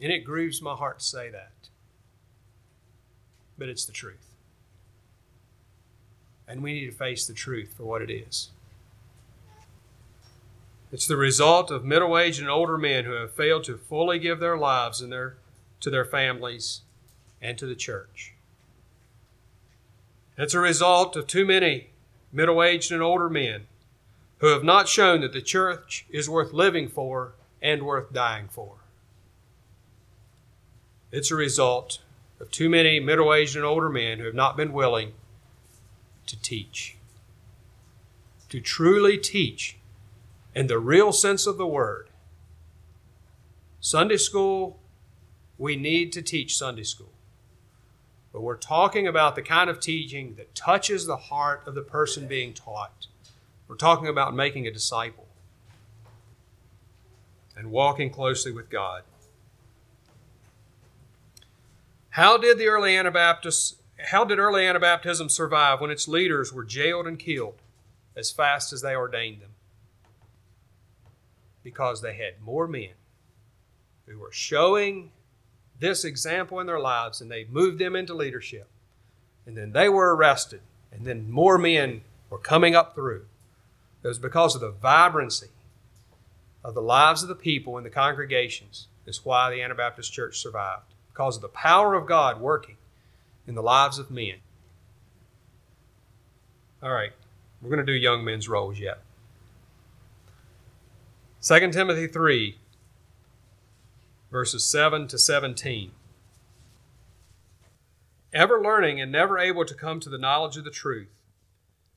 And 0.00 0.10
it 0.10 0.24
grieves 0.24 0.60
my 0.60 0.74
heart 0.74 0.98
to 0.98 1.04
say 1.04 1.30
that. 1.30 1.52
But 3.56 3.68
it's 3.68 3.84
the 3.84 3.92
truth. 3.92 4.31
And 6.52 6.62
we 6.62 6.74
need 6.74 6.84
to 6.84 6.92
face 6.92 7.26
the 7.26 7.32
truth 7.32 7.72
for 7.74 7.84
what 7.84 8.02
it 8.02 8.10
is. 8.10 8.50
It's 10.92 11.06
the 11.06 11.16
result 11.16 11.70
of 11.70 11.82
middle 11.82 12.18
aged 12.18 12.40
and 12.40 12.50
older 12.50 12.76
men 12.76 13.06
who 13.06 13.12
have 13.12 13.32
failed 13.32 13.64
to 13.64 13.78
fully 13.78 14.18
give 14.18 14.38
their 14.38 14.58
lives 14.58 15.00
and 15.00 15.10
their, 15.10 15.36
to 15.80 15.88
their 15.88 16.04
families 16.04 16.82
and 17.40 17.56
to 17.56 17.64
the 17.64 17.74
church. 17.74 18.34
It's 20.36 20.52
a 20.52 20.60
result 20.60 21.16
of 21.16 21.26
too 21.26 21.46
many 21.46 21.88
middle 22.30 22.62
aged 22.62 22.92
and 22.92 23.02
older 23.02 23.30
men 23.30 23.62
who 24.40 24.48
have 24.48 24.62
not 24.62 24.88
shown 24.88 25.22
that 25.22 25.32
the 25.32 25.40
church 25.40 26.04
is 26.10 26.28
worth 26.28 26.52
living 26.52 26.86
for 26.86 27.32
and 27.62 27.82
worth 27.82 28.12
dying 28.12 28.48
for. 28.50 28.74
It's 31.10 31.30
a 31.30 31.34
result 31.34 32.00
of 32.38 32.50
too 32.50 32.68
many 32.68 33.00
middle 33.00 33.32
aged 33.32 33.56
and 33.56 33.64
older 33.64 33.88
men 33.88 34.18
who 34.18 34.26
have 34.26 34.34
not 34.34 34.54
been 34.54 34.74
willing 34.74 35.14
to 36.32 36.40
teach. 36.40 36.96
To 38.48 38.58
truly 38.58 39.18
teach 39.18 39.76
in 40.54 40.66
the 40.66 40.78
real 40.78 41.12
sense 41.12 41.46
of 41.46 41.58
the 41.58 41.66
word. 41.66 42.08
Sunday 43.80 44.16
school, 44.16 44.80
we 45.58 45.76
need 45.76 46.10
to 46.12 46.22
teach 46.22 46.56
Sunday 46.56 46.84
school. 46.84 47.12
But 48.32 48.40
we're 48.40 48.56
talking 48.56 49.06
about 49.06 49.34
the 49.34 49.42
kind 49.42 49.68
of 49.68 49.78
teaching 49.78 50.36
that 50.36 50.54
touches 50.54 51.04
the 51.04 51.16
heart 51.16 51.64
of 51.66 51.74
the 51.74 51.82
person 51.82 52.26
being 52.26 52.54
taught. 52.54 53.08
We're 53.68 53.76
talking 53.76 54.08
about 54.08 54.34
making 54.34 54.66
a 54.66 54.72
disciple 54.72 55.26
and 57.54 57.70
walking 57.70 58.08
closely 58.08 58.52
with 58.52 58.70
God. 58.70 59.02
How 62.10 62.38
did 62.38 62.56
the 62.56 62.68
early 62.68 62.96
Anabaptists 62.96 63.81
how 64.06 64.24
did 64.24 64.38
early 64.38 64.62
Anabaptism 64.62 65.30
survive 65.30 65.80
when 65.80 65.90
its 65.90 66.08
leaders 66.08 66.52
were 66.52 66.64
jailed 66.64 67.06
and 67.06 67.18
killed 67.18 67.56
as 68.16 68.30
fast 68.30 68.72
as 68.72 68.82
they 68.82 68.94
ordained 68.94 69.40
them? 69.40 69.50
Because 71.62 72.00
they 72.00 72.14
had 72.14 72.40
more 72.42 72.66
men 72.66 72.94
who 74.06 74.18
were 74.18 74.32
showing 74.32 75.12
this 75.78 76.04
example 76.04 76.60
in 76.60 76.66
their 76.66 76.80
lives 76.80 77.20
and 77.20 77.30
they 77.30 77.44
moved 77.44 77.78
them 77.78 77.96
into 77.96 78.14
leadership. 78.14 78.68
And 79.46 79.56
then 79.56 79.72
they 79.72 79.88
were 79.88 80.14
arrested, 80.14 80.60
and 80.92 81.04
then 81.04 81.28
more 81.28 81.58
men 81.58 82.02
were 82.30 82.38
coming 82.38 82.76
up 82.76 82.94
through. 82.94 83.26
It 84.02 84.08
was 84.08 84.18
because 84.18 84.54
of 84.54 84.60
the 84.60 84.70
vibrancy 84.70 85.48
of 86.64 86.74
the 86.74 86.82
lives 86.82 87.22
of 87.22 87.28
the 87.28 87.34
people 87.34 87.76
in 87.76 87.84
the 87.84 87.90
congregations. 87.90 88.86
Is 89.04 89.24
why 89.24 89.50
the 89.50 89.60
Anabaptist 89.60 90.12
church 90.12 90.38
survived 90.38 90.94
because 91.08 91.34
of 91.34 91.42
the 91.42 91.48
power 91.48 91.94
of 91.94 92.06
God 92.06 92.40
working 92.40 92.76
in 93.46 93.54
the 93.54 93.62
lives 93.62 93.98
of 93.98 94.10
men. 94.10 94.36
All 96.82 96.90
right, 96.90 97.12
we're 97.60 97.70
going 97.70 97.84
to 97.84 97.92
do 97.92 97.98
young 97.98 98.24
men's 98.24 98.48
roles 98.48 98.78
yet. 98.78 99.02
2 101.42 101.70
Timothy 101.72 102.06
3, 102.06 102.56
verses 104.30 104.64
7 104.64 105.08
to 105.08 105.18
17. 105.18 105.90
Ever 108.32 108.62
learning 108.62 109.00
and 109.00 109.12
never 109.12 109.38
able 109.38 109.64
to 109.64 109.74
come 109.74 110.00
to 110.00 110.08
the 110.08 110.18
knowledge 110.18 110.56
of 110.56 110.64
the 110.64 110.70
truth. 110.70 111.08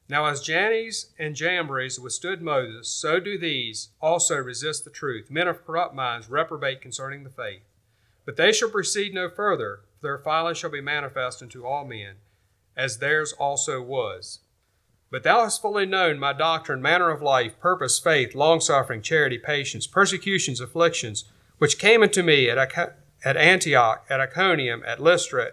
Now, 0.08 0.26
as 0.26 0.42
Jannes 0.42 1.08
and 1.18 1.36
Jambres 1.36 2.00
withstood 2.00 2.42
Moses, 2.42 2.90
so 2.90 3.20
do 3.20 3.38
these 3.38 3.90
also 4.02 4.36
resist 4.36 4.84
the 4.84 4.92
truth. 4.92 5.32
Men 5.32 5.48
of 5.48 5.66
corrupt 5.66 5.96
minds 5.96 6.30
reprobate 6.30 6.82
concerning 6.82 7.24
the 7.24 7.30
faith. 7.30 7.62
But 8.26 8.36
they 8.36 8.52
shall 8.52 8.70
proceed 8.70 9.14
no 9.14 9.30
further, 9.30 9.82
their 10.06 10.18
folly 10.20 10.56
shall 10.56 10.70
be 10.70 10.82
manifest 10.82 11.42
unto 11.42 11.66
all 11.66 11.84
men, 11.84 12.16
as 12.78 13.00
theirs 13.00 13.34
also 13.34 13.82
was. 13.82 14.40
But 15.12 15.24
thou 15.24 15.44
hast 15.44 15.62
fully 15.62 15.86
known 15.86 16.20
my 16.20 16.34
doctrine, 16.34 16.82
manner 16.82 17.10
of 17.10 17.22
life, 17.22 17.60
purpose, 17.60 18.00
faith, 18.00 18.36
longsuffering, 18.36 19.02
charity, 19.02 19.38
patience, 19.38 19.88
persecutions, 19.88 20.62
afflictions, 20.62 21.26
which 21.58 21.80
came 21.80 22.04
unto 22.04 22.22
me 22.22 22.50
at, 22.50 22.58
at 23.24 23.38
Antioch, 23.38 24.06
at 24.10 24.20
Iconium, 24.20 24.84
at 24.86 25.02
Lystra, 25.02 25.52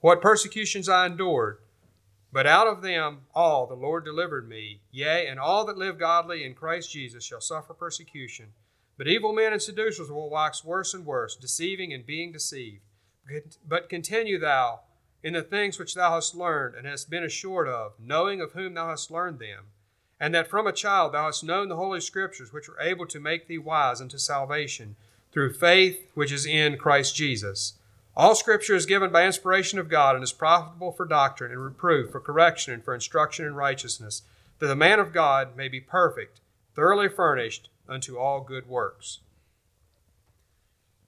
what 0.00 0.22
persecutions 0.22 0.88
I 0.88 1.06
endured. 1.06 1.58
But 2.32 2.46
out 2.46 2.66
of 2.66 2.82
them 2.82 3.22
all 3.34 3.66
the 3.66 3.74
Lord 3.74 4.04
delivered 4.04 4.48
me. 4.48 4.80
Yea, 4.90 5.26
and 5.26 5.38
all 5.38 5.64
that 5.66 5.78
live 5.78 5.98
godly 5.98 6.44
in 6.44 6.54
Christ 6.54 6.90
Jesus 6.90 7.24
shall 7.24 7.40
suffer 7.40 7.74
persecution. 7.74 8.54
But 8.96 9.08
evil 9.08 9.32
men 9.32 9.52
and 9.52 9.62
seducers 9.62 10.10
will 10.10 10.30
wax 10.30 10.64
worse 10.64 10.94
and 10.94 11.04
worse, 11.04 11.36
deceiving 11.36 11.92
and 11.92 12.06
being 12.06 12.32
deceived. 12.32 12.82
But 13.66 13.88
continue 13.88 14.38
thou 14.38 14.80
in 15.22 15.32
the 15.32 15.42
things 15.42 15.78
which 15.78 15.94
thou 15.94 16.14
hast 16.14 16.34
learned 16.34 16.74
and 16.74 16.86
hast 16.86 17.08
been 17.08 17.24
assured 17.24 17.66
of, 17.66 17.94
knowing 17.98 18.40
of 18.40 18.52
whom 18.52 18.74
thou 18.74 18.90
hast 18.90 19.10
learned 19.10 19.38
them, 19.38 19.64
and 20.20 20.34
that 20.34 20.48
from 20.48 20.66
a 20.66 20.72
child 20.72 21.12
thou 21.12 21.24
hast 21.24 21.42
known 21.42 21.68
the 21.68 21.76
Holy 21.76 22.00
Scriptures, 22.00 22.52
which 22.52 22.68
are 22.68 22.80
able 22.80 23.06
to 23.06 23.18
make 23.18 23.48
thee 23.48 23.58
wise 23.58 24.00
unto 24.00 24.18
salvation, 24.18 24.96
through 25.32 25.54
faith 25.54 26.06
which 26.14 26.30
is 26.30 26.46
in 26.46 26.76
Christ 26.76 27.16
Jesus. 27.16 27.74
All 28.16 28.34
Scripture 28.34 28.76
is 28.76 28.86
given 28.86 29.10
by 29.10 29.26
inspiration 29.26 29.78
of 29.78 29.88
God 29.88 30.14
and 30.14 30.22
is 30.22 30.32
profitable 30.32 30.92
for 30.92 31.04
doctrine 31.04 31.50
and 31.50 31.64
reproof, 31.64 32.10
for 32.10 32.20
correction, 32.20 32.72
and 32.72 32.84
for 32.84 32.94
instruction 32.94 33.44
in 33.44 33.54
righteousness, 33.54 34.22
that 34.60 34.66
the 34.66 34.76
man 34.76 35.00
of 35.00 35.12
God 35.12 35.56
may 35.56 35.66
be 35.66 35.80
perfect, 35.80 36.40
thoroughly 36.76 37.08
furnished 37.08 37.70
unto 37.88 38.16
all 38.16 38.40
good 38.40 38.68
works. 38.68 39.20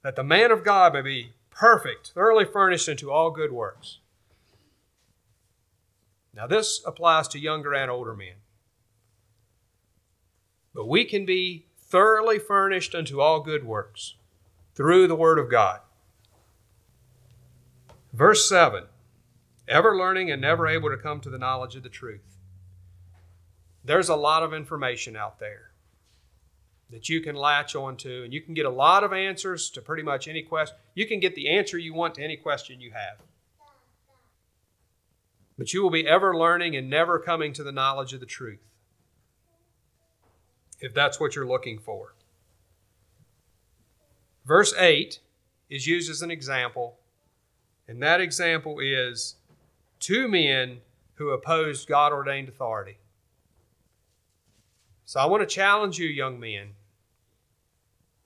That 0.03 0.17
the 0.17 0.25
man 0.25 0.51
of 0.51 0.65
God 0.65 0.95
may 0.95 1.03
be 1.03 1.33
perfect, 1.57 2.13
thoroughly 2.15 2.45
furnished 2.45 2.89
unto 2.89 3.11
all 3.11 3.31
good 3.31 3.51
works. 3.51 3.99
Now, 6.35 6.47
this 6.47 6.83
applies 6.87 7.29
to 7.29 7.39
younger 7.39 7.75
and 7.75 7.91
older 7.91 8.15
men. 8.15 8.35
But 10.75 10.87
we 10.87 11.07
can 11.07 11.25
be 11.25 11.67
thoroughly 11.79 12.39
furnished 12.39 12.95
unto 12.95 13.21
all 13.21 13.41
good 13.41 13.65
works 13.65 14.17
through 14.75 15.09
the 15.09 15.17
Word 15.17 15.39
of 15.39 15.51
God. 15.51 15.81
Verse 18.13 18.47
7 18.49 18.85
Ever 19.67 19.97
learning 19.97 20.31
and 20.31 20.43
never 20.43 20.69
able 20.69 20.91
to 20.91 20.97
come 20.99 21.21
to 21.21 21.31
the 21.31 21.39
knowledge 21.39 21.75
of 21.75 21.83
the 21.83 21.89
truth. 21.89 22.37
There's 23.83 24.11
a 24.11 24.17
lot 24.17 24.43
of 24.43 24.53
information 24.53 25.17
out 25.17 25.39
there 25.39 25.71
that 26.91 27.09
you 27.09 27.21
can 27.21 27.35
latch 27.35 27.75
onto, 27.75 28.23
and 28.23 28.33
you 28.33 28.41
can 28.41 28.55
get 28.55 28.67
a 28.67 28.71
lot 28.71 29.03
of 29.03 29.13
answers 29.13 29.71
to 29.71 29.83
pretty 29.83 30.03
much 30.03 30.29
any 30.29 30.43
question. 30.43 30.77
You 30.95 31.07
can 31.07 31.19
get 31.19 31.35
the 31.35 31.49
answer 31.49 31.79
you 31.79 31.95
want 31.95 32.15
to 32.15 32.23
any 32.23 32.37
question 32.37 32.81
you 32.81 32.93
have. 32.93 33.19
But 35.59 35.73
you 35.73 35.83
will 35.83 35.91
be 35.91 36.07
ever 36.07 36.37
learning 36.37 36.77
and 36.77 36.89
never 36.89 37.19
coming 37.19 37.53
to 37.55 37.65
the 37.65 37.73
knowledge 37.73 38.13
of 38.13 38.21
the 38.21 38.27
truth, 38.27 38.61
if 40.81 40.95
that's 40.95 41.19
what 41.19 41.35
you're 41.35 41.47
looking 41.47 41.79
for. 41.79 42.15
Verse 44.45 44.73
8 44.79 45.19
is 45.69 45.89
used 45.89 46.09
as 46.09 46.23
an 46.23 46.31
example, 46.31 46.99
and 47.89 48.01
that 48.03 48.21
example 48.21 48.79
is 48.79 49.37
two 49.99 50.29
men 50.29 50.79
who 51.15 51.31
opposed 51.31 51.89
God 51.89 52.13
ordained 52.13 52.49
authority. 52.49 52.99
So 55.07 55.21
I 55.21 55.27
want 55.27 55.41
to 55.41 55.47
challenge 55.47 55.99
you, 55.99 56.09
young 56.09 56.41
men, 56.41 56.71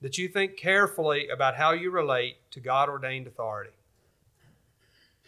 that 0.01 0.17
you 0.17 0.27
think 0.27 0.57
carefully 0.57 1.27
about 1.29 1.55
how 1.55 1.73
you 1.73 1.91
relate 1.91 2.37
to 2.51 2.59
God 2.59 2.89
ordained 2.89 3.27
authority. 3.27 3.69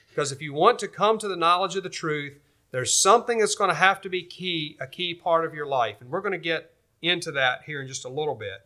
Because 0.10 0.32
if 0.32 0.42
you 0.42 0.52
want 0.52 0.80
to 0.80 0.88
come 0.88 1.20
to 1.20 1.28
the 1.28 1.36
knowledge 1.36 1.76
of 1.76 1.84
the 1.84 1.90
truth, 1.90 2.40
there's 2.72 3.00
something 3.00 3.38
that's 3.38 3.54
going 3.54 3.70
to 3.70 3.76
have 3.76 4.02
to 4.02 4.10
be 4.10 4.24
key, 4.24 4.78
a 4.80 4.88
key 4.88 5.14
part 5.14 5.46
of 5.46 5.54
your 5.54 5.68
life. 5.68 5.98
And 6.02 6.10
we're 6.10 6.22
going 6.22 6.32
to 6.32 6.40
get 6.40 6.74
into 7.04 7.32
that 7.34 7.64
here 7.66 7.82
in 7.82 7.88
just 7.88 8.04
a 8.04 8.10
little 8.10 8.36
bit. 8.36 8.66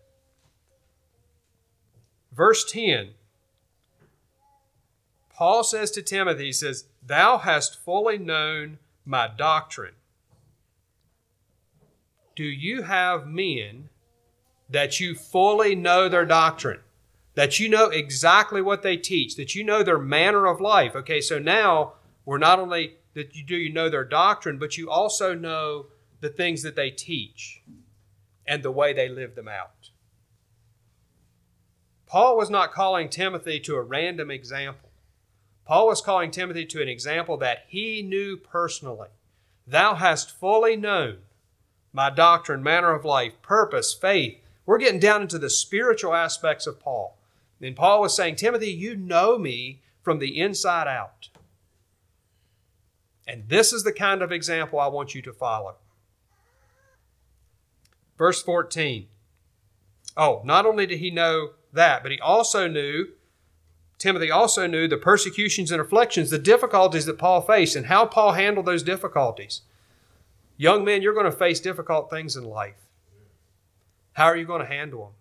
Verse 2.32 2.70
10 2.72 3.10
Paul 5.30 5.64
says 5.64 5.92
to 5.92 6.02
Timothy, 6.02 6.46
he 6.46 6.52
says, 6.52 6.86
Thou 7.06 7.38
hast 7.38 7.84
fully 7.84 8.18
known 8.18 8.80
my 9.06 9.28
doctrine 9.28 9.94
do 12.38 12.46
you 12.46 12.84
have 12.84 13.28
men 13.28 13.90
that 14.70 15.00
you 15.00 15.16
fully 15.16 15.76
know 15.76 16.08
their 16.08 16.26
doctrine? 16.26 16.80
That 17.34 17.60
you 17.60 17.68
know 17.68 17.86
exactly 17.88 18.62
what 18.62 18.84
they 18.84 18.96
teach, 18.96 19.36
that 19.36 19.56
you 19.56 19.64
know 19.64 19.82
their 19.84 19.98
manner 19.98 20.46
of 20.46 20.62
life. 20.62 20.96
Okay, 20.96 21.20
so 21.20 21.40
now 21.40 21.94
we're 22.26 22.38
not 22.38 22.60
only 22.60 22.98
that 23.16 23.36
you 23.36 23.44
do 23.44 23.56
you 23.56 23.74
know 23.74 23.90
their 23.90 24.06
doctrine, 24.06 24.60
but 24.60 24.78
you 24.78 24.90
also 24.90 25.34
know 25.34 25.88
the 26.22 26.30
things 26.30 26.62
that 26.62 26.76
they 26.76 26.92
teach 26.92 27.64
and 28.46 28.62
the 28.62 28.72
way 28.72 28.94
they 28.94 29.10
live 29.10 29.34
them 29.34 29.48
out. 29.48 29.90
Paul 32.06 32.38
was 32.38 32.50
not 32.50 32.72
calling 32.72 33.10
Timothy 33.10 33.60
to 33.62 33.76
a 33.76 33.82
random 33.82 34.30
example. 34.30 34.90
Paul 35.66 35.88
was 35.88 36.02
calling 36.02 36.32
Timothy 36.32 36.66
to 36.68 36.82
an 36.82 36.88
example 36.88 37.38
that 37.38 37.66
he 37.68 38.02
knew 38.04 38.38
personally. 38.38 39.10
Thou 39.66 39.96
hast 39.96 40.32
fully 40.32 40.76
known 40.76 41.18
my 41.94 42.10
doctrine, 42.10 42.62
manner 42.62 42.94
of 42.94 43.06
life, 43.06 43.42
purpose, 43.42 43.94
faith. 43.94 44.40
We're 44.66 44.78
getting 44.78 45.00
down 45.00 45.22
into 45.22 45.40
the 45.40 45.50
spiritual 45.50 46.14
aspects 46.14 46.68
of 46.68 46.80
Paul. 46.80 47.18
And 47.62 47.76
Paul 47.76 48.02
was 48.02 48.16
saying, 48.16 48.36
Timothy, 48.36 48.72
you 48.72 48.96
know 48.96 49.38
me 49.38 49.82
from 50.02 50.20
the 50.20 50.40
inside 50.40 50.88
out. 50.88 51.30
And 53.28 53.50
this 53.50 53.74
is 53.74 53.84
the 53.84 53.92
kind 53.92 54.22
of 54.22 54.32
example 54.32 54.80
I 54.80 54.88
want 54.88 55.16
you 55.16 55.22
to 55.24 55.34
follow. 55.34 55.76
Verse 58.18 58.42
14. 58.42 59.08
Oh, 60.16 60.42
not 60.44 60.66
only 60.66 60.86
did 60.86 61.00
he 61.00 61.12
know 61.12 61.52
that, 61.74 62.02
but 62.04 62.12
he 62.12 62.20
also 62.20 62.68
knew, 62.68 63.10
Timothy 63.98 64.32
also 64.32 64.66
knew 64.66 64.88
the 64.88 64.98
persecutions 64.98 65.72
and 65.72 65.82
afflictions, 65.82 66.30
the 66.30 66.40
difficulties 66.40 67.06
that 67.06 67.20
Paul 67.20 67.42
faced, 67.42 67.76
and 67.76 67.88
how 67.88 68.06
Paul 68.06 68.34
handled 68.34 68.66
those 68.66 68.84
difficulties. 68.84 69.62
Young 70.58 70.84
men, 70.84 71.04
you're 71.04 71.14
going 71.14 71.26
to 71.26 71.32
face 71.32 71.60
difficult 71.60 72.10
things 72.10 72.36
in 72.36 72.44
life. 72.44 72.88
How 74.14 74.26
are 74.26 74.36
you 74.36 74.46
going 74.46 74.62
to 74.62 74.68
handle 74.68 75.06
them? 75.06 75.14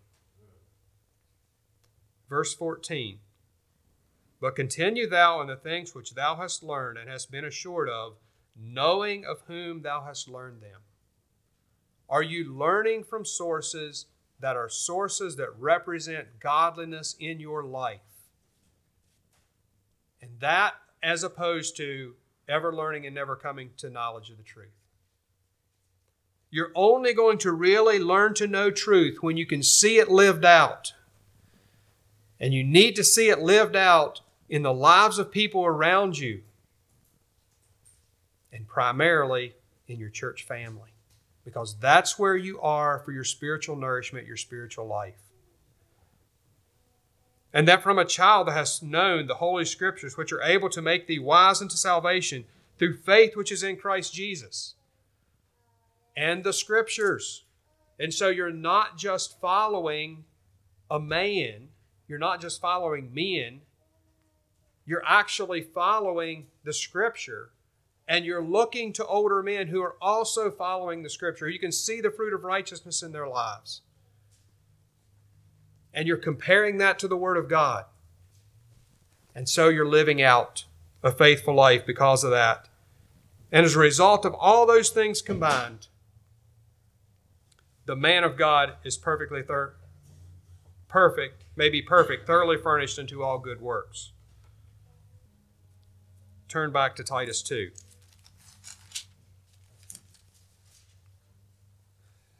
Verse 2.31 2.55
14 2.55 3.19
But 4.41 4.57
continue 4.57 5.07
thou 5.07 5.43
in 5.43 5.47
the 5.47 5.57
things 5.57 5.95
which 5.95 6.15
thou 6.15 6.37
hast 6.37 6.63
learned 6.63 6.97
and 6.99 7.11
hast 7.11 7.31
been 7.31 7.45
assured 7.45 7.91
of, 7.91 8.15
knowing 8.59 9.27
of 9.27 9.43
whom 9.47 9.83
thou 9.83 10.03
hast 10.03 10.29
learned 10.29 10.63
them. 10.63 10.81
Are 12.09 12.23
you 12.23 12.51
learning 12.51 13.05
from 13.05 13.27
sources 13.27 14.07
that 14.41 14.57
are 14.57 14.71
sources 14.71 15.37
that 15.37 15.59
represent 15.59 16.41
godliness 16.41 17.15
in 17.21 17.41
your 17.41 17.63
life? 17.63 18.01
And 20.23 20.41
that 20.41 20.75
as 21.03 21.23
opposed 21.23 21.77
to 21.77 22.15
ever 22.49 22.75
learning 22.75 23.05
and 23.05 23.15
never 23.15 23.37
coming 23.37 23.71
to 23.77 23.91
knowledge 23.91 24.31
of 24.31 24.39
the 24.39 24.43
truth. 24.43 24.86
You're 26.57 26.73
only 26.75 27.13
going 27.13 27.37
to 27.41 27.53
really 27.53 27.99
learn 27.99 28.33
to 28.37 28.47
know 28.47 28.71
truth 28.71 29.19
when 29.21 29.37
you 29.37 29.45
can 29.45 29.63
see 29.63 29.99
it 29.99 30.11
lived 30.11 30.43
out. 30.43 30.95
And 32.41 32.55
you 32.55 32.65
need 32.65 32.97
to 32.97 33.05
see 33.05 33.29
it 33.29 33.41
lived 33.41 33.77
out 33.77 34.23
in 34.49 34.63
the 34.63 34.73
lives 34.73 35.19
of 35.19 35.31
people 35.31 35.67
around 35.67 36.17
you, 36.17 36.41
and 38.51 38.67
primarily 38.67 39.53
in 39.87 39.99
your 39.99 40.09
church 40.09 40.45
family, 40.45 40.95
because 41.45 41.77
that's 41.79 42.19
where 42.19 42.37
you 42.37 42.59
are 42.63 43.01
for 43.01 43.13
your 43.13 43.23
spiritual 43.23 43.77
nourishment, 43.77 44.27
your 44.27 44.39
spiritual 44.39 44.87
life. 44.87 45.21
And 47.53 47.69
that 47.69 47.83
from 47.83 47.99
a 47.99 48.07
child 48.07 48.49
that 48.49 48.53
has 48.53 48.83
known 48.83 49.27
the 49.27 49.35
Holy 49.35 49.67
Scriptures, 49.67 50.17
which 50.17 50.33
are 50.33 50.41
able 50.41 50.71
to 50.71 50.81
make 50.81 51.07
thee 51.07 51.19
wise 51.19 51.61
unto 51.61 51.77
salvation 51.77 52.47
through 52.79 52.97
faith 52.97 53.37
which 53.37 53.53
is 53.53 53.63
in 53.63 53.77
Christ 53.77 54.15
Jesus 54.15 54.76
and 56.17 56.43
the 56.43 56.53
scriptures. 56.53 57.45
And 57.99 58.13
so 58.13 58.29
you're 58.29 58.51
not 58.51 58.97
just 58.97 59.41
following 59.41 60.25
a 60.91 60.99
man, 60.99 61.69
you're 62.09 62.19
not 62.19 62.41
just 62.41 62.61
following 62.61 63.13
men, 63.13 63.61
you're 64.87 65.05
actually 65.05 65.63
following 65.63 66.47
the 66.65 66.73
scripture. 66.73 67.51
And 68.09 68.25
you're 68.25 68.45
looking 68.45 68.93
to 68.93 69.07
older 69.07 69.43
men 69.43 69.67
who 69.67 69.83
are 69.83 69.97
also 70.01 70.49
following 70.49 71.03
the 71.03 71.11
scripture. 71.11 71.49
You 71.49 71.59
can 71.59 71.73
see 71.73 72.01
the 72.01 72.13
fruit 72.13 72.33
of 72.33 72.45
righteousness 72.45 73.03
in 73.03 73.11
their 73.11 73.27
lives. 73.27 73.81
And 75.93 76.07
you're 76.07 76.17
comparing 76.17 76.79
that 76.79 77.01
to 77.01 77.09
the 77.09 77.17
Word 77.17 77.37
of 77.37 77.49
God. 77.49 77.87
And 79.35 79.49
so 79.49 79.69
you're 79.69 79.89
living 79.89 80.23
out 80.23 80.67
a 81.03 81.11
faithful 81.11 81.55
life 81.55 81.85
because 81.85 82.23
of 82.23 82.31
that. 82.31 82.69
And 83.51 83.67
as 83.67 83.75
a 83.75 83.81
result 83.81 84.25
of 84.25 84.35
all 84.35 84.67
those 84.67 84.91
things 84.91 85.21
combined, 85.21 85.89
the 87.87 87.97
man 87.97 88.25
of 88.25 88.37
God 88.37 88.75
is 88.85 88.97
perfectly 88.97 89.43
thir- 89.43 89.75
perfect, 90.89 91.45
may 91.55 91.69
be 91.69 91.81
perfect, 91.81 92.27
thoroughly 92.27 92.57
furnished 92.57 92.99
unto 92.99 93.23
all 93.23 93.39
good 93.39 93.61
works. 93.61 94.13
Turn 96.49 96.73
back 96.73 96.97
to 96.97 97.05
Titus 97.05 97.43
2. 97.43 97.71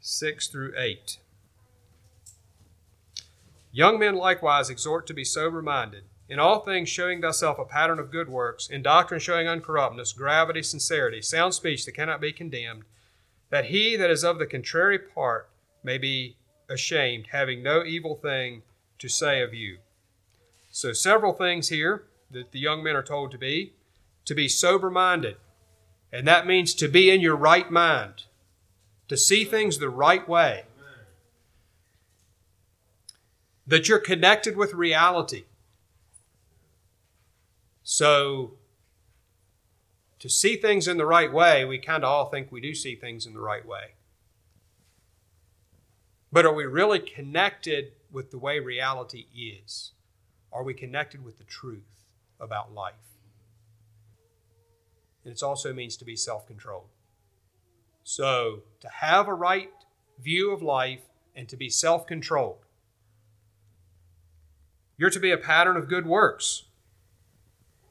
6 0.01 0.47
through 0.47 0.73
8. 0.77 1.17
Young 3.71 3.99
men 3.99 4.15
likewise 4.15 4.69
exhort 4.69 5.05
to 5.07 5.13
be 5.13 5.23
sober 5.23 5.61
minded, 5.61 6.03
in 6.27 6.39
all 6.39 6.61
things 6.61 6.89
showing 6.89 7.21
thyself 7.21 7.59
a 7.59 7.65
pattern 7.65 7.99
of 7.99 8.11
good 8.11 8.27
works, 8.27 8.67
in 8.69 8.81
doctrine 8.81 9.19
showing 9.19 9.47
uncorruptness, 9.47 10.15
gravity, 10.15 10.63
sincerity, 10.63 11.21
sound 11.21 11.53
speech 11.53 11.85
that 11.85 11.91
cannot 11.91 12.19
be 12.19 12.33
condemned, 12.33 12.83
that 13.49 13.65
he 13.65 13.95
that 13.95 14.09
is 14.09 14.23
of 14.23 14.39
the 14.39 14.45
contrary 14.45 14.99
part 14.99 15.49
may 15.83 15.97
be 15.97 16.35
ashamed, 16.69 17.27
having 17.31 17.63
no 17.63 17.83
evil 17.83 18.15
thing 18.15 18.63
to 18.99 19.07
say 19.07 19.41
of 19.41 19.53
you. 19.53 19.77
So, 20.71 20.93
several 20.93 21.33
things 21.33 21.69
here 21.69 22.03
that 22.31 22.51
the 22.51 22.59
young 22.59 22.83
men 22.83 22.95
are 22.95 23.03
told 23.03 23.31
to 23.31 23.37
be 23.37 23.73
to 24.25 24.35
be 24.35 24.49
sober 24.49 24.91
minded, 24.91 25.37
and 26.11 26.27
that 26.27 26.45
means 26.45 26.73
to 26.73 26.89
be 26.89 27.09
in 27.09 27.21
your 27.21 27.35
right 27.35 27.71
mind, 27.71 28.25
to 29.07 29.15
see 29.15 29.45
things 29.45 29.77
the 29.77 29.89
right 29.89 30.27
way, 30.27 30.65
that 33.65 33.87
you're 33.87 33.99
connected 33.99 34.57
with 34.57 34.73
reality. 34.73 35.45
So, 37.83 38.56
to 40.19 40.29
see 40.29 40.55
things 40.55 40.87
in 40.87 40.97
the 40.97 41.05
right 41.05 41.31
way, 41.31 41.63
we 41.65 41.77
kind 41.77 42.03
of 42.03 42.09
all 42.09 42.25
think 42.25 42.51
we 42.51 42.61
do 42.61 42.73
see 42.73 42.95
things 42.95 43.25
in 43.25 43.33
the 43.33 43.39
right 43.39 43.65
way. 43.65 43.93
But 46.31 46.45
are 46.45 46.53
we 46.53 46.65
really 46.65 46.99
connected 46.99 47.93
with 48.11 48.31
the 48.31 48.39
way 48.39 48.59
reality 48.59 49.25
is? 49.35 49.91
Are 50.51 50.63
we 50.63 50.73
connected 50.73 51.23
with 51.23 51.37
the 51.37 51.43
truth 51.43 52.05
about 52.39 52.73
life? 52.73 52.95
And 55.23 55.33
it 55.33 55.43
also 55.43 55.73
means 55.73 55.97
to 55.97 56.05
be 56.05 56.15
self 56.15 56.47
controlled. 56.47 56.89
So, 58.03 58.63
to 58.79 58.87
have 58.87 59.27
a 59.27 59.33
right 59.33 59.71
view 60.19 60.51
of 60.51 60.61
life 60.61 61.01
and 61.35 61.47
to 61.49 61.57
be 61.57 61.69
self 61.69 62.07
controlled. 62.07 62.65
You're 64.97 65.11
to 65.11 65.19
be 65.19 65.31
a 65.31 65.37
pattern 65.37 65.77
of 65.77 65.87
good 65.87 66.07
works, 66.07 66.63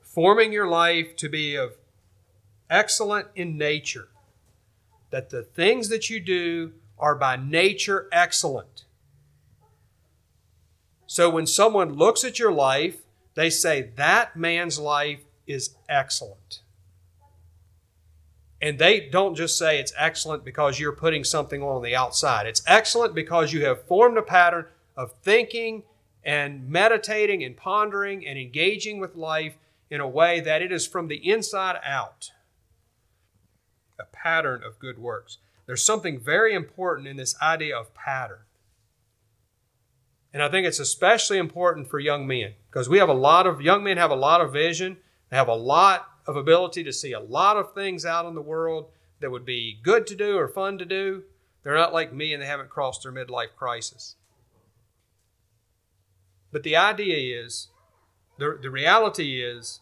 forming 0.02 0.52
your 0.52 0.66
life 0.66 1.14
to 1.16 1.28
be 1.28 1.54
of 1.54 1.76
excellent 2.70 3.28
in 3.34 3.56
nature, 3.56 4.08
that 5.10 5.30
the 5.30 5.42
things 5.42 5.88
that 5.88 6.10
you 6.10 6.20
do 6.20 6.72
are 6.98 7.14
by 7.14 7.36
nature 7.36 8.08
excellent. 8.12 8.84
So 11.06 11.30
when 11.30 11.46
someone 11.46 11.94
looks 11.94 12.24
at 12.24 12.38
your 12.38 12.52
life, 12.52 13.02
they 13.34 13.50
say, 13.50 13.90
that 13.96 14.36
man's 14.36 14.78
life 14.78 15.20
is 15.46 15.76
excellent. 15.88 16.60
And 18.60 18.78
they 18.78 19.00
don't 19.00 19.34
just 19.34 19.58
say 19.58 19.78
it's 19.78 19.92
excellent 19.96 20.44
because 20.44 20.80
you're 20.80 20.92
putting 20.92 21.22
something 21.22 21.62
on 21.62 21.82
the 21.82 21.94
outside. 21.94 22.46
It's 22.46 22.62
excellent 22.66 23.14
because 23.14 23.52
you 23.52 23.64
have 23.66 23.86
formed 23.86 24.16
a 24.16 24.22
pattern 24.22 24.66
of 24.96 25.12
thinking 25.22 25.82
and 26.24 26.68
meditating 26.68 27.44
and 27.44 27.56
pondering 27.56 28.26
and 28.26 28.38
engaging 28.38 28.98
with 28.98 29.14
life 29.14 29.54
in 29.90 30.00
a 30.00 30.08
way 30.08 30.40
that 30.40 30.62
it 30.62 30.72
is 30.72 30.86
from 30.86 31.08
the 31.08 31.30
inside 31.30 31.76
out 31.84 32.32
a 33.98 34.04
pattern 34.04 34.62
of 34.62 34.78
good 34.78 34.98
works. 34.98 35.38
There's 35.66 35.84
something 35.84 36.20
very 36.20 36.54
important 36.54 37.08
in 37.08 37.16
this 37.16 37.34
idea 37.42 37.76
of 37.76 37.94
pattern. 37.94 38.40
And 40.32 40.42
I 40.42 40.48
think 40.48 40.66
it's 40.66 40.78
especially 40.78 41.38
important 41.38 41.88
for 41.88 41.98
young 41.98 42.26
men 42.26 42.54
because 42.70 42.88
we 42.88 42.98
have 42.98 43.08
a 43.08 43.14
lot 43.14 43.46
of 43.46 43.60
young 43.60 43.82
men 43.82 43.96
have 43.96 44.10
a 44.10 44.16
lot 44.16 44.40
of 44.40 44.52
vision. 44.52 44.98
They 45.30 45.36
have 45.36 45.48
a 45.48 45.54
lot 45.54 46.08
of 46.26 46.36
ability 46.36 46.84
to 46.84 46.92
see 46.92 47.12
a 47.12 47.20
lot 47.20 47.56
of 47.56 47.72
things 47.72 48.04
out 48.04 48.26
in 48.26 48.34
the 48.34 48.42
world 48.42 48.90
that 49.20 49.30
would 49.30 49.46
be 49.46 49.78
good 49.82 50.06
to 50.08 50.14
do 50.14 50.36
or 50.36 50.46
fun 50.46 50.78
to 50.78 50.84
do. 50.84 51.22
They're 51.62 51.74
not 51.74 51.92
like 51.92 52.12
me 52.12 52.32
and 52.32 52.42
they 52.42 52.46
haven't 52.46 52.68
crossed 52.68 53.02
their 53.02 53.12
midlife 53.12 53.54
crisis. 53.56 54.16
But 56.52 56.62
the 56.62 56.76
idea 56.76 57.44
is, 57.44 57.68
the, 58.38 58.58
the 58.60 58.70
reality 58.70 59.42
is 59.42 59.80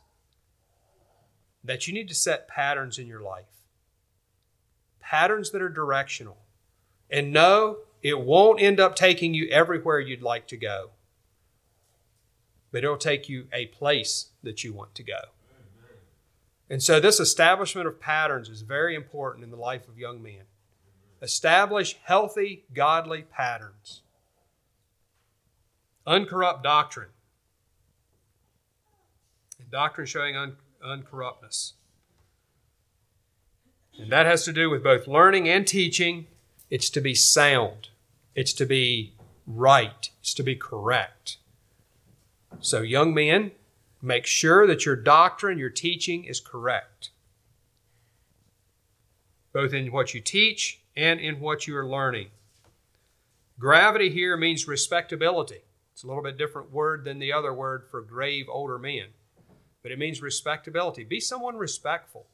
that 1.62 1.86
you 1.86 1.92
need 1.92 2.08
to 2.08 2.14
set 2.14 2.48
patterns 2.48 2.98
in 2.98 3.06
your 3.06 3.20
life 3.20 3.53
patterns 5.04 5.50
that 5.50 5.62
are 5.62 5.68
directional. 5.68 6.38
And 7.10 7.32
no, 7.32 7.78
it 8.02 8.20
won't 8.20 8.60
end 8.60 8.80
up 8.80 8.96
taking 8.96 9.34
you 9.34 9.48
everywhere 9.50 10.00
you'd 10.00 10.22
like 10.22 10.48
to 10.48 10.56
go, 10.56 10.90
but 12.72 12.82
it'll 12.82 12.96
take 12.96 13.28
you 13.28 13.46
a 13.52 13.66
place 13.66 14.30
that 14.42 14.64
you 14.64 14.72
want 14.72 14.94
to 14.94 15.02
go. 15.02 15.20
And 16.70 16.82
so, 16.82 16.98
this 16.98 17.20
establishment 17.20 17.86
of 17.86 18.00
patterns 18.00 18.48
is 18.48 18.62
very 18.62 18.94
important 18.94 19.44
in 19.44 19.50
the 19.50 19.56
life 19.56 19.86
of 19.86 19.98
young 19.98 20.22
men. 20.22 20.44
Establish 21.20 21.96
healthy, 22.02 22.64
godly 22.74 23.22
patterns. 23.22 24.02
Uncorrupt 26.06 26.62
doctrine. 26.62 27.10
And 29.60 29.70
doctrine 29.70 30.06
showing 30.06 30.36
un- 30.36 30.56
uncorruptness. 30.84 31.74
And 33.98 34.10
that 34.10 34.26
has 34.26 34.44
to 34.44 34.52
do 34.52 34.70
with 34.70 34.82
both 34.82 35.06
learning 35.06 35.48
and 35.48 35.66
teaching. 35.66 36.26
It's 36.70 36.90
to 36.90 37.00
be 37.00 37.14
sound, 37.14 37.88
it's 38.34 38.52
to 38.54 38.66
be 38.66 39.12
right, 39.46 40.10
it's 40.20 40.34
to 40.34 40.42
be 40.42 40.56
correct. 40.56 41.36
So, 42.60 42.82
young 42.82 43.14
men, 43.14 43.52
make 44.02 44.26
sure 44.26 44.66
that 44.66 44.86
your 44.86 44.96
doctrine, 44.96 45.58
your 45.58 45.70
teaching 45.70 46.24
is 46.24 46.40
correct, 46.40 47.10
both 49.52 49.72
in 49.72 49.92
what 49.92 50.14
you 50.14 50.20
teach 50.20 50.80
and 50.96 51.20
in 51.20 51.40
what 51.40 51.66
you 51.66 51.76
are 51.76 51.86
learning. 51.86 52.28
Gravity 53.58 54.10
here 54.10 54.36
means 54.36 54.66
respectability. 54.66 55.62
It's 55.92 56.02
a 56.02 56.08
little 56.08 56.22
bit 56.22 56.36
different 56.36 56.72
word 56.72 57.04
than 57.04 57.20
the 57.20 57.32
other 57.32 57.54
word 57.54 57.84
for 57.88 58.00
grave 58.00 58.46
older 58.48 58.78
men, 58.78 59.06
but 59.82 59.92
it 59.92 59.98
means 59.98 60.20
respectability. 60.20 61.04
Be 61.04 61.20
someone 61.20 61.56
respectful 61.56 62.26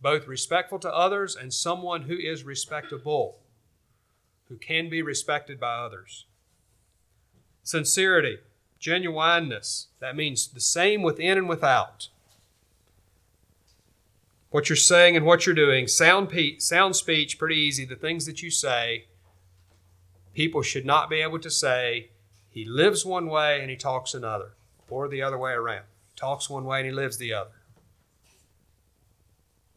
both 0.00 0.26
respectful 0.26 0.78
to 0.80 0.94
others 0.94 1.36
and 1.36 1.52
someone 1.52 2.02
who 2.02 2.16
is 2.16 2.44
respectable, 2.44 3.38
who 4.48 4.56
can 4.56 4.88
be 4.88 5.02
respected 5.02 5.58
by 5.58 5.76
others. 5.76 6.26
Sincerity, 7.62 8.38
genuineness, 8.78 9.88
that 10.00 10.16
means 10.16 10.48
the 10.48 10.60
same 10.60 11.02
within 11.02 11.38
and 11.38 11.48
without. 11.48 12.08
What 14.50 14.68
you're 14.68 14.76
saying 14.76 15.16
and 15.16 15.26
what 15.26 15.44
you're 15.44 15.54
doing, 15.54 15.88
sound, 15.88 16.28
pe- 16.28 16.58
sound 16.58 16.94
speech, 16.94 17.38
pretty 17.38 17.56
easy. 17.56 17.84
The 17.84 17.96
things 17.96 18.26
that 18.26 18.42
you 18.42 18.50
say, 18.50 19.06
people 20.34 20.62
should 20.62 20.86
not 20.86 21.10
be 21.10 21.20
able 21.20 21.40
to 21.40 21.50
say, 21.50 22.10
he 22.48 22.64
lives 22.64 23.04
one 23.04 23.26
way 23.26 23.60
and 23.60 23.68
he 23.68 23.76
talks 23.76 24.14
another, 24.14 24.52
or 24.88 25.08
the 25.08 25.22
other 25.22 25.36
way 25.36 25.52
around. 25.52 25.84
He 26.08 26.18
talks 26.18 26.48
one 26.48 26.64
way 26.64 26.78
and 26.78 26.86
he 26.86 26.92
lives 26.92 27.18
the 27.18 27.34
other. 27.34 27.50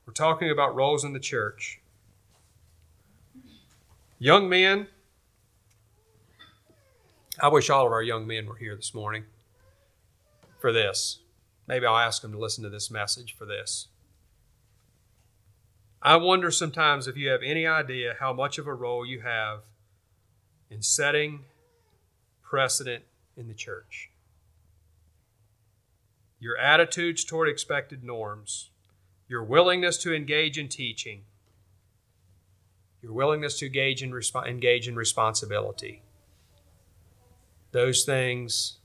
We're 0.09 0.13
talking 0.13 0.49
about 0.49 0.73
roles 0.73 1.03
in 1.03 1.13
the 1.13 1.19
church. 1.19 1.81
Young 4.17 4.49
men, 4.49 4.87
I 7.39 7.47
wish 7.49 7.69
all 7.69 7.85
of 7.85 7.91
our 7.91 8.01
young 8.01 8.25
men 8.25 8.47
were 8.47 8.55
here 8.55 8.75
this 8.75 8.95
morning 8.95 9.25
for 10.57 10.71
this. 10.71 11.19
Maybe 11.67 11.85
I'll 11.85 11.95
ask 11.95 12.23
them 12.23 12.31
to 12.31 12.39
listen 12.39 12.63
to 12.63 12.71
this 12.71 12.89
message 12.89 13.35
for 13.37 13.45
this. 13.45 13.89
I 16.01 16.15
wonder 16.15 16.49
sometimes 16.49 17.07
if 17.07 17.15
you 17.15 17.29
have 17.29 17.43
any 17.43 17.67
idea 17.67 18.15
how 18.19 18.33
much 18.33 18.57
of 18.57 18.65
a 18.65 18.73
role 18.73 19.05
you 19.05 19.21
have 19.21 19.59
in 20.71 20.81
setting 20.81 21.41
precedent 22.41 23.03
in 23.37 23.47
the 23.47 23.53
church. 23.53 24.09
Your 26.39 26.57
attitudes 26.57 27.23
toward 27.23 27.47
expected 27.47 28.03
norms, 28.03 28.71
your 29.29 29.43
willingness 29.43 29.95
to 29.99 30.13
engage 30.13 30.57
in 30.57 30.67
teaching, 30.67 31.21
your 33.01 33.13
willingness 33.13 33.59
to 33.59 33.67
engage 33.67 34.01
in, 34.01 34.11
resp- 34.11 34.47
engage 34.47 34.87
in 34.87 34.95
responsibility. 34.95 36.01
Those 37.71 38.03
things 38.03 38.79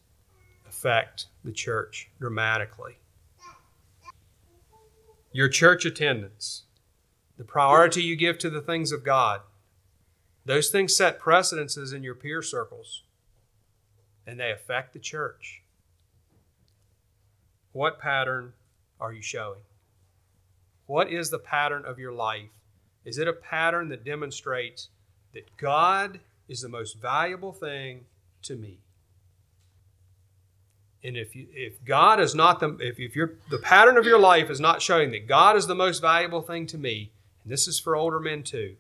affect 0.69 1.27
the 1.43 1.51
church 1.51 2.11
dramatically. 2.21 2.99
Your 5.33 5.49
church 5.49 5.87
attendance, 5.87 6.65
the 7.39 7.45
priority 7.45 8.03
you 8.03 8.15
give 8.15 8.39
to 8.39 8.51
the 8.51 8.61
things 8.61 8.93
of 8.93 9.03
God, 9.03 9.41
those 10.45 10.69
things 10.69 10.95
set 10.95 11.19
precedences 11.19 11.95
in 11.95 12.03
your 12.03 12.15
peer 12.15 12.43
circles 12.43 13.03
and 14.27 14.39
they 14.39 14.51
affect 14.51 14.93
the 14.93 14.99
church. 14.99 15.63
What 17.73 17.99
pattern 17.99 18.53
are 19.01 19.13
you 19.13 19.23
showing? 19.23 19.61
What 20.87 21.11
is 21.11 21.31
the 21.31 21.39
pattern 21.39 21.85
of 21.87 21.99
your 21.99 22.13
life? 22.13 22.51
Is 23.05 23.19
it 23.19 23.29
a 23.29 23.33
pattern 23.33 23.89
that 23.89 24.05
demonstrates 24.05 24.89
that 25.33 25.57
God 25.57 26.21
is 26.49 26.61
the 26.61 26.69
most 26.69 27.01
valuable 27.01 27.53
thing 27.53 28.05
to 28.43 28.57
me? 28.57 28.79
And 31.03 31.17
if 31.17 31.37
you, 31.37 31.47
if 31.53 31.85
God 31.85 32.19
is 32.19 32.35
not 32.35 32.61
the 32.61 32.77
if, 32.81 32.99
if 32.99 33.15
you 33.15 33.37
the 33.51 33.59
pattern 33.59 33.99
of 33.99 34.07
your 34.07 34.19
life 34.19 34.49
is 34.49 34.61
not 34.61 34.81
showing 34.81 35.11
that 35.11 35.29
God 35.29 35.55
is 35.55 35.67
the 35.67 35.75
most 35.75 36.01
valuable 36.01 36.41
thing 36.41 36.67
to 36.69 36.79
me, 36.79 37.13
and 37.43 37.53
this 37.53 37.69
is 37.69 37.79
for 37.79 37.95
older 37.95 38.21
men 38.21 38.43
too, 38.43 38.77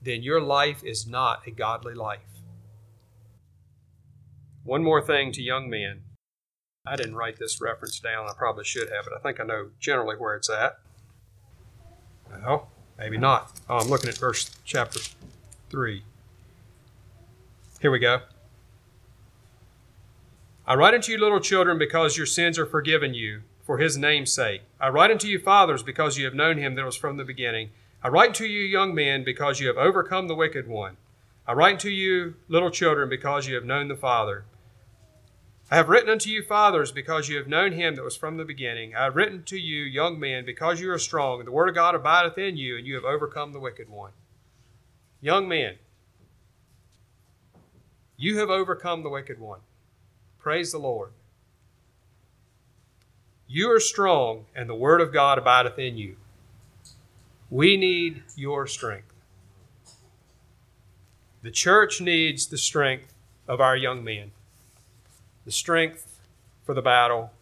then 0.00 0.22
your 0.22 0.40
life 0.40 0.82
is 0.82 1.06
not 1.06 1.46
a 1.46 1.50
godly 1.50 1.94
life. 1.94 2.20
One 4.64 4.82
more 4.82 5.02
thing 5.02 5.32
to 5.32 5.42
young 5.42 5.68
men 5.68 6.02
I 6.86 6.96
didn't 6.96 7.16
write 7.16 7.38
this 7.38 7.60
reference 7.60 8.00
down. 8.00 8.28
I 8.28 8.32
probably 8.32 8.64
should 8.64 8.88
have, 8.90 9.04
but 9.04 9.14
I 9.14 9.18
think 9.18 9.38
I 9.38 9.44
know 9.44 9.70
generally 9.78 10.16
where 10.16 10.34
it's 10.34 10.48
at. 10.48 10.78
No, 12.42 12.66
maybe 12.98 13.18
not. 13.18 13.52
Oh, 13.68 13.78
I'm 13.78 13.88
looking 13.88 14.08
at 14.08 14.18
verse 14.18 14.50
chapter 14.64 15.00
3. 15.70 16.02
Here 17.80 17.90
we 17.90 17.98
go. 17.98 18.20
I 20.66 20.74
write 20.74 20.94
unto 20.94 21.10
you, 21.10 21.18
little 21.18 21.40
children, 21.40 21.78
because 21.78 22.16
your 22.16 22.26
sins 22.26 22.58
are 22.58 22.66
forgiven 22.66 23.12
you, 23.14 23.42
for 23.64 23.78
his 23.78 23.96
name's 23.96 24.32
sake. 24.32 24.62
I 24.80 24.88
write 24.88 25.10
unto 25.10 25.26
you, 25.26 25.38
fathers, 25.38 25.82
because 25.82 26.16
you 26.16 26.24
have 26.26 26.34
known 26.34 26.58
him 26.58 26.74
that 26.76 26.84
was 26.84 26.96
from 26.96 27.16
the 27.16 27.24
beginning. 27.24 27.70
I 28.02 28.08
write 28.08 28.28
unto 28.28 28.44
you, 28.44 28.60
young 28.60 28.94
men, 28.94 29.24
because 29.24 29.60
you 29.60 29.66
have 29.68 29.76
overcome 29.76 30.28
the 30.28 30.34
wicked 30.34 30.68
one. 30.68 30.96
I 31.46 31.54
write 31.54 31.72
unto 31.72 31.88
you, 31.88 32.36
little 32.48 32.70
children, 32.70 33.08
because 33.08 33.48
you 33.48 33.54
have 33.56 33.64
known 33.64 33.88
the 33.88 33.96
Father. 33.96 34.44
I 35.70 35.76
have 35.76 35.88
written 35.88 36.10
unto 36.10 36.30
you, 36.30 36.42
fathers, 36.42 36.90
because 36.90 37.28
you 37.28 37.36
have 37.36 37.46
known 37.46 37.72
him 37.72 37.94
that 37.94 38.02
was 38.04 38.16
from 38.16 38.36
the 38.36 38.44
beginning. 38.44 38.96
I 38.96 39.04
have 39.04 39.14
written 39.14 39.44
to 39.44 39.56
you, 39.56 39.84
young 39.84 40.18
men, 40.18 40.44
because 40.44 40.80
you 40.80 40.90
are 40.90 40.98
strong, 40.98 41.38
and 41.38 41.46
the 41.46 41.52
word 41.52 41.68
of 41.68 41.76
God 41.76 41.94
abideth 41.94 42.36
in 42.38 42.56
you, 42.56 42.76
and 42.76 42.84
you 42.84 42.96
have 42.96 43.04
overcome 43.04 43.52
the 43.52 43.60
wicked 43.60 43.88
one. 43.88 44.10
Young 45.20 45.46
men, 45.46 45.76
you 48.16 48.38
have 48.38 48.50
overcome 48.50 49.04
the 49.04 49.10
wicked 49.10 49.38
one. 49.38 49.60
Praise 50.40 50.72
the 50.72 50.78
Lord. 50.78 51.12
You 53.46 53.70
are 53.70 53.80
strong, 53.80 54.46
and 54.56 54.68
the 54.68 54.74
word 54.74 55.00
of 55.00 55.12
God 55.12 55.38
abideth 55.38 55.78
in 55.78 55.96
you. 55.96 56.16
We 57.48 57.76
need 57.76 58.24
your 58.34 58.66
strength. 58.66 59.14
The 61.42 61.50
church 61.52 62.00
needs 62.00 62.46
the 62.46 62.58
strength 62.58 63.14
of 63.46 63.60
our 63.60 63.76
young 63.76 64.02
men 64.02 64.32
the 65.50 65.54
strength 65.54 66.20
for 66.62 66.74
the 66.74 66.80
battle. 66.80 67.32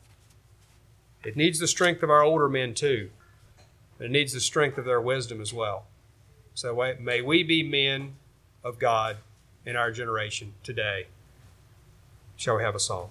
It 1.27 1.37
needs 1.37 1.59
the 1.59 1.69
strength 1.69 2.03
of 2.03 2.09
our 2.09 2.23
older 2.23 2.49
men 2.49 2.73
too. 2.73 3.11
It 4.01 4.11
needs 4.11 4.33
the 4.33 4.41
strength 4.41 4.79
of 4.79 4.87
their 4.87 4.99
wisdom 4.99 5.43
as 5.43 5.53
well. 5.53 5.85
So 6.55 6.75
may 6.99 7.21
we 7.21 7.43
be 7.43 7.63
men 7.63 8.15
of 8.65 8.79
God 8.79 9.19
in 9.67 9.77
our 9.77 9.93
generation 9.93 10.55
today. 10.63 11.09
Shall 12.37 12.57
we 12.57 12.63
have 12.63 12.75
a 12.75 12.81
song? 12.81 13.11